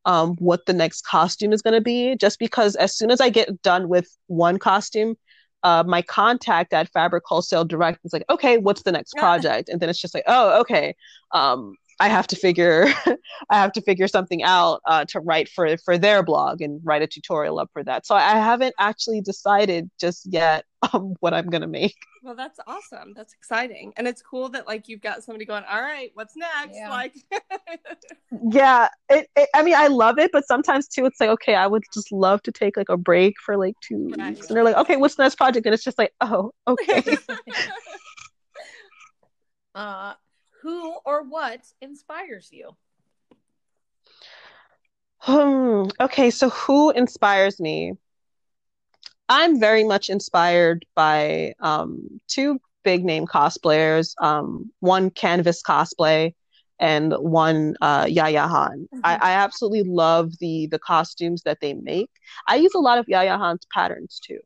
um, 0.06 0.36
what 0.40 0.66
the 0.66 0.74
next 0.74 1.06
costume 1.06 1.54
is 1.54 1.62
going 1.62 1.76
to 1.76 1.82
be. 1.82 2.16
Just 2.16 2.40
because 2.40 2.76
as 2.76 2.96
soon 2.96 3.12
as 3.12 3.22
I 3.22 3.30
get 3.30 3.62
done 3.62 3.88
with 3.88 4.08
one 4.28 4.58
costume, 4.58 5.16
uh, 5.64 5.84
my 5.86 6.02
contact 6.02 6.74
at 6.74 6.90
Fabric 6.90 7.24
Wholesale 7.26 7.66
Direct 7.66 8.00
is 8.04 8.14
like, 8.14 8.26
okay, 8.30 8.58
what's 8.58 8.84
the 8.84 8.92
next 8.92 9.14
project? 9.18 9.70
And 9.70 9.80
then 9.80 9.90
it's 9.90 10.02
just 10.02 10.14
like, 10.14 10.26
oh, 10.28 10.60
okay. 10.62 10.96
Um, 11.32 11.76
I 12.04 12.10
have 12.10 12.28
to 12.28 12.36
figure 12.36 12.88
I 13.50 13.62
have 13.62 13.72
to 13.74 13.82
figure 13.82 14.10
something 14.10 14.44
out 14.44 14.82
uh, 14.86 15.06
to 15.06 15.22
write 15.22 15.48
for 15.48 15.78
for 15.78 15.98
their 15.98 16.22
blog 16.22 16.62
and 16.62 16.82
write 16.84 17.02
a 17.02 17.08
tutorial 17.08 17.60
up 17.60 17.70
for 17.72 17.82
that. 17.86 18.06
So 18.06 18.14
I 18.14 18.32
haven't 18.32 18.76
actually 18.78 19.22
decided 19.22 19.90
just 19.98 20.26
yet 20.26 20.66
um, 20.94 21.16
what 21.22 21.34
I'm 21.34 21.50
gonna 21.50 21.68
make. 21.68 21.96
Well, 22.22 22.36
that's 22.36 22.60
awesome. 22.68 23.14
That's 23.16 23.34
exciting, 23.34 23.94
and 23.96 24.06
it's 24.06 24.22
cool 24.22 24.50
that 24.50 24.68
like 24.68 24.90
you've 24.90 25.00
got 25.00 25.24
somebody 25.24 25.46
going. 25.46 25.64
All 25.64 25.82
right, 25.82 26.12
what's 26.14 26.36
next? 26.36 26.76
Yeah. 26.76 26.90
Like, 26.90 27.16
yeah. 28.52 28.90
It, 29.10 29.30
it, 29.38 29.48
I 29.56 29.64
mean, 29.64 29.76
I 29.76 29.88
love 29.88 30.20
it, 30.20 30.32
but 30.34 30.46
sometimes 30.46 30.90
too, 30.90 31.06
it's 31.06 31.22
like 31.22 31.30
okay, 31.30 31.56
I 31.56 31.68
would 31.68 31.84
just 31.94 32.12
love 32.12 32.42
to 32.44 32.52
take 32.52 32.76
like 32.76 32.90
a 32.90 32.98
break 32.98 33.36
for 33.46 33.56
like 33.56 33.76
two 33.80 34.10
right. 34.18 34.32
weeks, 34.32 34.48
and 34.48 34.58
they're 34.58 34.66
like, 34.66 34.76
okay, 34.76 34.98
what's 34.98 35.16
the 35.16 35.24
next 35.24 35.36
project? 35.36 35.66
And 35.66 35.74
it's 35.74 35.86
just 35.86 35.98
like, 35.98 36.12
oh, 36.20 36.52
okay. 36.68 37.18
uh 39.74 40.16
who 40.64 40.98
or 41.06 41.24
what 41.24 41.62
inspires 41.82 42.50
you? 42.52 42.72
Hmm. 45.18 45.88
Okay, 46.00 46.32
so 46.32 46.50
who 46.50 46.92
inspires 46.92 47.60
me? 47.60 47.94
I'm 49.30 49.60
very 49.60 49.84
much 49.84 50.10
inspired 50.10 50.86
by 50.96 51.54
um, 51.60 52.20
two 52.28 52.60
big 52.84 53.06
name 53.06 53.26
cosplayers. 53.26 54.14
Um, 54.22 54.72
one 54.80 55.10
Canvas 55.10 55.62
Cosplay 55.62 56.34
and 56.80 57.14
one 57.14 57.76
uh, 57.82 58.06
Yaya 58.10 58.48
Han. 58.48 58.88
Mm-hmm. 58.94 59.00
I, 59.04 59.16
I, 59.16 59.32
absolutely 59.34 59.84
love 59.84 60.32
the 60.40 60.68
the 60.68 60.80
costumes 60.80 61.44
that 61.44 61.60
they 61.62 61.74
make. 61.74 62.10
I 62.48 62.56
use 62.56 62.74
a 62.76 62.80
lot 62.80 62.98
of 62.98 63.08
Yaya 63.08 63.38
Han's 63.38 63.66
patterns 63.74 64.20
too. 64.26 64.40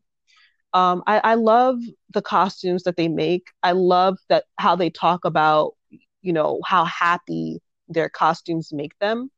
Um, 0.73 1.01
I, 1.07 1.19
I 1.23 1.33
love 1.35 1.79
the 2.13 2.21
costumes 2.21 2.83
that 2.83 2.97
they 2.97 3.07
make. 3.07 3.47
I 3.63 3.71
love 3.71 4.17
that 4.29 4.43
how 4.57 4.75
they 4.75 4.91
talk 4.91 5.25
about 5.25 5.73
you 6.21 6.33
know 6.33 6.59
how 6.65 6.85
happy 6.85 7.59
their 7.89 8.09
costumes 8.09 8.73
make 8.73 8.97
them. 8.99 9.29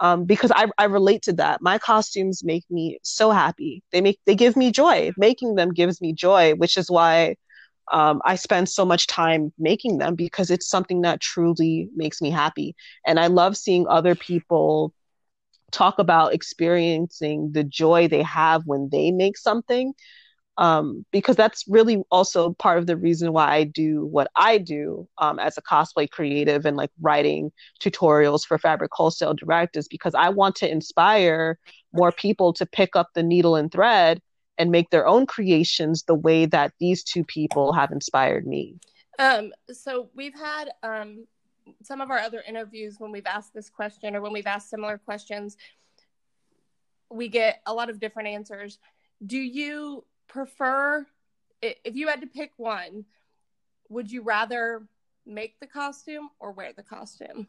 Um, 0.00 0.24
because 0.26 0.52
I, 0.54 0.66
I 0.78 0.84
relate 0.84 1.22
to 1.22 1.32
that. 1.34 1.60
My 1.60 1.78
costumes 1.78 2.44
make 2.44 2.64
me 2.70 2.98
so 3.02 3.30
happy. 3.30 3.82
They 3.92 4.00
make 4.00 4.20
they 4.26 4.34
give 4.36 4.56
me 4.56 4.70
joy. 4.70 5.12
Making 5.16 5.56
them 5.56 5.72
gives 5.72 6.00
me 6.00 6.12
joy 6.12 6.54
which 6.54 6.76
is 6.76 6.90
why 6.90 7.36
um, 7.92 8.20
i 8.24 8.36
spend 8.36 8.68
so 8.68 8.84
much 8.84 9.06
time 9.06 9.52
making 9.58 9.98
them 9.98 10.14
because 10.14 10.50
it's 10.50 10.68
something 10.68 11.00
that 11.02 11.20
truly 11.20 11.88
makes 11.96 12.20
me 12.20 12.30
happy. 12.30 12.74
And 13.06 13.18
i 13.18 13.26
love 13.26 13.56
seeing 13.56 13.86
other 13.88 14.14
people 14.14 14.92
talk 15.70 15.98
about 15.98 16.34
experiencing 16.34 17.52
the 17.52 17.64
joy 17.64 18.08
they 18.08 18.22
have 18.22 18.62
when 18.66 18.88
they 18.90 19.10
make 19.10 19.36
something 19.36 19.92
um, 20.58 21.06
because 21.12 21.36
that's 21.36 21.64
really 21.68 22.02
also 22.10 22.52
part 22.54 22.78
of 22.78 22.86
the 22.86 22.96
reason 22.96 23.32
why 23.32 23.48
I 23.48 23.64
do 23.64 24.04
what 24.06 24.28
I 24.34 24.58
do 24.58 25.08
um, 25.18 25.38
as 25.38 25.56
a 25.56 25.62
cosplay 25.62 26.10
creative 26.10 26.66
and 26.66 26.76
like 26.76 26.90
writing 27.00 27.52
tutorials 27.80 28.44
for 28.44 28.58
Fabric 28.58 28.90
Wholesale 28.92 29.34
Direct 29.34 29.76
is 29.76 29.86
because 29.86 30.16
I 30.16 30.30
want 30.30 30.56
to 30.56 30.70
inspire 30.70 31.58
more 31.92 32.10
people 32.10 32.52
to 32.54 32.66
pick 32.66 32.96
up 32.96 33.10
the 33.14 33.22
needle 33.22 33.54
and 33.54 33.70
thread 33.70 34.20
and 34.58 34.72
make 34.72 34.90
their 34.90 35.06
own 35.06 35.26
creations 35.26 36.02
the 36.02 36.14
way 36.14 36.44
that 36.46 36.72
these 36.80 37.04
two 37.04 37.22
people 37.22 37.72
have 37.72 37.92
inspired 37.92 38.44
me. 38.44 38.80
Um, 39.20 39.52
so 39.70 40.10
we've 40.16 40.34
had 40.34 40.70
um, 40.82 41.24
some 41.84 42.00
of 42.00 42.10
our 42.10 42.18
other 42.18 42.42
interviews 42.46 42.96
when 42.98 43.12
we've 43.12 43.26
asked 43.26 43.54
this 43.54 43.70
question 43.70 44.16
or 44.16 44.20
when 44.20 44.32
we've 44.32 44.46
asked 44.46 44.70
similar 44.70 44.98
questions, 44.98 45.56
we 47.10 47.28
get 47.28 47.62
a 47.64 47.72
lot 47.72 47.90
of 47.90 48.00
different 48.00 48.28
answers. 48.28 48.80
Do 49.24 49.38
you 49.38 50.04
prefer 50.28 51.06
if 51.60 51.96
you 51.96 52.08
had 52.08 52.20
to 52.20 52.26
pick 52.26 52.52
one, 52.56 53.04
would 53.88 54.10
you 54.10 54.22
rather 54.22 54.86
make 55.26 55.58
the 55.60 55.66
costume 55.66 56.30
or 56.38 56.52
wear 56.52 56.72
the 56.72 56.82
costume? 56.82 57.46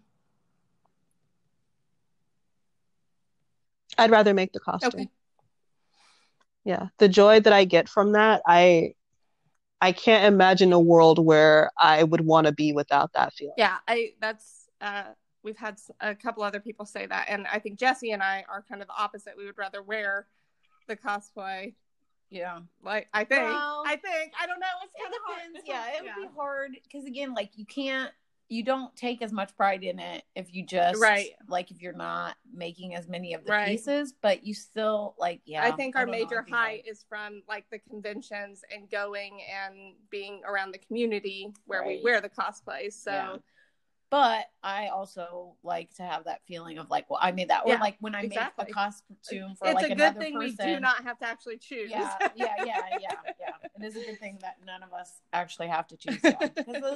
I'd 3.98 4.12
rather 4.12 4.34
make 4.34 4.54
the 4.54 4.60
costume. 4.60 5.02
Okay. 5.02 5.10
Yeah, 6.64 6.88
the 6.98 7.10
joy 7.10 7.40
that 7.40 7.54
I 7.54 7.66
get 7.66 7.90
from 7.90 8.14
that, 8.14 8.42
I 8.46 8.94
I 9.82 9.92
can't 9.92 10.26
imagine 10.26 10.74
a 10.74 10.80
world 10.80 11.24
where 11.24 11.72
I 11.78 12.04
would 12.04 12.22
want 12.22 12.48
to 12.48 12.54
be 12.54 12.74
without 12.74 13.14
that 13.14 13.34
feeling. 13.34 13.54
Yeah, 13.58 13.78
I 13.88 14.14
that's 14.20 14.70
uh 14.82 15.04
we've 15.44 15.58
had 15.58 15.80
a 16.02 16.16
couple 16.16 16.44
other 16.44 16.60
people 16.60 16.86
say 16.86 17.06
that 17.06 17.28
and 17.30 17.48
I 17.48 17.60
think 17.60 17.80
Jesse 17.80 18.12
and 18.12 18.22
I 18.22 18.46
are 18.50 18.64
kind 18.68 18.82
of 18.82 18.88
the 18.88 18.96
opposite. 18.98 19.36
We 19.38 19.46
would 19.46 19.58
rather 19.58 19.82
wear 19.82 20.28
the 20.88 20.96
cosplay 20.96 21.76
Yeah. 22.30 22.60
Like 22.84 23.08
I 23.14 23.24
think, 23.24 23.42
Well, 23.44 23.84
I 23.86 23.96
think, 23.96 24.34
I 24.40 24.46
don't 24.48 24.60
know. 24.60 24.68
It's 24.84 24.94
kind 25.02 25.14
It 25.14 25.18
of 25.18 25.22
hard. 25.26 25.54
depends. 25.54 25.68
Yeah, 25.68 25.98
it 25.98 26.04
would 26.04 26.30
be 26.30 26.36
hard 26.36 26.72
because 26.84 27.06
again, 27.06 27.34
like 27.34 27.52
you 27.56 27.66
can't, 27.66 28.12
you 28.52 28.64
don't 28.64 28.96
take 28.96 29.22
as 29.22 29.32
much 29.32 29.56
pride 29.56 29.84
in 29.84 30.00
it 30.00 30.24
if 30.36 30.54
you 30.54 30.66
just 30.66 31.00
Right. 31.00 31.30
Like 31.48 31.70
if 31.70 31.82
you're 31.82 31.94
not 31.94 32.36
making 32.52 32.96
as 32.96 33.08
many 33.08 33.34
of 33.34 33.46
the 33.46 33.52
Right. 33.52 33.68
pieces, 33.68 34.14
but 34.22 34.44
you 34.44 34.54
still 34.56 35.16
like 35.20 35.42
yeah. 35.46 35.64
I 35.64 35.72
think 35.72 35.96
our 35.96 36.06
don't 36.06 36.12
major 36.12 36.46
high 36.50 36.82
is 36.86 37.06
from 37.08 37.44
like 37.48 37.66
the 37.72 37.78
conventions 37.78 38.62
and 38.74 38.90
going 38.90 39.40
and 39.54 39.94
being 40.10 40.42
around 40.48 40.72
the 40.72 40.80
community 40.80 41.54
where 41.66 41.86
we 41.86 42.02
wear 42.04 42.22
the 42.22 42.30
cosplays. 42.30 42.94
So 42.94 43.12
Yeah. 43.12 43.36
But 44.10 44.46
I 44.64 44.88
also 44.88 45.54
like 45.64 45.94
to 45.96 46.04
have 46.04 46.24
that 46.24 46.42
feeling 46.48 46.80
of 46.80 46.90
like, 46.90 47.10
well, 47.10 47.20
I 47.22 47.32
made 47.32 47.50
that, 47.50 47.64
or 47.66 47.78
like 47.78 47.96
when 48.00 48.16
I 48.16 48.22
exactly. 48.22 48.66
make 48.66 48.72
a 48.72 48.74
costume 48.74 49.56
for 49.56 49.68
it's 49.68 49.76
like 49.76 49.86
a 49.86 49.90
good 49.90 50.00
another 50.00 50.20
thing 50.20 50.34
person. 50.34 50.56
we 50.60 50.74
do 50.74 50.80
not 50.80 51.04
have 51.04 51.20
to 51.20 51.28
actually 51.28 51.58
choose. 51.58 51.92
yeah, 51.92 52.16
yeah, 52.36 52.54
yeah, 52.66 52.82
yeah, 53.00 53.12
yeah. 53.40 53.52
It 53.76 53.86
is 53.86 53.96
a 53.96 54.04
good 54.04 54.20
thing 54.20 54.40
that 54.42 54.58
none 54.66 54.82
of 54.82 54.94
us 54.94 55.22
actually 55.32 55.68
have 55.68 55.88
to 55.88 55.98
choose. 55.98 56.20
Yeah. 56.24 56.38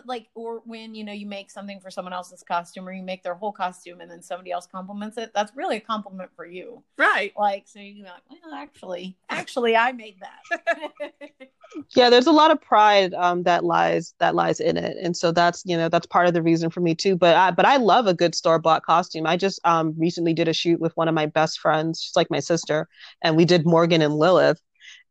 Like, 0.05 0.29
or 0.33 0.61
when 0.65 0.95
you 0.95 1.03
know 1.03 1.13
you 1.13 1.27
make 1.27 1.51
something 1.51 1.79
for 1.79 1.91
someone 1.91 2.13
else's 2.13 2.43
costume, 2.43 2.87
or 2.87 2.91
you 2.91 3.03
make 3.03 3.21
their 3.21 3.35
whole 3.35 3.51
costume, 3.51 4.01
and 4.01 4.09
then 4.09 4.21
somebody 4.21 4.51
else 4.51 4.65
compliments 4.65 5.17
it, 5.17 5.31
that's 5.35 5.55
really 5.55 5.77
a 5.77 5.81
compliment 5.81 6.31
for 6.35 6.45
you. 6.45 6.83
right. 6.97 7.31
Like, 7.37 7.67
so 7.67 7.79
you 7.79 7.93
can 7.93 8.03
be 8.03 8.09
like, 8.09 8.43
well, 8.43 8.53
actually, 8.55 9.15
actually, 9.29 9.75
I 9.75 9.91
made 9.91 10.17
that. 10.19 11.11
Yeah, 11.95 12.09
there's 12.09 12.27
a 12.27 12.31
lot 12.31 12.51
of 12.51 12.61
pride 12.61 13.13
um, 13.13 13.43
that 13.43 13.63
lies 13.63 14.13
that 14.19 14.35
lies 14.35 14.59
in 14.59 14.77
it, 14.77 14.97
and 15.01 15.15
so 15.15 15.31
that's 15.31 15.63
you 15.65 15.75
know 15.75 15.89
that's 15.89 16.05
part 16.05 16.27
of 16.27 16.33
the 16.33 16.41
reason 16.41 16.69
for 16.69 16.81
me 16.81 16.93
too. 17.03 17.15
But 17.17 17.35
I 17.35 17.51
but 17.51 17.65
I 17.65 17.77
love 17.77 18.07
a 18.07 18.13
good 18.13 18.35
store 18.35 18.59
bought 18.59 18.83
costume. 18.83 19.27
I 19.27 19.37
just 19.37 19.59
um 19.65 19.93
recently 19.97 20.33
did 20.33 20.47
a 20.47 20.53
shoot 20.53 20.79
with 20.79 20.95
one 20.95 21.07
of 21.07 21.13
my 21.15 21.25
best 21.27 21.59
friends. 21.59 22.01
She's 22.01 22.15
like 22.15 22.31
my 22.31 22.39
sister, 22.39 22.87
and 23.21 23.35
we 23.35 23.45
did 23.45 23.65
Morgan 23.65 24.01
and 24.01 24.15
Lilith, 24.15 24.61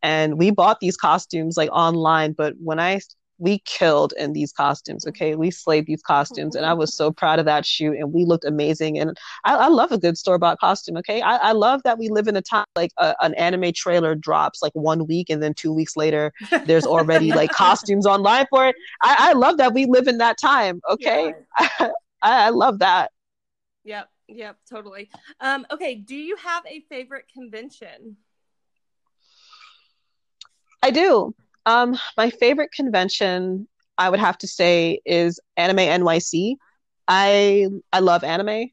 and 0.02 0.38
we 0.38 0.50
bought 0.50 0.80
these 0.80 0.96
costumes 0.96 1.56
like 1.56 1.70
online. 1.72 2.32
But 2.32 2.54
when 2.62 2.80
I 2.80 3.00
we 3.42 3.58
killed 3.64 4.14
in 4.16 4.32
these 4.32 4.52
costumes, 4.52 5.04
okay, 5.04 5.34
we 5.34 5.50
slayed 5.50 5.86
these 5.86 6.00
costumes, 6.00 6.54
and 6.54 6.64
I 6.64 6.72
was 6.72 6.94
so 6.94 7.10
proud 7.10 7.40
of 7.40 7.44
that 7.46 7.66
shoot, 7.66 7.96
and 7.96 8.12
we 8.12 8.24
looked 8.24 8.44
amazing. 8.44 9.00
And 9.00 9.18
I, 9.44 9.56
I 9.56 9.66
love 9.66 9.90
a 9.90 9.98
good 9.98 10.16
store 10.16 10.38
bought 10.38 10.60
costume. 10.60 10.96
Okay, 10.98 11.20
I, 11.20 11.36
I 11.36 11.52
love 11.52 11.82
that 11.82 11.98
we 11.98 12.08
live 12.08 12.28
in 12.28 12.36
a 12.36 12.40
time 12.40 12.66
like 12.76 12.92
a, 12.98 13.16
an 13.20 13.34
anime 13.34 13.72
trailer 13.74 14.14
drops 14.14 14.62
like 14.62 14.72
one 14.74 15.08
week, 15.08 15.28
and 15.28 15.42
then 15.42 15.54
two 15.54 15.72
weeks 15.72 15.96
later 15.96 16.32
there's 16.66 16.86
already 16.86 17.32
like 17.32 17.50
costumes 17.54 18.06
online 18.06 18.46
for 18.48 18.68
it. 18.68 18.76
I, 19.02 19.16
I 19.18 19.32
love 19.32 19.56
that 19.56 19.74
we 19.74 19.86
live 19.86 20.06
in 20.06 20.18
that 20.18 20.38
time. 20.40 20.80
Okay, 20.88 21.34
I, 21.58 21.90
I 22.22 22.50
love 22.50 22.78
that. 22.78 23.10
Yep. 23.82 24.08
Yep. 24.28 24.56
Totally. 24.70 25.10
Um, 25.40 25.66
okay. 25.72 25.96
Do 25.96 26.14
you 26.14 26.36
have 26.36 26.64
a 26.66 26.80
favorite 26.88 27.26
convention? 27.34 28.16
I 30.80 30.90
do. 30.90 31.34
Um, 31.66 31.96
my 32.16 32.30
favorite 32.30 32.72
convention, 32.72 33.68
I 33.98 34.10
would 34.10 34.20
have 34.20 34.38
to 34.38 34.48
say, 34.48 35.00
is 35.04 35.40
Anime 35.56 35.80
NYC. 35.80 36.56
I 37.08 37.68
I 37.92 38.00
love 38.00 38.24
anime. 38.24 38.68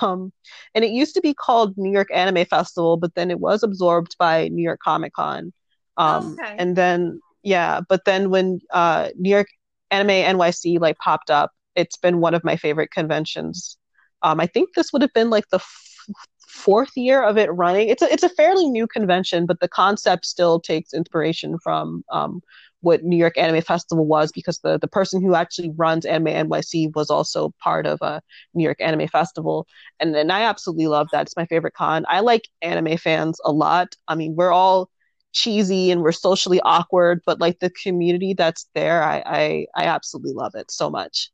Um, 0.00 0.32
and 0.74 0.84
it 0.84 0.92
used 0.92 1.14
to 1.16 1.20
be 1.20 1.34
called 1.34 1.74
New 1.76 1.90
York 1.92 2.08
Anime 2.14 2.44
Festival, 2.44 2.96
but 2.96 3.14
then 3.16 3.30
it 3.30 3.40
was 3.40 3.62
absorbed 3.64 4.16
by 4.18 4.48
New 4.48 4.62
York 4.62 4.78
Comic 4.84 5.12
Con. 5.14 5.52
Um, 5.96 6.38
Okay. 6.38 6.58
and 6.58 6.76
then 6.76 7.20
yeah, 7.42 7.80
but 7.88 8.04
then 8.04 8.30
when 8.30 8.60
uh 8.72 9.08
New 9.16 9.30
York 9.30 9.48
Anime 9.90 10.10
NYC 10.10 10.78
like 10.78 10.98
popped 10.98 11.30
up, 11.30 11.50
it's 11.74 11.96
been 11.96 12.20
one 12.20 12.34
of 12.34 12.44
my 12.44 12.56
favorite 12.56 12.90
conventions. 12.92 13.76
Um, 14.22 14.40
I 14.40 14.46
think 14.46 14.70
this 14.74 14.92
would 14.92 15.02
have 15.02 15.12
been 15.14 15.30
like 15.30 15.48
the 15.50 15.56
f- 15.58 16.08
fourth 16.52 16.90
year 16.96 17.22
of 17.22 17.38
it 17.38 17.50
running. 17.52 17.88
It's 17.88 18.02
a 18.02 18.12
it's 18.12 18.22
a 18.22 18.28
fairly 18.28 18.68
new 18.68 18.86
convention, 18.86 19.46
but 19.46 19.60
the 19.60 19.68
concept 19.68 20.26
still 20.26 20.60
takes 20.60 20.92
inspiration 20.92 21.58
from 21.58 22.04
um, 22.12 22.42
what 22.82 23.02
New 23.02 23.16
York 23.16 23.38
Anime 23.38 23.62
Festival 23.62 24.06
was 24.06 24.30
because 24.30 24.58
the 24.58 24.78
the 24.78 24.88
person 24.88 25.22
who 25.22 25.34
actually 25.34 25.70
runs 25.70 26.04
Anime 26.04 26.48
NYC 26.48 26.94
was 26.94 27.10
also 27.10 27.54
part 27.58 27.86
of 27.86 27.98
a 28.02 28.20
New 28.54 28.64
York 28.64 28.80
Anime 28.80 29.08
Festival, 29.08 29.66
and 29.98 30.14
and 30.14 30.30
I 30.30 30.42
absolutely 30.42 30.88
love 30.88 31.08
that. 31.12 31.22
It's 31.22 31.36
my 31.36 31.46
favorite 31.46 31.74
con. 31.74 32.04
I 32.08 32.20
like 32.20 32.48
anime 32.60 32.98
fans 32.98 33.40
a 33.44 33.52
lot. 33.52 33.96
I 34.06 34.14
mean, 34.14 34.34
we're 34.36 34.52
all 34.52 34.90
cheesy 35.32 35.90
and 35.90 36.02
we're 36.02 36.12
socially 36.12 36.60
awkward, 36.60 37.22
but 37.24 37.40
like 37.40 37.60
the 37.60 37.70
community 37.70 38.34
that's 38.34 38.68
there, 38.74 39.02
I 39.02 39.22
I, 39.24 39.66
I 39.74 39.84
absolutely 39.84 40.34
love 40.34 40.54
it 40.54 40.70
so 40.70 40.90
much. 40.90 41.30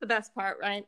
The 0.00 0.06
best 0.06 0.34
part, 0.34 0.58
right? 0.60 0.84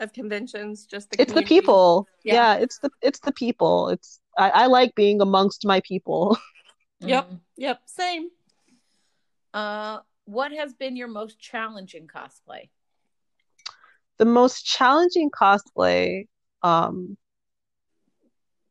Of 0.00 0.12
conventions, 0.14 0.86
just 0.86 1.10
the 1.10 1.20
It's 1.20 1.32
the 1.32 1.42
people. 1.42 2.08
Yeah. 2.24 2.34
Yeah. 2.34 2.62
it's 2.62 2.78
the 2.78 2.90
it's 3.02 3.20
the 3.20 3.32
people. 3.32 3.90
It's 3.90 4.18
I, 4.38 4.50
I 4.50 4.66
like 4.66 4.94
being 4.94 5.20
amongst 5.20 5.64
my 5.64 5.80
people. 5.86 6.36
Yep. 7.02 7.30
Mhm. 7.30 7.40
Yep. 7.56 7.80
Same. 7.86 8.28
Uh, 9.54 10.00
what 10.26 10.52
has 10.52 10.74
been 10.74 10.96
your 10.96 11.08
most 11.08 11.38
challenging 11.40 12.06
cosplay? 12.06 12.68
The 14.18 14.26
most 14.26 14.66
challenging 14.66 15.30
cosplay, 15.30 16.26
um 16.62 17.16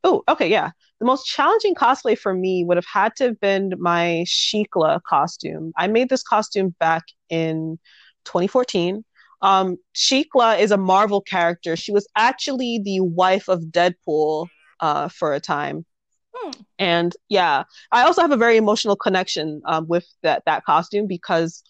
Oh, 0.03 0.23
okay, 0.29 0.47
yeah. 0.47 0.71
The 0.99 1.05
most 1.05 1.25
challenging 1.25 1.75
cosplay 1.75 2.17
for 2.17 2.33
me 2.33 2.63
would 2.63 2.77
have 2.77 2.85
had 2.85 3.15
to 3.17 3.25
have 3.25 3.39
been 3.39 3.73
my 3.79 4.23
Shiklah 4.27 5.01
costume. 5.03 5.73
I 5.75 5.87
made 5.87 6.09
this 6.09 6.23
costume 6.23 6.75
back 6.79 7.03
in 7.29 7.77
2014. 8.25 9.03
Um, 9.41 9.77
Shiklah 9.95 10.59
is 10.59 10.71
a 10.71 10.77
Marvel 10.77 11.21
character. 11.21 11.75
She 11.75 11.91
was 11.91 12.07
actually 12.15 12.81
the 12.83 12.99
wife 13.01 13.47
of 13.47 13.61
Deadpool 13.63 14.47
uh, 14.79 15.09
for 15.09 15.33
a 15.33 15.39
time. 15.39 15.85
Hmm. 16.33 16.51
And 16.77 17.15
yeah, 17.29 17.63
I 17.91 18.03
also 18.03 18.21
have 18.21 18.31
a 18.31 18.37
very 18.37 18.57
emotional 18.57 18.95
connection 18.95 19.61
um, 19.65 19.87
with 19.87 20.05
that 20.23 20.43
that 20.45 20.63
costume 20.65 21.07
because 21.07 21.63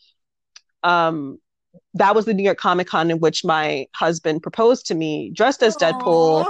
um, 0.83 1.39
that 1.93 2.15
was 2.15 2.25
the 2.25 2.33
New 2.33 2.43
York 2.43 2.57
Comic 2.57 2.87
Con 2.87 3.11
in 3.11 3.19
which 3.19 3.43
my 3.43 3.87
husband 3.95 4.41
proposed 4.41 4.85
to 4.87 4.95
me 4.95 5.31
dressed 5.33 5.63
as 5.63 5.75
Deadpool 5.77 6.45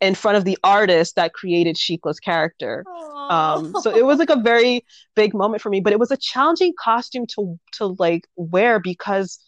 in 0.00 0.14
front 0.14 0.36
of 0.36 0.44
the 0.44 0.58
artist 0.64 1.14
that 1.14 1.32
created 1.32 1.76
Shiklah's 1.76 2.18
character. 2.18 2.84
Um, 3.30 3.72
so 3.80 3.94
it 3.94 4.04
was 4.04 4.18
like 4.18 4.30
a 4.30 4.40
very 4.40 4.84
big 5.14 5.32
moment 5.32 5.62
for 5.62 5.70
me, 5.70 5.80
but 5.80 5.92
it 5.92 5.98
was 5.98 6.10
a 6.10 6.16
challenging 6.16 6.74
costume 6.78 7.26
to 7.28 7.58
to 7.74 7.86
like 7.98 8.26
wear 8.36 8.80
because 8.80 9.38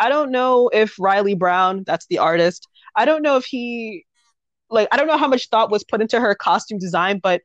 I 0.00 0.08
don't 0.08 0.32
know 0.32 0.68
if 0.72 0.98
Reilly 0.98 1.34
Brown, 1.34 1.84
that's 1.86 2.06
the 2.06 2.18
artist, 2.18 2.66
I 2.96 3.04
don't 3.04 3.22
know 3.22 3.36
if 3.36 3.44
he 3.44 4.04
like 4.70 4.88
I 4.92 4.96
don't 4.96 5.06
know 5.06 5.18
how 5.18 5.28
much 5.28 5.48
thought 5.48 5.70
was 5.70 5.84
put 5.84 6.00
into 6.00 6.20
her 6.20 6.34
costume 6.34 6.78
design, 6.78 7.20
but 7.22 7.42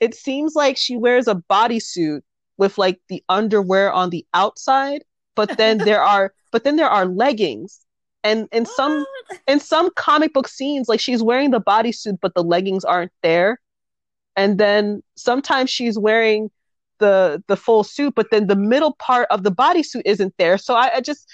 it 0.00 0.14
seems 0.14 0.54
like 0.54 0.76
she 0.76 0.96
wears 0.96 1.28
a 1.28 1.42
bodysuit 1.50 2.20
with 2.58 2.78
like 2.78 3.00
the 3.08 3.22
underwear 3.28 3.92
on 3.92 4.10
the 4.10 4.26
outside, 4.34 5.02
but 5.34 5.56
then 5.56 5.78
there 5.78 6.02
are 6.14 6.32
but 6.52 6.64
then 6.64 6.76
there 6.76 6.90
are 6.90 7.06
leggings. 7.06 7.80
And 8.24 8.48
in 8.52 8.66
some 8.66 9.04
in 9.46 9.60
some 9.60 9.90
comic 9.96 10.32
book 10.32 10.48
scenes, 10.48 10.88
like 10.88 11.00
she's 11.00 11.22
wearing 11.22 11.50
the 11.50 11.60
bodysuit, 11.60 12.18
but 12.20 12.34
the 12.34 12.42
leggings 12.42 12.84
aren't 12.84 13.12
there. 13.22 13.60
And 14.36 14.58
then 14.58 15.02
sometimes 15.16 15.70
she's 15.70 15.98
wearing 15.98 16.50
the 16.98 17.42
the 17.48 17.56
full 17.56 17.84
suit, 17.84 18.14
but 18.14 18.30
then 18.30 18.46
the 18.46 18.56
middle 18.56 18.94
part 18.98 19.28
of 19.30 19.42
the 19.42 19.52
bodysuit 19.52 20.02
isn't 20.04 20.34
there. 20.38 20.58
So 20.58 20.74
I, 20.74 20.96
I 20.96 21.00
just 21.00 21.28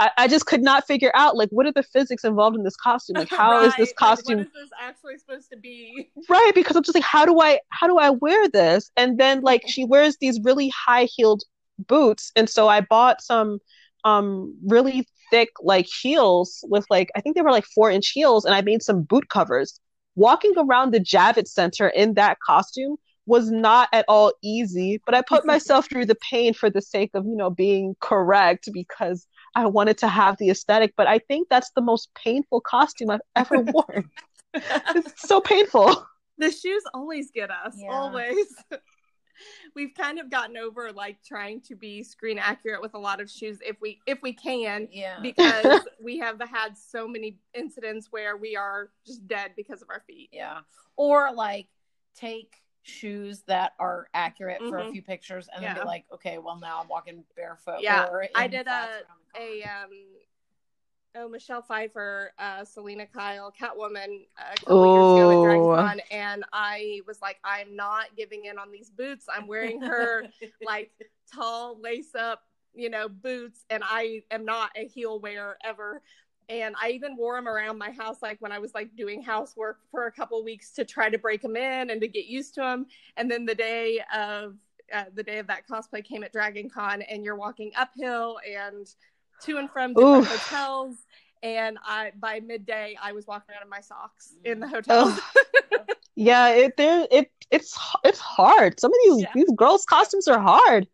I, 0.00 0.10
I 0.16 0.28
just 0.28 0.46
could 0.46 0.62
not 0.62 0.86
figure 0.86 1.12
out 1.14 1.36
like 1.36 1.50
what 1.50 1.66
are 1.66 1.72
the 1.72 1.82
physics 1.82 2.24
involved 2.24 2.56
in 2.56 2.64
this 2.64 2.76
costume? 2.76 3.18
Like 3.18 3.28
how 3.30 3.60
is 3.60 3.76
this 3.76 3.78
Right, 3.78 3.78
like, 3.80 3.96
costume 3.96 4.38
what 4.38 4.46
is 4.46 4.52
this 4.52 4.70
actually 4.80 5.18
supposed 5.18 5.50
to 5.50 5.56
be? 5.58 6.10
right 6.28 6.52
because 6.54 6.76
i'm 6.76 6.82
just 6.82 6.94
like 6.94 7.04
how 7.04 7.24
do 7.24 7.40
i 7.40 7.58
how 7.70 7.86
do 7.86 7.98
i 7.98 8.10
wear 8.10 8.48
this 8.48 8.90
and 8.96 9.18
then 9.18 9.40
like 9.42 9.62
she 9.66 9.84
wears 9.84 10.16
these 10.20 10.40
really 10.42 10.70
high 10.70 11.04
heeled 11.04 11.42
boots 11.78 12.32
and 12.34 12.48
so 12.48 12.68
i 12.68 12.80
bought 12.80 13.20
some 13.20 13.58
um 14.04 14.54
really 14.66 15.06
thick 15.30 15.50
like 15.62 15.86
heels 16.02 16.64
with 16.68 16.86
like 16.90 17.10
i 17.14 17.20
think 17.20 17.36
they 17.36 17.42
were 17.42 17.50
like 17.50 17.66
four 17.66 17.90
inch 17.90 18.10
heels 18.10 18.44
and 18.44 18.54
i 18.54 18.60
made 18.60 18.82
some 18.82 19.02
boot 19.02 19.28
covers 19.28 19.80
walking 20.14 20.52
around 20.56 20.92
the 20.92 21.00
javits 21.00 21.48
center 21.48 21.88
in 21.88 22.14
that 22.14 22.38
costume 22.44 22.96
was 23.26 23.50
not 23.50 23.88
at 23.92 24.04
all 24.08 24.32
easy 24.42 25.00
but 25.04 25.14
i 25.14 25.22
put 25.22 25.44
myself 25.52 25.88
through 25.88 26.06
the 26.06 26.16
pain 26.30 26.52
for 26.52 26.70
the 26.70 26.82
sake 26.82 27.10
of 27.14 27.24
you 27.26 27.36
know 27.36 27.50
being 27.50 27.94
correct 28.00 28.68
because 28.72 29.26
i 29.54 29.66
wanted 29.66 29.98
to 29.98 30.08
have 30.08 30.36
the 30.38 30.50
aesthetic 30.50 30.92
but 30.96 31.06
i 31.06 31.18
think 31.18 31.48
that's 31.48 31.70
the 31.76 31.80
most 31.82 32.08
painful 32.14 32.60
costume 32.60 33.10
i've 33.10 33.20
ever 33.36 33.58
worn 33.72 34.08
it's 34.54 35.28
so 35.28 35.40
painful 35.40 36.06
The 36.38 36.50
shoes 36.50 36.82
always 36.94 37.30
get 37.30 37.50
us. 37.50 37.74
Yeah. 37.76 37.90
Always. 37.92 38.46
We've 39.76 39.92
kind 39.94 40.18
of 40.18 40.30
gotten 40.30 40.56
over 40.56 40.90
like 40.90 41.18
trying 41.22 41.60
to 41.68 41.76
be 41.76 42.02
screen 42.02 42.38
accurate 42.38 42.80
with 42.80 42.94
a 42.94 42.98
lot 42.98 43.20
of 43.20 43.30
shoes 43.30 43.58
if 43.60 43.76
we 43.80 44.00
if 44.06 44.22
we 44.22 44.32
can 44.32 44.88
Yeah. 44.90 45.18
because 45.20 45.82
we 46.02 46.18
have 46.18 46.40
had 46.40 46.76
so 46.78 47.06
many 47.06 47.38
incidents 47.54 48.08
where 48.10 48.36
we 48.38 48.56
are 48.56 48.88
just 49.06 49.26
dead 49.28 49.52
because 49.54 49.82
of 49.82 49.88
our 49.90 50.02
feet. 50.06 50.30
Yeah. 50.32 50.60
Or 50.96 51.30
like 51.34 51.68
take 52.16 52.56
shoes 52.82 53.42
that 53.42 53.72
are 53.78 54.08
accurate 54.14 54.62
for 54.68 54.78
a 54.78 54.84
Mhm. 54.86 54.92
few 54.92 55.02
pictures 55.02 55.48
and 55.54 55.62
then 55.64 55.74
be 55.74 55.80
like, 55.86 56.06
okay, 56.12 56.38
well 56.38 56.56
now 56.56 56.80
I'm 56.80 56.88
walking 56.88 57.24
barefoot. 57.36 57.80
Yeah, 57.82 58.08
or 58.08 58.26
I 58.34 58.46
did 58.46 58.66
a- 58.66 58.70
around 58.70 58.88
the 58.98 59.38
car. 59.38 59.42
A 59.42 59.62
um 59.64 60.06
oh 61.16 61.28
Michelle 61.28 61.62
Pfeiffer, 61.62 62.32
uh, 62.38 62.64
Selina 62.64 63.04
Kyle, 63.06 63.50
Catwoman 63.52 64.26
uh, 64.38 64.42
a 64.54 64.56
couple 64.60 64.86
years 64.86 65.12
ago 65.12 65.30
at 65.30 65.38
DragonCon, 65.38 66.00
and 66.12 66.44
I 66.52 67.00
was 67.06 67.20
like, 67.20 67.38
I'm 67.42 67.74
not 67.74 68.14
giving 68.16 68.44
in 68.44 68.58
on 68.58 68.70
these 68.70 68.90
boots. 68.90 69.26
I'm 69.28 69.46
wearing 69.48 69.80
her 69.82 70.24
like 70.62 70.92
tall 71.34 71.80
lace 71.80 72.14
up, 72.14 72.44
you 72.74 72.90
know, 72.90 73.08
boots, 73.08 73.64
and 73.70 73.82
I 73.84 74.22
am 74.30 74.44
not 74.44 74.70
a 74.76 74.86
heel 74.86 75.18
wearer 75.18 75.58
ever. 75.64 76.00
And 76.50 76.74
I 76.82 76.90
even 76.90 77.16
wore 77.16 77.36
them 77.36 77.46
around 77.46 77.78
my 77.78 77.90
house, 77.92 78.18
like 78.22 78.36
when 78.40 78.50
I 78.50 78.58
was 78.58 78.74
like 78.74 78.94
doing 78.96 79.22
housework 79.22 79.78
for 79.90 80.06
a 80.06 80.12
couple 80.12 80.42
weeks 80.42 80.72
to 80.72 80.84
try 80.84 81.08
to 81.08 81.16
break 81.16 81.42
them 81.42 81.56
in 81.56 81.90
and 81.90 82.00
to 82.00 82.08
get 82.08 82.26
used 82.26 82.54
to 82.54 82.60
them. 82.60 82.86
And 83.16 83.30
then 83.30 83.46
the 83.46 83.54
day 83.54 84.00
of 84.14 84.56
uh, 84.92 85.04
the 85.14 85.22
day 85.22 85.38
of 85.38 85.46
that 85.46 85.62
cosplay 85.68 86.04
came 86.04 86.24
at 86.24 86.32
Dragon 86.32 86.68
Con, 86.68 87.02
and 87.02 87.24
you're 87.24 87.36
walking 87.36 87.70
uphill 87.78 88.40
and 88.44 88.86
to 89.42 89.58
and 89.58 89.70
from 89.70 89.94
different 89.94 90.24
Oof. 90.24 90.28
hotels. 90.28 90.96
And 91.44 91.78
I 91.86 92.10
by 92.18 92.40
midday, 92.40 92.98
I 93.00 93.12
was 93.12 93.28
walking 93.28 93.54
around 93.54 93.62
in 93.62 93.70
my 93.70 93.80
socks 93.80 94.34
in 94.44 94.58
the 94.60 94.68
hotel. 94.68 95.16
Yeah, 96.16 96.48
it 96.48 96.76
there 96.76 97.06
it 97.10 97.30
it's 97.50 97.78
it's 98.04 98.18
hard. 98.18 98.78
Some 98.78 98.92
of 98.92 98.98
these 99.04 99.22
Yeah. 99.22 99.30
these 99.34 99.50
girls' 99.56 99.86
costumes 99.86 100.28
are 100.28 100.38
hard. 100.40 100.86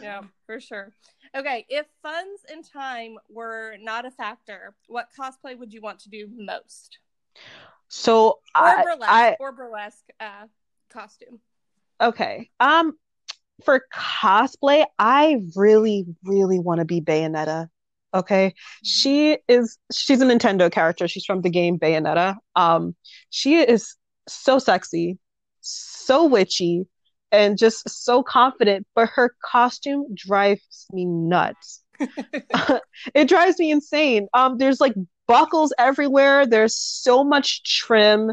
yeah, 0.00 0.20
for 0.46 0.60
sure. 0.60 0.92
Okay, 1.36 1.64
if 1.68 1.86
funds 2.02 2.42
and 2.50 2.64
time 2.64 3.18
were 3.28 3.76
not 3.80 4.04
a 4.04 4.10
factor, 4.10 4.74
what 4.88 5.08
cosplay 5.18 5.56
would 5.56 5.72
you 5.72 5.80
want 5.80 6.00
to 6.00 6.08
do 6.10 6.28
most? 6.36 6.98
So 7.88 8.40
Or 8.58 8.78
I, 8.78 8.82
burlesque, 8.82 9.10
I 9.10 9.36
or 9.38 9.52
burlesque 9.52 10.08
uh, 10.20 10.46
costume. 10.90 11.40
okay. 12.00 12.50
Um, 12.60 12.92
for 13.64 13.84
cosplay, 13.94 14.84
I 14.98 15.42
really 15.56 16.06
really 16.24 16.58
want 16.58 16.78
to 16.80 16.84
be 16.84 17.00
Bayonetta. 17.00 17.68
Okay, 18.12 18.54
she 18.82 19.38
is 19.48 19.78
she's 19.92 20.20
a 20.20 20.24
Nintendo 20.24 20.70
character. 20.70 21.06
She's 21.06 21.24
from 21.24 21.42
the 21.42 21.50
game 21.50 21.78
Bayonetta. 21.78 22.36
Um, 22.56 22.96
she 23.30 23.56
is 23.56 23.96
so 24.28 24.58
sexy, 24.58 25.18
so 25.60 26.26
witchy, 26.26 26.86
and 27.32 27.58
just 27.58 27.88
so 27.88 28.22
confident. 28.22 28.86
But 28.94 29.10
her 29.10 29.34
costume 29.44 30.06
drives 30.14 30.86
me 30.92 31.04
nuts. 31.04 31.82
it 33.14 33.28
drives 33.28 33.58
me 33.58 33.70
insane. 33.70 34.28
Um, 34.34 34.58
there's 34.58 34.80
like 34.80 34.94
buckles 35.26 35.72
everywhere. 35.78 36.46
There's 36.46 36.76
so 36.76 37.22
much 37.24 37.62
trim, 37.64 38.32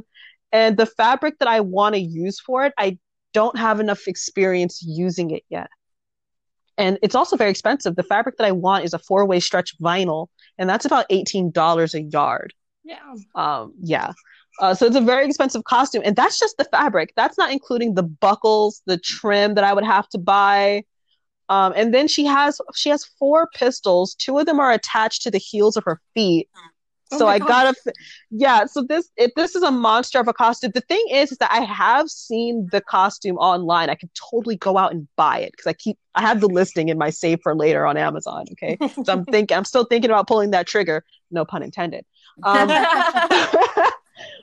and 0.51 0.77
the 0.77 0.85
fabric 0.85 1.39
that 1.39 1.47
I 1.47 1.59
want 1.59 1.95
to 1.95 2.01
use 2.01 2.39
for 2.39 2.65
it, 2.65 2.73
I 2.77 2.97
don't 3.33 3.57
have 3.57 3.79
enough 3.79 4.07
experience 4.07 4.81
using 4.81 5.31
it 5.31 5.43
yet. 5.49 5.69
And 6.77 6.99
it's 7.01 7.15
also 7.15 7.35
very 7.35 7.49
expensive. 7.49 7.95
The 7.95 8.03
fabric 8.03 8.37
that 8.37 8.45
I 8.45 8.51
want 8.51 8.85
is 8.85 8.93
a 8.93 8.99
four-way 8.99 9.39
stretch 9.39 9.77
vinyl, 9.79 10.27
and 10.57 10.69
that's 10.69 10.85
about 10.85 11.09
$18 11.09 11.93
a 11.93 12.01
yard. 12.01 12.53
Yeah. 12.83 13.15
Um, 13.35 13.73
yeah. 13.81 14.13
Uh, 14.59 14.73
so 14.73 14.85
it's 14.85 14.95
a 14.95 15.01
very 15.01 15.25
expensive 15.25 15.63
costume, 15.65 16.01
and 16.05 16.15
that's 16.15 16.39
just 16.39 16.57
the 16.57 16.65
fabric. 16.65 17.13
That's 17.15 17.37
not 17.37 17.51
including 17.51 17.93
the 17.93 18.03
buckles, 18.03 18.81
the 18.85 18.97
trim 18.97 19.53
that 19.55 19.63
I 19.63 19.73
would 19.73 19.85
have 19.85 20.07
to 20.09 20.17
buy. 20.17 20.83
Um, 21.49 21.73
and 21.75 21.93
then 21.93 22.07
she 22.07 22.25
has 22.25 22.59
she 22.75 22.89
has 22.89 23.05
four 23.19 23.47
pistols. 23.55 24.15
Two 24.15 24.37
of 24.37 24.45
them 24.45 24.59
are 24.59 24.71
attached 24.71 25.21
to 25.23 25.31
the 25.31 25.37
heels 25.37 25.77
of 25.77 25.83
her 25.85 26.01
feet. 26.13 26.49
Oh 27.09 27.17
So 27.17 27.27
I 27.27 27.39
gosh. 27.39 27.47
gotta, 27.47 27.69
f- 27.69 27.93
yeah. 28.31 28.65
So 28.65 28.81
this 28.83 29.09
if 29.15 29.31
this 29.35 29.55
is 29.55 29.63
a 29.63 29.71
monster 29.71 30.19
of 30.19 30.27
a 30.27 30.33
costume. 30.33 30.71
The 30.73 30.81
thing 30.81 31.05
is, 31.09 31.31
is 31.31 31.37
that 31.37 31.51
I 31.53 31.61
have 31.61 32.09
seen 32.09 32.67
the 32.71 32.81
costume 32.81 33.37
online. 33.37 33.89
I 33.89 33.95
could 33.95 34.09
totally 34.13 34.57
go 34.57 34.77
out 34.77 34.91
and 34.91 35.07
buy 35.15 35.39
it 35.39 35.51
because 35.51 35.67
I 35.67 35.73
keep 35.73 35.97
I 36.15 36.21
have 36.21 36.41
the 36.41 36.49
listing 36.49 36.89
in 36.89 36.97
my 36.97 37.09
save 37.09 37.39
for 37.41 37.55
later 37.55 37.85
on 37.85 37.95
Amazon. 37.95 38.45
Okay, 38.53 38.77
so 39.03 39.13
I'm 39.13 39.25
thinking 39.31 39.55
I'm 39.55 39.65
still 39.65 39.85
thinking 39.85 40.09
about 40.09 40.27
pulling 40.27 40.51
that 40.51 40.67
trigger. 40.67 41.05
No 41.31 41.45
pun 41.45 41.63
intended. 41.63 42.05
Um, 42.43 42.67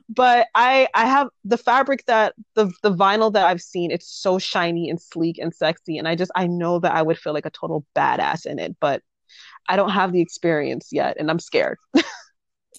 but 0.09 0.49
I 0.55 0.89
I 0.95 1.07
have 1.07 1.29
the 1.45 1.59
fabric 1.59 2.05
that 2.07 2.35
the 2.55 2.73
the 2.83 2.93
vinyl 2.93 3.33
that 3.33 3.47
I've 3.47 3.63
seen. 3.63 3.91
It's 3.91 4.09
so 4.09 4.39
shiny 4.39 4.91
and 4.91 5.01
sleek 5.01 5.39
and 5.39 5.55
sexy, 5.55 5.99
and 5.99 6.07
I 6.07 6.15
just 6.15 6.31
I 6.35 6.47
know 6.47 6.79
that 6.81 6.95
I 6.95 7.03
would 7.03 7.19
feel 7.19 7.33
like 7.33 7.47
a 7.47 7.51
total 7.51 7.85
badass 7.97 8.47
in 8.47 8.59
it, 8.59 8.77
but 8.81 9.03
I 9.69 9.77
don't 9.77 9.91
have 9.91 10.13
the 10.13 10.21
experience 10.21 10.89
yet, 10.93 11.17
and 11.19 11.31
I'm 11.31 11.39
scared. 11.39 11.79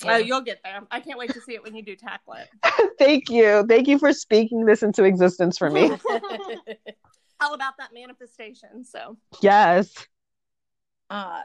Oh, 0.05 0.17
you'll 0.17 0.41
get 0.41 0.59
there. 0.63 0.81
I 0.91 0.99
can't 0.99 1.17
wait 1.17 1.31
to 1.31 1.41
see 1.41 1.53
it 1.53 1.63
when 1.63 1.73
you 1.73 1.81
do 1.81 1.95
tackle 1.95 2.33
it. 2.33 2.49
Thank 2.99 3.29
you, 3.29 3.65
thank 3.67 3.87
you 3.87 3.97
for 3.97 4.11
speaking 4.11 4.65
this 4.65 4.83
into 4.83 5.03
existence 5.03 5.57
for 5.57 5.69
me. 5.69 5.89
All 7.41 7.53
about 7.53 7.77
that 7.77 7.93
manifestation. 7.93 8.83
So, 8.83 9.17
yes. 9.41 9.93
uh, 11.09 11.43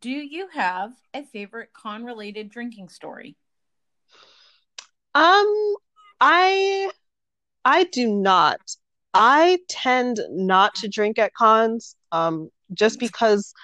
do 0.00 0.10
you 0.10 0.48
have 0.52 0.92
a 1.14 1.24
favorite 1.24 1.72
con 1.72 2.04
related 2.04 2.50
drinking 2.50 2.88
story? 2.88 3.36
Um, 5.14 5.74
I 6.20 6.90
I 7.64 7.84
do 7.84 8.08
not. 8.08 8.60
I 9.14 9.60
tend 9.68 10.20
not 10.30 10.74
to 10.76 10.88
drink 10.88 11.18
at 11.18 11.34
cons, 11.34 11.96
um, 12.12 12.50
just 12.74 13.00
because 13.00 13.54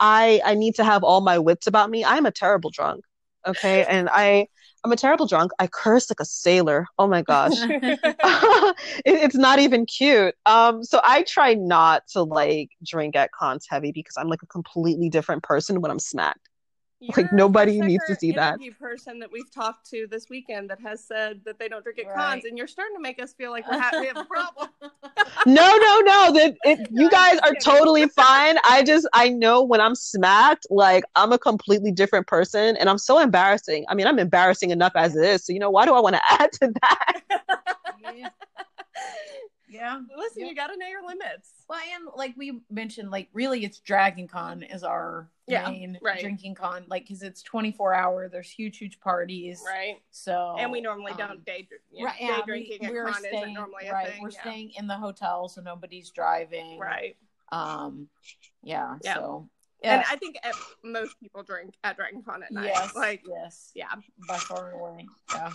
I 0.00 0.42
I 0.46 0.54
need 0.56 0.76
to 0.76 0.84
have 0.84 1.04
all 1.04 1.22
my 1.22 1.38
wits 1.40 1.68
about 1.68 1.90
me. 1.90 2.04
I'm 2.04 2.26
a 2.26 2.32
terrible 2.32 2.70
drunk, 2.70 3.04
okay, 3.46 3.84
and 3.90 4.10
I 4.12 4.48
I'm 4.84 4.92
a 4.92 4.96
terrible 4.96 5.26
drunk. 5.28 5.52
I 5.60 5.68
curse 5.68 6.10
like 6.10 6.20
a 6.20 6.26
sailor. 6.26 6.86
Oh 6.98 7.08
my 7.08 7.22
gosh, 7.22 7.68
it, 8.24 8.74
it's 9.06 9.36
not 9.36 9.60
even 9.60 9.86
cute. 9.86 10.36
Um, 10.46 10.84
so 10.84 11.00
I 11.04 11.24
try 11.24 11.54
not 11.54 12.08
to 12.10 12.24
like 12.24 12.70
drink 12.84 13.16
at 13.16 13.32
cons 13.32 13.66
heavy 13.70 13.92
because 13.92 14.16
I'm 14.18 14.28
like 14.28 14.42
a 14.44 14.48
completely 14.48 15.10
different 15.10 15.44
person 15.44 15.82
when 15.82 15.92
I'm 15.92 16.00
smacked. 16.00 16.49
Like, 17.16 17.16
You're 17.16 17.28
nobody 17.32 17.80
needs 17.80 18.04
to 18.08 18.14
see 18.14 18.32
that. 18.32 18.58
person 18.78 19.18
that 19.20 19.32
we've 19.32 19.50
talked 19.50 19.88
to 19.90 20.06
this 20.10 20.28
weekend 20.28 20.68
that 20.68 20.80
has 20.80 21.02
said 21.02 21.40
that 21.46 21.58
they 21.58 21.66
don't 21.66 21.82
drink 21.82 21.98
at 21.98 22.06
Right. 22.06 22.14
cons, 22.14 22.44
and 22.44 22.58
you're 22.58 22.66
starting 22.66 22.94
to 22.96 23.00
make 23.00 23.20
us 23.22 23.32
feel 23.32 23.50
like 23.50 23.66
we're 23.66 23.80
ha- 23.80 23.92
we 23.98 24.06
have 24.06 24.16
a 24.16 24.24
problem. 24.24 24.68
No, 25.46 25.76
no, 25.76 26.00
no. 26.00 26.32
That 26.32 26.54
it, 26.64 26.88
you 26.90 27.08
guys 27.10 27.38
are 27.40 27.54
totally 27.54 28.08
fine. 28.08 28.56
I 28.64 28.82
just 28.82 29.08
I 29.14 29.28
know 29.30 29.62
when 29.62 29.80
I'm 29.80 29.94
smacked, 29.94 30.66
like 30.70 31.04
I'm 31.16 31.32
a 31.32 31.38
completely 31.38 31.92
different 31.92 32.26
person, 32.26 32.76
and 32.76 32.88
I'm 32.90 32.98
so 32.98 33.18
embarrassing. 33.18 33.84
I 33.88 33.94
mean, 33.94 34.06
I'm 34.06 34.18
embarrassing 34.18 34.70
enough 34.70 34.92
as 34.96 35.16
it 35.16 35.24
is. 35.24 35.44
So 35.44 35.52
you 35.52 35.58
know, 35.58 35.70
why 35.70 35.86
do 35.86 35.94
I 35.94 36.00
want 36.00 36.16
to 36.16 36.22
add 36.30 36.52
to 36.52 36.72
that? 36.82 37.22
yeah. 38.14 38.28
Yeah. 39.70 40.00
Listen, 40.16 40.42
Yeah. 40.42 40.48
you 40.48 40.54
got 40.54 40.68
to 40.68 40.76
know 40.76 40.86
your 40.86 41.06
limits. 41.06 41.50
Well, 41.68 41.80
and 41.94 42.08
like 42.16 42.34
we 42.36 42.60
mentioned, 42.70 43.10
like 43.10 43.28
really, 43.32 43.64
it's 43.64 43.78
Dragon 43.80 44.28
Con 44.28 44.62
is 44.62 44.82
our 44.82 45.30
Yeah, 45.46 45.70
main 45.70 45.98
right. 46.02 46.20
drinking 46.20 46.56
con, 46.56 46.84
like 46.88 47.04
because 47.04 47.22
it's 47.22 47.42
twenty 47.42 47.72
four 47.72 47.94
hour. 47.94 48.28
There's 48.28 48.50
huge, 48.50 48.78
huge 48.78 49.00
parties, 49.00 49.62
Right. 49.66 49.96
So 50.10 50.56
and 50.58 50.70
we 50.70 50.80
normally 50.80 51.12
um, 51.12 51.18
don't 51.18 51.44
day, 51.44 51.68
you 51.90 52.00
know, 52.00 52.06
right, 52.06 52.18
day 52.18 52.26
yeah, 52.26 52.40
drinking 52.44 52.78
we, 52.80 52.86
at 52.86 52.92
we're 52.92 53.04
con 53.04 53.14
staying, 53.14 53.34
isn't 53.36 53.54
normally 53.54 53.86
a 53.86 53.92
right. 53.92 54.08
thing. 54.08 54.22
We're 54.22 54.30
yeah. 54.30 54.40
staying 54.40 54.72
in 54.76 54.86
the 54.86 54.96
hotel, 54.96 55.48
so 55.48 55.60
nobody's 55.60 56.10
driving. 56.10 56.78
Right. 56.78 57.16
Um. 57.52 58.08
Yeah. 58.62 58.96
Yeah. 59.02 59.14
So. 59.14 59.48
And 59.82 60.04
I 60.10 60.16
think 60.16 60.36
at, 60.42 60.54
most 60.84 61.18
people 61.20 61.42
drink 61.42 61.72
at 61.84 61.96
Dragon 61.96 62.22
Con 62.22 62.42
at 62.42 62.52
night. 62.52 62.66
yes. 62.66 62.94
Like, 62.94 63.22
yes. 63.26 63.70
yeah. 63.74 63.86
By 64.28 64.36
far 64.36 64.72
and 64.72 64.78
away. 64.78 65.06
Yeah. 65.32 65.52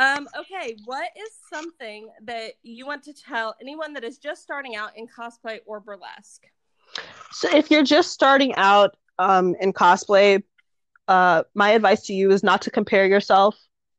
Um, 0.00 0.26
okay, 0.34 0.76
what 0.86 1.10
is 1.14 1.30
something 1.52 2.08
that 2.24 2.52
you 2.62 2.86
want 2.86 3.02
to 3.02 3.12
tell 3.12 3.54
anyone 3.60 3.92
that 3.92 4.02
is 4.02 4.16
just 4.16 4.42
starting 4.42 4.74
out 4.74 4.96
in 4.96 5.06
cosplay 5.06 5.58
or 5.66 5.78
burlesque? 5.78 6.46
So 7.32 7.54
if 7.54 7.70
you're 7.70 7.84
just 7.84 8.10
starting 8.10 8.54
out 8.54 8.96
um, 9.18 9.54
in 9.60 9.74
cosplay, 9.74 10.42
uh, 11.06 11.42
my 11.54 11.72
advice 11.72 12.06
to 12.06 12.14
you 12.14 12.30
is 12.30 12.42
not 12.42 12.62
to 12.62 12.70
compare 12.70 13.04
yourself. 13.04 13.58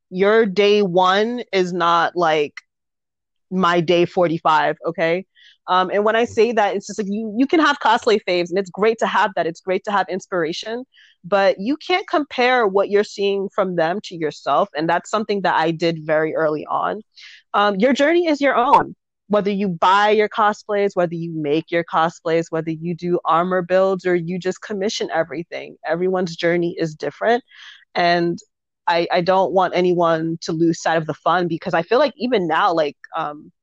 Your 0.10 0.48
day 0.48 0.82
one 0.82 1.44
is 1.54 1.72
not 1.72 2.16
like 2.16 2.56
my 3.52 3.80
day 3.80 4.06
45, 4.06 4.78
okay? 4.88 5.28
Um, 5.68 5.92
and 5.94 6.04
when 6.04 6.16
I 6.16 6.26
say 6.26 6.52
that, 6.52 6.76
it's 6.76 6.88
just 6.88 6.98
like 6.98 7.08
you 7.12 7.32
you 7.38 7.46
can 7.46 7.60
have 7.60 7.78
cosplay 7.80 8.20
faves, 8.28 8.50
and 8.50 8.58
it's 8.58 8.72
great 8.72 8.98
to 9.00 9.08
have 9.08 9.32
that. 9.36 9.46
It's 9.46 9.62
great 9.62 9.84
to 9.84 9.92
have 9.92 10.08
inspiration, 10.10 10.84
but 11.24 11.60
you 11.60 11.78
can't 11.78 12.08
compare 12.08 12.68
what 12.68 12.90
you're 12.90 13.04
seeing 13.04 13.50
from 13.54 13.76
them 13.76 14.00
to 14.06 14.16
yourself, 14.16 14.70
and 14.76 14.90
that's 14.90 15.10
something 15.10 15.42
that 15.42 15.56
I 15.56 15.72
did 15.72 16.06
very 16.06 16.36
early 16.36 16.66
on. 16.66 17.02
Um, 17.54 17.76
your 17.76 17.94
journey 17.94 18.28
is 18.28 18.42
your 18.42 18.56
own 18.56 18.96
whether 19.32 19.50
you 19.50 19.70
buy 19.70 20.10
your 20.10 20.28
cosplays, 20.28 20.94
whether 20.94 21.16
you 21.16 21.32
make 21.34 21.72
your 21.72 21.86
cosplays, 21.86 22.48
whether 22.50 22.70
you 22.70 22.94
do 22.94 23.18
armor 23.24 23.62
builds 23.62 24.06
or 24.06 24.14
you 24.14 24.38
just 24.38 24.62
commission 24.62 25.10
everything, 25.10 25.78
everyone's 25.86 26.36
journey 26.36 26.76
is 26.78 26.96
different. 26.96 27.42
And 27.96 28.38
I, 28.88 29.08
I 29.10 29.22
don't 29.22 29.54
want 29.54 29.74
anyone 29.74 30.38
to 30.42 30.52
lose 30.52 30.82
sight 30.82 30.98
of 30.98 31.08
the 31.08 31.14
fun 31.14 31.48
because 31.48 31.74
I 31.74 31.82
feel 31.82 31.98
like 31.98 32.12
even 32.18 32.46
now, 32.46 32.74
like 32.74 32.98
um, 33.16 33.54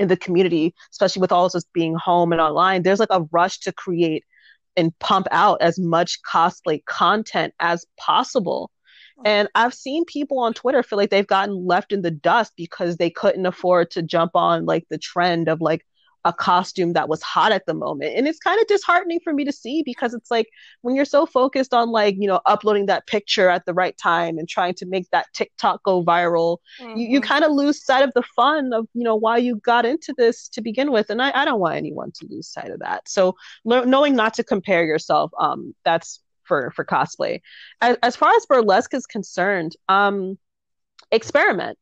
in 0.00 0.08
the 0.08 0.16
community, 0.16 0.74
especially 0.90 1.20
with 1.20 1.30
all 1.30 1.46
of 1.46 1.54
us 1.54 1.64
being 1.72 1.94
home 1.94 2.32
and 2.32 2.40
online, 2.40 2.82
there's 2.82 2.98
like 2.98 3.08
a 3.12 3.22
rush 3.30 3.60
to 3.60 3.72
create 3.72 4.24
and 4.76 4.96
pump 4.98 5.26
out 5.30 5.60
as 5.60 5.78
much 5.78 6.20
cosplay 6.22 6.84
content 6.84 7.54
as 7.60 7.84
possible. 7.98 8.70
And 9.24 9.48
I've 9.54 9.74
seen 9.74 10.04
people 10.04 10.38
on 10.38 10.54
Twitter 10.54 10.82
feel 10.82 10.96
like 10.96 11.10
they've 11.10 11.26
gotten 11.26 11.66
left 11.66 11.92
in 11.92 12.02
the 12.02 12.10
dust 12.10 12.52
because 12.56 12.96
they 12.96 13.10
couldn't 13.10 13.46
afford 13.46 13.90
to 13.92 14.02
jump 14.02 14.32
on 14.34 14.64
like 14.64 14.86
the 14.90 14.98
trend 14.98 15.48
of 15.48 15.60
like 15.60 15.84
a 16.24 16.32
costume 16.32 16.92
that 16.94 17.08
was 17.08 17.22
hot 17.22 17.52
at 17.52 17.64
the 17.66 17.74
moment. 17.74 18.14
And 18.16 18.26
it's 18.26 18.38
kind 18.38 18.60
of 18.60 18.66
disheartening 18.66 19.20
for 19.22 19.32
me 19.32 19.44
to 19.44 19.52
see 19.52 19.82
because 19.82 20.14
it's 20.14 20.30
like 20.30 20.48
when 20.82 20.94
you're 20.94 21.04
so 21.04 21.26
focused 21.26 21.72
on 21.72 21.90
like, 21.90 22.16
you 22.18 22.26
know, 22.26 22.40
uploading 22.44 22.86
that 22.86 23.06
picture 23.06 23.48
at 23.48 23.64
the 23.66 23.74
right 23.74 23.96
time 23.96 24.38
and 24.38 24.48
trying 24.48 24.74
to 24.74 24.86
make 24.86 25.08
that 25.10 25.26
TikTok 25.32 25.82
go 25.84 26.02
viral, 26.02 26.58
mm-hmm. 26.80 26.96
you, 26.96 27.08
you 27.08 27.20
mm-hmm. 27.20 27.28
kind 27.28 27.44
of 27.44 27.52
lose 27.52 27.84
sight 27.84 28.02
of 28.02 28.12
the 28.14 28.22
fun 28.34 28.72
of, 28.72 28.88
you 28.94 29.04
know, 29.04 29.16
why 29.16 29.36
you 29.36 29.56
got 29.56 29.86
into 29.86 30.12
this 30.16 30.48
to 30.48 30.60
begin 30.60 30.90
with. 30.90 31.10
And 31.10 31.22
I, 31.22 31.30
I 31.34 31.44
don't 31.44 31.60
want 31.60 31.76
anyone 31.76 32.10
to 32.12 32.26
lose 32.28 32.48
sight 32.48 32.70
of 32.70 32.80
that. 32.80 33.08
So 33.08 33.36
lo- 33.64 33.84
knowing 33.84 34.16
not 34.16 34.34
to 34.34 34.44
compare 34.44 34.84
yourself, 34.84 35.30
um, 35.38 35.74
that's 35.84 36.20
for, 36.42 36.72
for 36.72 36.84
cosplay. 36.84 37.40
As, 37.80 37.96
as 38.02 38.16
far 38.16 38.34
as 38.34 38.46
burlesque 38.46 38.94
is 38.94 39.06
concerned, 39.06 39.76
um, 39.88 40.38
experiment 41.10 41.78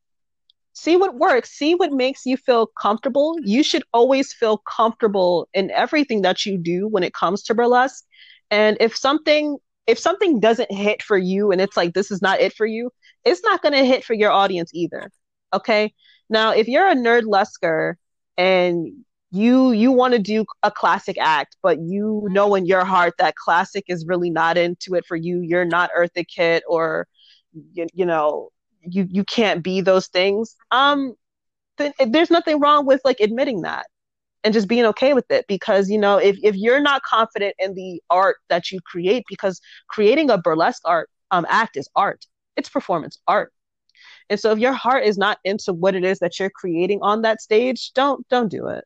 see 0.77 0.95
what 0.95 1.15
works 1.15 1.57
see 1.57 1.73
what 1.75 1.91
makes 1.91 2.25
you 2.25 2.37
feel 2.37 2.67
comfortable. 2.79 3.35
You 3.43 3.63
should 3.63 3.83
always 3.93 4.31
feel 4.33 4.59
comfortable 4.59 5.47
in 5.53 5.71
everything 5.71 6.21
that 6.21 6.45
you 6.45 6.57
do 6.57 6.87
when 6.87 7.03
it 7.03 7.13
comes 7.13 7.43
to 7.43 7.55
burlesque. 7.55 8.05
And 8.51 8.77
if 8.79 8.95
something 8.95 9.57
if 9.87 9.97
something 9.97 10.39
doesn't 10.39 10.71
hit 10.71 11.01
for 11.01 11.17
you 11.17 11.51
and 11.51 11.61
it's 11.61 11.77
like 11.77 11.93
this 11.93 12.11
is 12.11 12.21
not 12.21 12.41
it 12.41 12.53
for 12.53 12.65
you 12.65 12.91
it's 13.25 13.41
not 13.43 13.61
going 13.61 13.73
to 13.73 13.85
hit 13.85 14.03
for 14.03 14.13
your 14.13 14.31
audience 14.31 14.71
either 14.73 15.11
okay? 15.53 15.93
Now 16.29 16.51
if 16.51 16.67
you're 16.67 16.89
a 16.89 16.95
nerdlesquer 16.95 17.95
and 18.37 18.87
you 19.31 19.71
you 19.71 19.91
want 19.91 20.13
to 20.13 20.19
do 20.19 20.45
a 20.63 20.71
classic 20.71 21.17
act 21.19 21.57
but 21.61 21.79
you 21.79 22.27
know 22.31 22.55
in 22.55 22.65
your 22.65 22.85
heart 22.85 23.13
that 23.17 23.35
classic 23.35 23.83
is 23.87 24.05
really 24.07 24.29
not 24.29 24.57
into 24.57 24.95
it 24.95 25.05
for 25.05 25.17
you 25.17 25.41
you're 25.41 25.65
not 25.65 25.89
eartha 25.97 26.25
kitt 26.25 26.63
or 26.67 27.07
you, 27.73 27.87
you 27.93 28.05
know 28.05 28.49
you 28.89 29.07
you 29.09 29.23
can't 29.23 29.63
be 29.63 29.81
those 29.81 30.07
things 30.07 30.55
um 30.71 31.13
then 31.77 31.91
there's 32.07 32.31
nothing 32.31 32.59
wrong 32.59 32.85
with 32.85 33.01
like 33.05 33.19
admitting 33.19 33.61
that 33.61 33.85
and 34.43 34.53
just 34.53 34.67
being 34.67 34.85
okay 34.85 35.13
with 35.13 35.29
it 35.29 35.45
because 35.47 35.89
you 35.89 35.97
know 35.97 36.17
if, 36.17 36.37
if 36.43 36.55
you're 36.55 36.79
not 36.79 37.03
confident 37.03 37.55
in 37.59 37.73
the 37.73 38.01
art 38.09 38.37
that 38.49 38.71
you 38.71 38.79
create 38.81 39.23
because 39.27 39.59
creating 39.89 40.29
a 40.29 40.37
burlesque 40.37 40.81
art 40.85 41.09
um, 41.31 41.45
act 41.49 41.77
is 41.77 41.89
art. 41.95 42.25
It's 42.55 42.69
performance 42.69 43.19
art. 43.27 43.53
And 44.29 44.39
so 44.39 44.51
if 44.51 44.59
your 44.59 44.73
heart 44.73 45.05
is 45.05 45.17
not 45.17 45.39
into 45.43 45.73
what 45.73 45.95
it 45.95 46.03
is 46.03 46.19
that 46.19 46.39
you're 46.39 46.49
creating 46.49 46.99
on 47.01 47.21
that 47.21 47.41
stage 47.41 47.91
don't 47.93 48.27
don't 48.29 48.49
do 48.49 48.67
it 48.67 48.83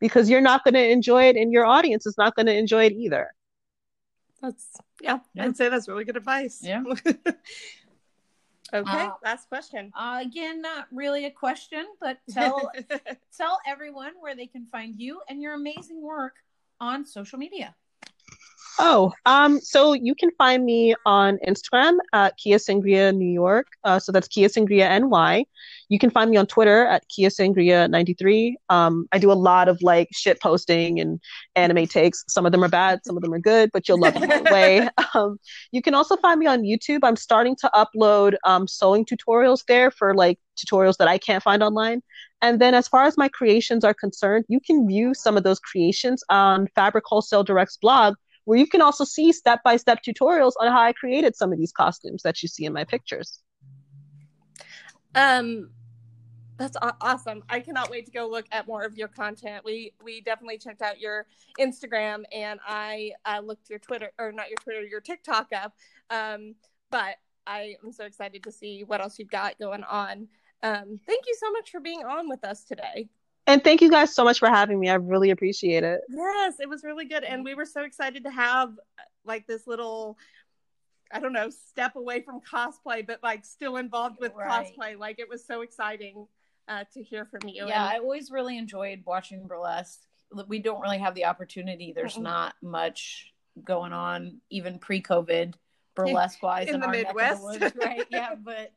because 0.00 0.30
you're 0.30 0.40
not 0.40 0.64
going 0.64 0.74
to 0.74 0.88
enjoy 0.88 1.24
it 1.24 1.36
and 1.36 1.52
your 1.52 1.66
audience 1.66 2.06
is 2.06 2.16
not 2.18 2.34
going 2.34 2.46
to 2.46 2.56
enjoy 2.56 2.84
it 2.86 2.92
either. 2.92 3.30
That's 4.40 4.66
yeah, 5.02 5.18
yeah, 5.34 5.44
i'd 5.44 5.56
say 5.56 5.68
that's 5.68 5.86
really 5.86 6.04
good 6.04 6.16
advice. 6.16 6.60
Yeah 6.62 6.82
Okay, 8.72 8.88
uh, 8.90 9.10
last 9.24 9.48
question. 9.48 9.92
Uh, 9.94 10.20
again, 10.22 10.62
not 10.62 10.86
really 10.92 11.26
a 11.26 11.30
question, 11.30 11.86
but 12.00 12.18
tell 12.30 12.70
tell 13.36 13.58
everyone 13.66 14.12
where 14.20 14.36
they 14.36 14.46
can 14.46 14.66
find 14.66 14.94
you 14.98 15.20
and 15.28 15.42
your 15.42 15.54
amazing 15.54 16.02
work 16.02 16.34
on 16.80 17.04
social 17.04 17.38
media. 17.38 17.74
Oh, 18.82 19.12
um, 19.26 19.60
so 19.60 19.92
you 19.92 20.14
can 20.14 20.30
find 20.38 20.64
me 20.64 20.94
on 21.04 21.38
Instagram 21.46 21.98
at 22.14 22.38
Kia 22.38 22.56
Sangria 22.56 23.14
New 23.14 23.30
York. 23.30 23.66
Uh, 23.84 23.98
so 23.98 24.10
that's 24.10 24.26
Kia 24.26 24.48
Sangria 24.48 24.88
NY. 25.02 25.44
You 25.90 25.98
can 25.98 26.08
find 26.08 26.30
me 26.30 26.38
on 26.38 26.46
Twitter 26.46 26.86
at 26.86 27.06
Kia 27.08 27.28
Sangria 27.28 27.90
93. 27.90 28.56
Um, 28.70 29.06
I 29.12 29.18
do 29.18 29.30
a 29.30 29.34
lot 29.34 29.68
of 29.68 29.82
like 29.82 30.08
shit 30.12 30.40
posting 30.40 30.98
and 30.98 31.20
anime 31.56 31.88
takes. 31.88 32.24
Some 32.26 32.46
of 32.46 32.52
them 32.52 32.64
are 32.64 32.70
bad, 32.70 33.00
some 33.04 33.18
of 33.18 33.22
them 33.22 33.34
are 33.34 33.38
good, 33.38 33.70
but 33.70 33.86
you'll 33.86 34.00
love 34.00 34.14
them 34.14 34.30
either 34.32 34.50
way. 34.50 34.88
Um, 35.12 35.40
you 35.72 35.82
can 35.82 35.92
also 35.94 36.16
find 36.18 36.38
me 36.38 36.46
on 36.46 36.62
YouTube. 36.62 37.00
I'm 37.02 37.16
starting 37.16 37.56
to 37.56 37.70
upload 37.74 38.36
um, 38.44 38.68
sewing 38.68 39.04
tutorials 39.04 39.64
there 39.66 39.90
for 39.90 40.14
like 40.14 40.38
tutorials 40.56 40.98
that 40.98 41.08
I 41.08 41.18
can't 41.18 41.42
find 41.42 41.64
online. 41.64 42.00
And 42.40 42.60
then 42.60 42.74
as 42.74 42.86
far 42.86 43.04
as 43.04 43.18
my 43.18 43.28
creations 43.28 43.82
are 43.82 43.92
concerned, 43.92 44.44
you 44.48 44.60
can 44.60 44.86
view 44.86 45.12
some 45.12 45.36
of 45.36 45.42
those 45.42 45.58
creations 45.58 46.22
on 46.28 46.68
Fabric 46.76 47.04
Wholesale 47.06 47.42
Direct's 47.42 47.76
blog 47.76 48.14
where 48.50 48.58
you 48.58 48.66
can 48.66 48.82
also 48.82 49.04
see 49.04 49.30
step 49.30 49.60
by 49.62 49.76
step 49.76 50.00
tutorials 50.02 50.54
on 50.60 50.72
how 50.72 50.80
I 50.80 50.92
created 50.92 51.36
some 51.36 51.52
of 51.52 51.58
these 51.60 51.70
costumes 51.70 52.22
that 52.24 52.42
you 52.42 52.48
see 52.48 52.64
in 52.64 52.72
my 52.72 52.82
pictures. 52.82 53.38
Um, 55.14 55.70
that's 56.56 56.76
awesome. 57.00 57.44
I 57.48 57.60
cannot 57.60 57.92
wait 57.92 58.06
to 58.06 58.10
go 58.10 58.26
look 58.28 58.46
at 58.50 58.66
more 58.66 58.82
of 58.82 58.96
your 58.96 59.06
content. 59.06 59.64
We 59.64 59.92
we 60.02 60.20
definitely 60.22 60.58
checked 60.58 60.82
out 60.82 60.98
your 60.98 61.26
Instagram 61.60 62.24
and 62.32 62.58
I 62.66 63.12
uh, 63.24 63.38
looked 63.38 63.70
your 63.70 63.78
Twitter 63.78 64.10
or 64.18 64.32
not 64.32 64.48
your 64.48 64.58
Twitter, 64.64 64.82
your 64.82 65.00
TikTok 65.00 65.50
up. 65.54 65.72
Um, 66.10 66.56
but 66.90 67.18
I 67.46 67.76
am 67.84 67.92
so 67.92 68.04
excited 68.04 68.42
to 68.42 68.50
see 68.50 68.82
what 68.82 69.00
else 69.00 69.16
you've 69.20 69.30
got 69.30 69.60
going 69.60 69.84
on. 69.84 70.26
Um, 70.64 70.98
thank 71.06 71.24
you 71.28 71.36
so 71.38 71.52
much 71.52 71.70
for 71.70 71.78
being 71.78 72.02
on 72.02 72.28
with 72.28 72.42
us 72.44 72.64
today. 72.64 73.10
And 73.46 73.64
thank 73.64 73.80
you 73.80 73.90
guys 73.90 74.14
so 74.14 74.24
much 74.24 74.38
for 74.38 74.48
having 74.48 74.78
me. 74.78 74.88
I 74.88 74.94
really 74.94 75.30
appreciate 75.30 75.82
it. 75.82 76.00
Yes, 76.08 76.60
it 76.60 76.68
was 76.68 76.84
really 76.84 77.06
good. 77.06 77.24
And 77.24 77.44
we 77.44 77.54
were 77.54 77.64
so 77.64 77.82
excited 77.82 78.24
to 78.24 78.30
have 78.30 78.72
like 79.24 79.46
this 79.46 79.66
little 79.66 80.16
I 81.12 81.18
don't 81.18 81.32
know, 81.32 81.50
step 81.50 81.96
away 81.96 82.22
from 82.22 82.40
cosplay, 82.40 83.04
but 83.06 83.20
like 83.22 83.44
still 83.44 83.76
involved 83.76 84.20
with 84.20 84.32
right. 84.36 84.72
cosplay. 84.78 84.96
Like 84.98 85.18
it 85.18 85.28
was 85.28 85.44
so 85.44 85.62
exciting 85.62 86.26
uh, 86.68 86.84
to 86.94 87.02
hear 87.02 87.24
from 87.24 87.48
you. 87.48 87.66
Yeah, 87.66 87.84
and... 87.84 87.96
I 87.96 87.98
always 87.98 88.30
really 88.30 88.56
enjoyed 88.56 89.02
watching 89.04 89.46
burlesque. 89.46 90.00
We 90.46 90.60
don't 90.60 90.80
really 90.80 90.98
have 90.98 91.14
the 91.14 91.24
opportunity. 91.24 91.92
There's 91.94 92.14
mm-hmm. 92.14 92.22
not 92.24 92.54
much 92.62 93.32
going 93.64 93.92
on, 93.92 94.40
even 94.50 94.78
pre-COVID, 94.78 95.54
burlesque 95.96 96.40
wise 96.42 96.68
in, 96.68 96.76
in, 96.76 96.80
the 96.80 96.88
Midwest, 96.88 97.40
the 97.40 97.58
woods, 97.58 97.76
right? 97.76 98.06
yeah, 98.10 98.34
but 98.36 98.72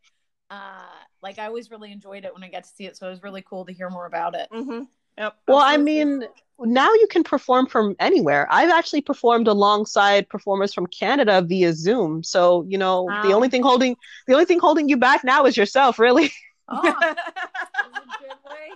uh, 0.49 0.83
like 1.21 1.39
I 1.39 1.45
always 1.45 1.71
really 1.71 1.91
enjoyed 1.91 2.25
it 2.25 2.33
when 2.33 2.43
I 2.43 2.49
got 2.49 2.63
to 2.63 2.69
see 2.69 2.85
it. 2.85 2.97
So 2.97 3.07
it 3.07 3.11
was 3.11 3.23
really 3.23 3.41
cool 3.41 3.65
to 3.65 3.73
hear 3.73 3.89
more 3.89 4.05
about 4.05 4.35
it. 4.35 4.47
Mm-hmm. 4.51 4.83
Yep. 5.17 5.35
Well, 5.47 5.59
I 5.59 5.77
mean, 5.77 6.23
now 6.59 6.91
you 6.93 7.07
can 7.09 7.23
perform 7.23 7.67
from 7.67 7.95
anywhere. 7.99 8.47
I've 8.49 8.71
actually 8.71 9.01
performed 9.01 9.47
alongside 9.47 10.27
performers 10.27 10.73
from 10.73 10.87
Canada 10.87 11.41
via 11.41 11.73
Zoom. 11.73 12.23
So 12.23 12.65
you 12.67 12.77
know, 12.77 13.03
wow. 13.03 13.23
the 13.23 13.33
only 13.33 13.49
thing 13.49 13.61
holding 13.61 13.95
the 14.27 14.33
only 14.33 14.45
thing 14.45 14.59
holding 14.59 14.89
you 14.89 14.97
back 14.97 15.23
now 15.23 15.45
is 15.45 15.57
yourself, 15.57 15.99
really. 15.99 16.31
Oh, 16.69 16.81
that's 16.81 16.95
a 16.95 17.03
good 17.03 18.37
way. 18.49 18.69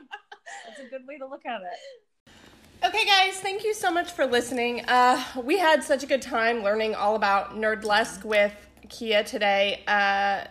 That's 0.67 0.79
a 0.81 0.89
good 0.89 1.07
way 1.07 1.17
to 1.19 1.25
look 1.25 1.45
at 1.45 1.61
it. 1.61 2.37
Okay, 2.85 3.05
guys, 3.05 3.39
thank 3.39 3.63
you 3.63 3.73
so 3.73 3.89
much 3.89 4.11
for 4.11 4.25
listening. 4.25 4.81
Uh, 4.89 5.23
we 5.41 5.57
had 5.57 5.81
such 5.81 6.03
a 6.03 6.05
good 6.05 6.21
time 6.21 6.63
learning 6.63 6.95
all 6.95 7.15
about 7.15 7.55
Nerdlesque 7.55 8.25
with 8.25 8.53
Kia 8.89 9.23
today. 9.23 9.83
Uh, 9.87 10.43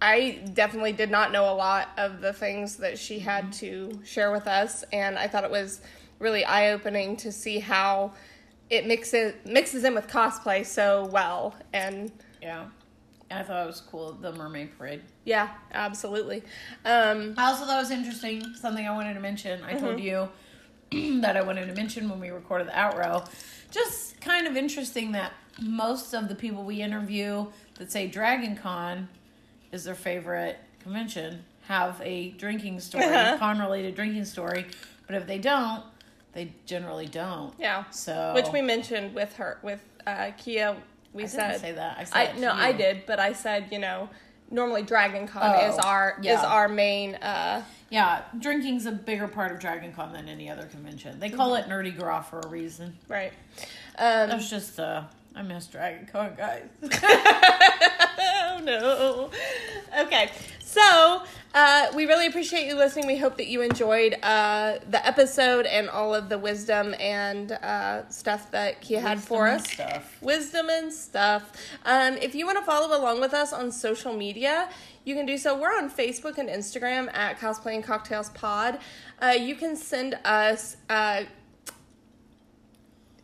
I 0.00 0.42
definitely 0.52 0.92
did 0.92 1.10
not 1.10 1.32
know 1.32 1.50
a 1.50 1.54
lot 1.54 1.88
of 1.96 2.20
the 2.20 2.32
things 2.32 2.76
that 2.76 2.98
she 2.98 3.18
had 3.18 3.52
to 3.54 4.00
share 4.04 4.30
with 4.30 4.46
us, 4.46 4.84
and 4.92 5.18
I 5.18 5.26
thought 5.26 5.44
it 5.44 5.50
was 5.50 5.80
really 6.18 6.44
eye 6.44 6.72
opening 6.72 7.16
to 7.18 7.32
see 7.32 7.58
how 7.58 8.12
it 8.68 8.86
mixes 8.86 9.34
mixes 9.44 9.84
in 9.84 9.94
with 9.94 10.08
cosplay 10.08 10.66
so 10.66 11.06
well. 11.06 11.54
And 11.72 12.12
yeah, 12.42 12.66
I 13.30 13.42
thought 13.42 13.64
it 13.64 13.66
was 13.66 13.80
cool 13.80 14.12
the 14.12 14.32
mermaid 14.32 14.76
parade. 14.76 15.02
Yeah, 15.24 15.48
absolutely. 15.72 16.42
Um, 16.84 17.34
I 17.38 17.46
also 17.46 17.64
thought 17.64 17.78
it 17.78 17.82
was 17.82 17.90
interesting. 17.90 18.42
Something 18.54 18.86
I 18.86 18.94
wanted 18.94 19.14
to 19.14 19.20
mention. 19.20 19.62
I 19.64 19.74
mm-hmm. 19.74 19.84
told 19.84 20.00
you 20.00 20.28
that 21.20 21.36
I 21.36 21.42
wanted 21.42 21.66
to 21.66 21.74
mention 21.74 22.08
when 22.08 22.20
we 22.20 22.30
recorded 22.30 22.68
the 22.68 22.72
outrow. 22.72 23.28
Just 23.70 24.20
kind 24.20 24.46
of 24.46 24.56
interesting 24.56 25.12
that 25.12 25.32
most 25.60 26.12
of 26.12 26.28
the 26.28 26.34
people 26.34 26.64
we 26.64 26.82
interview 26.82 27.46
that 27.78 27.90
say 27.90 28.06
Dragon 28.06 28.56
Con 28.56 29.08
is 29.72 29.84
their 29.84 29.94
favorite 29.94 30.58
convention 30.82 31.44
have 31.66 32.00
a 32.04 32.30
drinking 32.32 32.80
story, 32.80 33.04
uh-huh. 33.04 33.38
con 33.38 33.58
related 33.58 33.94
drinking 33.94 34.24
story. 34.24 34.66
But 35.06 35.16
if 35.16 35.26
they 35.26 35.38
don't, 35.38 35.82
they 36.32 36.52
generally 36.64 37.06
don't. 37.06 37.52
Yeah. 37.58 37.84
So 37.90 38.32
which 38.34 38.48
we 38.52 38.62
mentioned 38.62 39.14
with 39.14 39.34
her 39.36 39.58
with 39.62 39.80
uh, 40.06 40.30
Kia. 40.36 40.76
We 41.12 41.24
I 41.24 41.26
said 41.26 41.60
say 41.60 41.72
that. 41.72 41.96
I 41.98 42.04
said 42.04 42.36
I, 42.36 42.38
no, 42.38 42.52
I 42.52 42.72
did, 42.72 43.04
but 43.06 43.18
I 43.18 43.32
said 43.32 43.68
you 43.70 43.78
know 43.78 44.08
normally 44.50 44.82
Dragon 44.82 45.26
Con 45.26 45.42
oh, 45.56 45.68
is 45.68 45.78
our 45.78 46.18
yeah. 46.22 46.38
is 46.38 46.44
our 46.44 46.68
main. 46.68 47.14
uh 47.16 47.62
Yeah, 47.90 48.22
drinking's 48.38 48.86
a 48.86 48.92
bigger 48.92 49.28
part 49.28 49.52
of 49.52 49.58
Dragon 49.58 49.92
Con 49.92 50.12
than 50.12 50.28
any 50.28 50.50
other 50.50 50.66
convention. 50.66 51.18
They 51.18 51.30
call 51.30 51.52
mm-hmm. 51.52 51.70
it 51.70 51.74
Nerdy 51.74 51.96
Gras 51.96 52.22
for 52.22 52.40
a 52.40 52.48
reason. 52.48 52.96
Right. 53.08 53.32
Um, 53.98 54.28
That's 54.28 54.50
just 54.50 54.78
uh 54.78 55.04
I 55.34 55.42
miss 55.42 55.66
Dragon 55.66 56.06
Con, 56.10 56.34
guys. 56.36 56.68
oh 58.56 58.60
no. 58.60 59.30
Okay, 60.04 60.30
so 60.60 61.22
uh, 61.54 61.86
we 61.94 62.06
really 62.06 62.26
appreciate 62.26 62.66
you 62.66 62.74
listening. 62.74 63.06
We 63.06 63.16
hope 63.16 63.36
that 63.38 63.46
you 63.46 63.62
enjoyed 63.62 64.16
uh, 64.22 64.78
the 64.90 65.06
episode 65.06 65.66
and 65.66 65.88
all 65.88 66.14
of 66.14 66.28
the 66.28 66.38
wisdom 66.38 66.94
and 66.98 67.52
uh, 67.52 68.08
stuff 68.08 68.50
that 68.50 68.82
he 68.82 68.94
had 68.94 69.20
for 69.20 69.46
us. 69.46 69.70
Stuff. 69.70 70.20
Wisdom 70.20 70.68
and 70.68 70.92
stuff. 70.92 71.52
Um, 71.84 72.14
if 72.14 72.34
you 72.34 72.46
want 72.46 72.58
to 72.58 72.64
follow 72.64 72.98
along 72.98 73.20
with 73.20 73.32
us 73.32 73.52
on 73.52 73.72
social 73.72 74.12
media, 74.12 74.68
you 75.04 75.14
can 75.14 75.24
do 75.24 75.38
so. 75.38 75.58
We're 75.58 75.76
on 75.76 75.88
Facebook 75.88 76.36
and 76.38 76.48
Instagram 76.48 77.14
at 77.14 77.38
Cosplay 77.38 77.74
and 77.74 77.84
Cocktails 77.84 78.30
Pod. 78.30 78.78
Uh, 79.22 79.28
you 79.28 79.54
can 79.54 79.76
send 79.76 80.18
us 80.24 80.76
uh, 80.90 81.22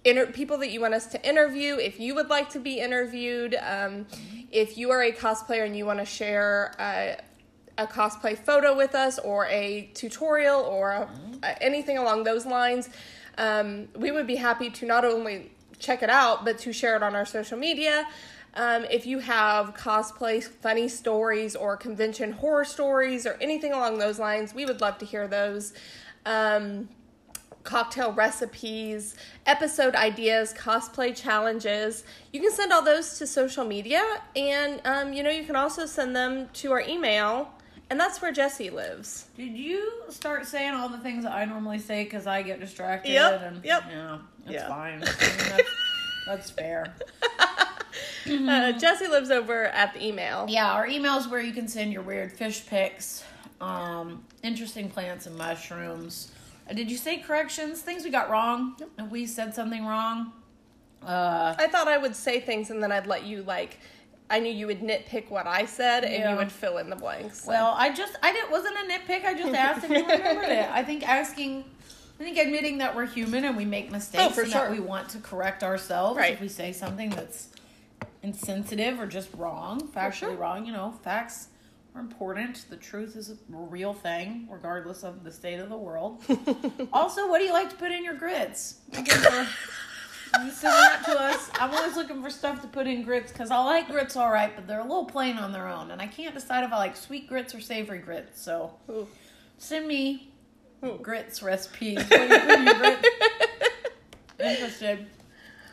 inter- 0.04 0.26
people 0.26 0.58
that 0.58 0.70
you 0.70 0.80
want 0.80 0.94
us 0.94 1.06
to 1.06 1.28
interview, 1.28 1.76
if 1.76 2.00
you 2.00 2.14
would 2.14 2.28
like 2.28 2.50
to 2.50 2.58
be 2.58 2.80
interviewed, 2.80 3.56
um, 3.62 4.06
if 4.50 4.76
you 4.76 4.90
are 4.90 5.02
a 5.02 5.12
cosplayer 5.12 5.64
and 5.64 5.76
you 5.76 5.86
want 5.86 5.98
to 5.98 6.04
share 6.04 6.74
uh, 6.78 7.22
a 7.78 7.86
cosplay 7.86 8.36
photo 8.36 8.76
with 8.76 8.94
us 8.94 9.18
or 9.18 9.46
a 9.46 9.90
tutorial 9.94 10.60
or 10.60 10.90
a, 10.90 11.08
a- 11.42 11.62
anything 11.62 11.98
along 11.98 12.24
those 12.24 12.44
lines, 12.44 12.90
um, 13.38 13.88
we 13.96 14.10
would 14.10 14.26
be 14.26 14.36
happy 14.36 14.68
to 14.70 14.86
not 14.86 15.04
only 15.04 15.50
check 15.78 16.02
it 16.02 16.10
out 16.10 16.44
but 16.44 16.58
to 16.58 16.72
share 16.72 16.96
it 16.96 17.02
on 17.02 17.16
our 17.16 17.26
social 17.26 17.58
media. 17.58 18.06
Um, 18.54 18.84
if 18.90 19.06
you 19.06 19.18
have 19.20 19.74
cosplay 19.74 20.44
funny 20.44 20.86
stories 20.86 21.56
or 21.56 21.76
convention 21.76 22.32
horror 22.32 22.66
stories 22.66 23.26
or 23.26 23.38
anything 23.40 23.72
along 23.72 23.98
those 23.98 24.18
lines, 24.18 24.54
we 24.54 24.66
would 24.66 24.82
love 24.82 24.98
to 24.98 25.06
hear 25.06 25.26
those. 25.26 25.72
Um, 26.26 26.90
cocktail 27.64 28.12
recipes, 28.12 29.14
episode 29.46 29.94
ideas, 29.94 30.52
cosplay 30.52 31.14
challenges. 31.14 32.04
You 32.32 32.40
can 32.40 32.52
send 32.52 32.72
all 32.72 32.82
those 32.82 33.18
to 33.18 33.26
social 33.26 33.64
media, 33.64 34.02
and 34.36 34.80
um, 34.84 35.12
you 35.12 35.22
know 35.22 35.30
you 35.30 35.44
can 35.44 35.56
also 35.56 35.86
send 35.86 36.14
them 36.16 36.48
to 36.54 36.72
our 36.72 36.80
email, 36.80 37.50
and 37.90 37.98
that's 38.00 38.20
where 38.22 38.32
Jesse 38.32 38.70
lives. 38.70 39.26
Did 39.36 39.56
you 39.56 39.92
start 40.08 40.46
saying 40.46 40.74
all 40.74 40.88
the 40.88 40.98
things 40.98 41.24
that 41.24 41.32
I 41.32 41.44
normally 41.44 41.78
say 41.78 42.04
because 42.04 42.26
I 42.26 42.42
get 42.42 42.60
distracted? 42.60 43.12
Yep, 43.12 43.42
And, 43.42 43.64
yep. 43.64 43.84
Yeah, 43.90 44.18
that's 44.44 44.54
Yeah. 44.54 44.68
fine. 44.68 44.94
I 44.94 44.96
mean, 45.20 45.48
that's, 45.48 45.70
that's 46.26 46.50
fair. 46.50 46.94
Uh, 48.24 48.70
Jesse 48.72 49.08
lives 49.08 49.30
over 49.30 49.64
at 49.66 49.92
the 49.94 50.06
email. 50.06 50.46
Yeah, 50.48 50.72
our 50.72 50.86
email 50.86 51.16
is 51.16 51.26
where 51.26 51.40
you 51.40 51.52
can 51.52 51.66
send 51.66 51.92
your 51.92 52.02
weird 52.02 52.32
fish 52.32 52.64
pics, 52.66 53.24
um, 53.60 54.24
interesting 54.44 54.88
plants 54.88 55.26
and 55.26 55.36
mushrooms. 55.36 56.30
Did 56.74 56.90
you 56.90 56.96
say 56.96 57.18
corrections? 57.18 57.82
Things 57.82 58.04
we 58.04 58.10
got 58.10 58.30
wrong? 58.30 58.76
If 58.98 59.10
we 59.10 59.26
said 59.26 59.54
something 59.54 59.84
wrong? 59.84 60.32
Uh, 61.02 61.54
I 61.58 61.66
thought 61.66 61.88
I 61.88 61.98
would 61.98 62.14
say 62.14 62.40
things 62.40 62.70
and 62.70 62.82
then 62.82 62.92
I'd 62.92 63.06
let 63.06 63.24
you 63.24 63.42
like. 63.42 63.78
I 64.30 64.38
knew 64.38 64.50
you 64.52 64.66
would 64.68 64.80
nitpick 64.80 65.28
what 65.30 65.46
I 65.46 65.66
said 65.66 66.04
and 66.04 66.14
Yeah. 66.14 66.30
you 66.30 66.36
would 66.36 66.50
fill 66.52 66.78
in 66.78 66.88
the 66.88 66.96
blanks. 66.96 67.44
well, 67.46 67.74
I 67.76 67.92
just, 67.92 68.16
I 68.22 68.32
didn't, 68.32 68.50
wasn't 68.50 68.76
a 68.76 68.90
nitpick. 68.92 69.24
I 69.26 69.34
just 69.34 69.52
asked 69.54 69.84
if 69.84 69.90
you 69.90 69.96
remembered 70.06 70.48
it. 70.48 70.70
I 70.70 70.82
think 70.82 71.06
asking, 71.06 71.64
I 72.18 72.22
think 72.24 72.38
admitting 72.38 72.78
that 72.78 72.94
we're 72.96 73.06
human 73.06 73.44
and 73.44 73.56
we 73.56 73.64
make 73.66 73.90
mistakes 73.90 74.24
Oh, 74.24 74.30
for 74.30 74.42
and 74.42 74.52
sure. 74.52 74.62
that 74.62 74.70
we 74.70 74.80
want 74.80 75.08
to 75.10 75.18
correct 75.18 75.62
ourselves 75.62 76.16
Right. 76.16 76.32
if 76.32 76.40
we 76.40 76.48
say 76.48 76.72
something 76.72 77.10
that's 77.10 77.48
insensitive 78.22 79.00
or 79.00 79.06
just 79.06 79.28
wrong, 79.36 79.80
factually 79.88 80.12
sure. 80.14 80.34
wrong. 80.36 80.64
You 80.64 80.72
know, 80.72 80.94
facts 81.02 81.48
are 81.94 82.00
important. 82.00 82.64
The 82.70 82.76
truth 82.76 83.16
is 83.16 83.30
a 83.30 83.36
real 83.50 83.92
thing, 83.92 84.48
regardless 84.50 85.02
of 85.02 85.24
the 85.24 85.32
state 85.32 85.58
of 85.60 85.68
the 85.68 85.76
world. 85.76 86.22
also, 86.92 87.28
what 87.28 87.38
do 87.38 87.44
you 87.44 87.52
like 87.52 87.68
to 87.70 87.76
put 87.76 87.92
in 87.92 88.02
your 88.04 88.14
grits? 88.14 88.76
You 88.96 90.50
send 90.50 90.72
that 90.72 91.02
to 91.04 91.20
us. 91.20 91.50
I'm 91.60 91.70
always 91.72 91.94
looking 91.94 92.22
for 92.22 92.30
stuff 92.30 92.62
to 92.62 92.66
put 92.68 92.86
in 92.86 93.02
grits 93.02 93.30
because 93.30 93.50
I 93.50 93.58
like 93.62 93.88
grits 93.88 94.16
all 94.16 94.30
right, 94.30 94.54
but 94.56 94.66
they're 94.66 94.80
a 94.80 94.84
little 94.84 95.04
plain 95.04 95.36
on 95.36 95.52
their 95.52 95.68
own, 95.68 95.90
and 95.90 96.00
I 96.00 96.06
can't 96.06 96.34
decide 96.34 96.64
if 96.64 96.72
I 96.72 96.78
like 96.78 96.96
sweet 96.96 97.28
grits 97.28 97.54
or 97.54 97.60
savory 97.60 97.98
grits. 97.98 98.40
So 98.40 98.72
Ooh. 98.88 99.06
send 99.58 99.86
me 99.86 100.32
grits 101.02 101.42
recipes. 101.42 101.98
What 101.98 102.08
do 102.08 102.34
you 102.34 102.40
put 102.40 102.50
in 102.50 102.64
your 102.64 102.74
grits? 102.78 103.08
Interested. 104.40 105.06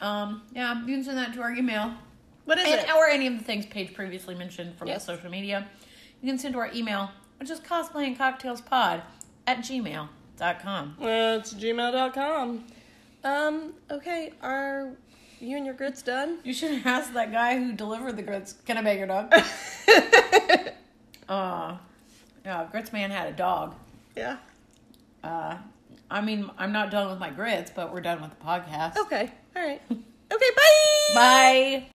Um, 0.01 0.41
yeah, 0.53 0.79
you 0.85 0.93
can 0.95 1.03
send 1.05 1.17
that 1.17 1.33
to 1.33 1.41
our 1.41 1.51
email. 1.53 1.93
what 2.45 2.57
is 2.57 2.65
And, 2.67 2.81
it? 2.81 2.93
or 2.93 3.07
any 3.07 3.27
of 3.27 3.37
the 3.37 3.43
things 3.43 3.65
Paige 3.65 3.93
previously 3.93 4.35
mentioned 4.35 4.75
from 4.77 4.89
Yes. 4.89 5.05
the 5.05 5.15
social 5.15 5.29
media. 5.31 5.67
You 6.21 6.29
can 6.29 6.37
send 6.37 6.53
to 6.53 6.59
our 6.59 6.71
email, 6.73 7.11
which 7.39 7.49
is 7.49 7.59
cosplayandcocktailspod 7.59 9.01
at 9.47 9.57
gmail.com. 9.59 10.95
It's 10.99 11.53
gmail.com. 11.53 12.63
Um, 13.23 13.73
okay, 13.91 14.33
are 14.41 14.91
you 15.39 15.57
and 15.57 15.65
your 15.65 15.75
grits 15.75 16.01
done? 16.01 16.39
You 16.43 16.53
should 16.53 16.85
ask 16.85 17.13
that 17.13 17.31
guy 17.31 17.57
who 17.57 17.73
delivered 17.73 18.17
the 18.17 18.23
grits, 18.23 18.53
can 18.65 18.77
I 18.77 18.81
beg 18.81 18.97
your 18.97 19.07
dog? 19.07 19.33
uh, 21.29 21.77
yeah, 22.45 22.67
Grits 22.71 22.91
Man 22.93 23.11
had 23.11 23.27
a 23.27 23.33
dog. 23.35 23.75
Yeah. 24.15 24.37
Uh, 25.23 25.57
I 26.09 26.21
mean, 26.21 26.49
I'm 26.57 26.71
not 26.71 26.91
done 26.91 27.09
with 27.09 27.19
my 27.19 27.29
grits, 27.29 27.71
but 27.73 27.93
we're 27.93 28.01
done 28.01 28.21
with 28.21 28.31
the 28.31 28.43
podcast. 28.43 28.97
Okay, 28.97 29.31
all 29.55 29.63
right. 29.63 29.81
Okay, 30.31 30.49
bye! 30.55 31.13
Bye. 31.15 31.83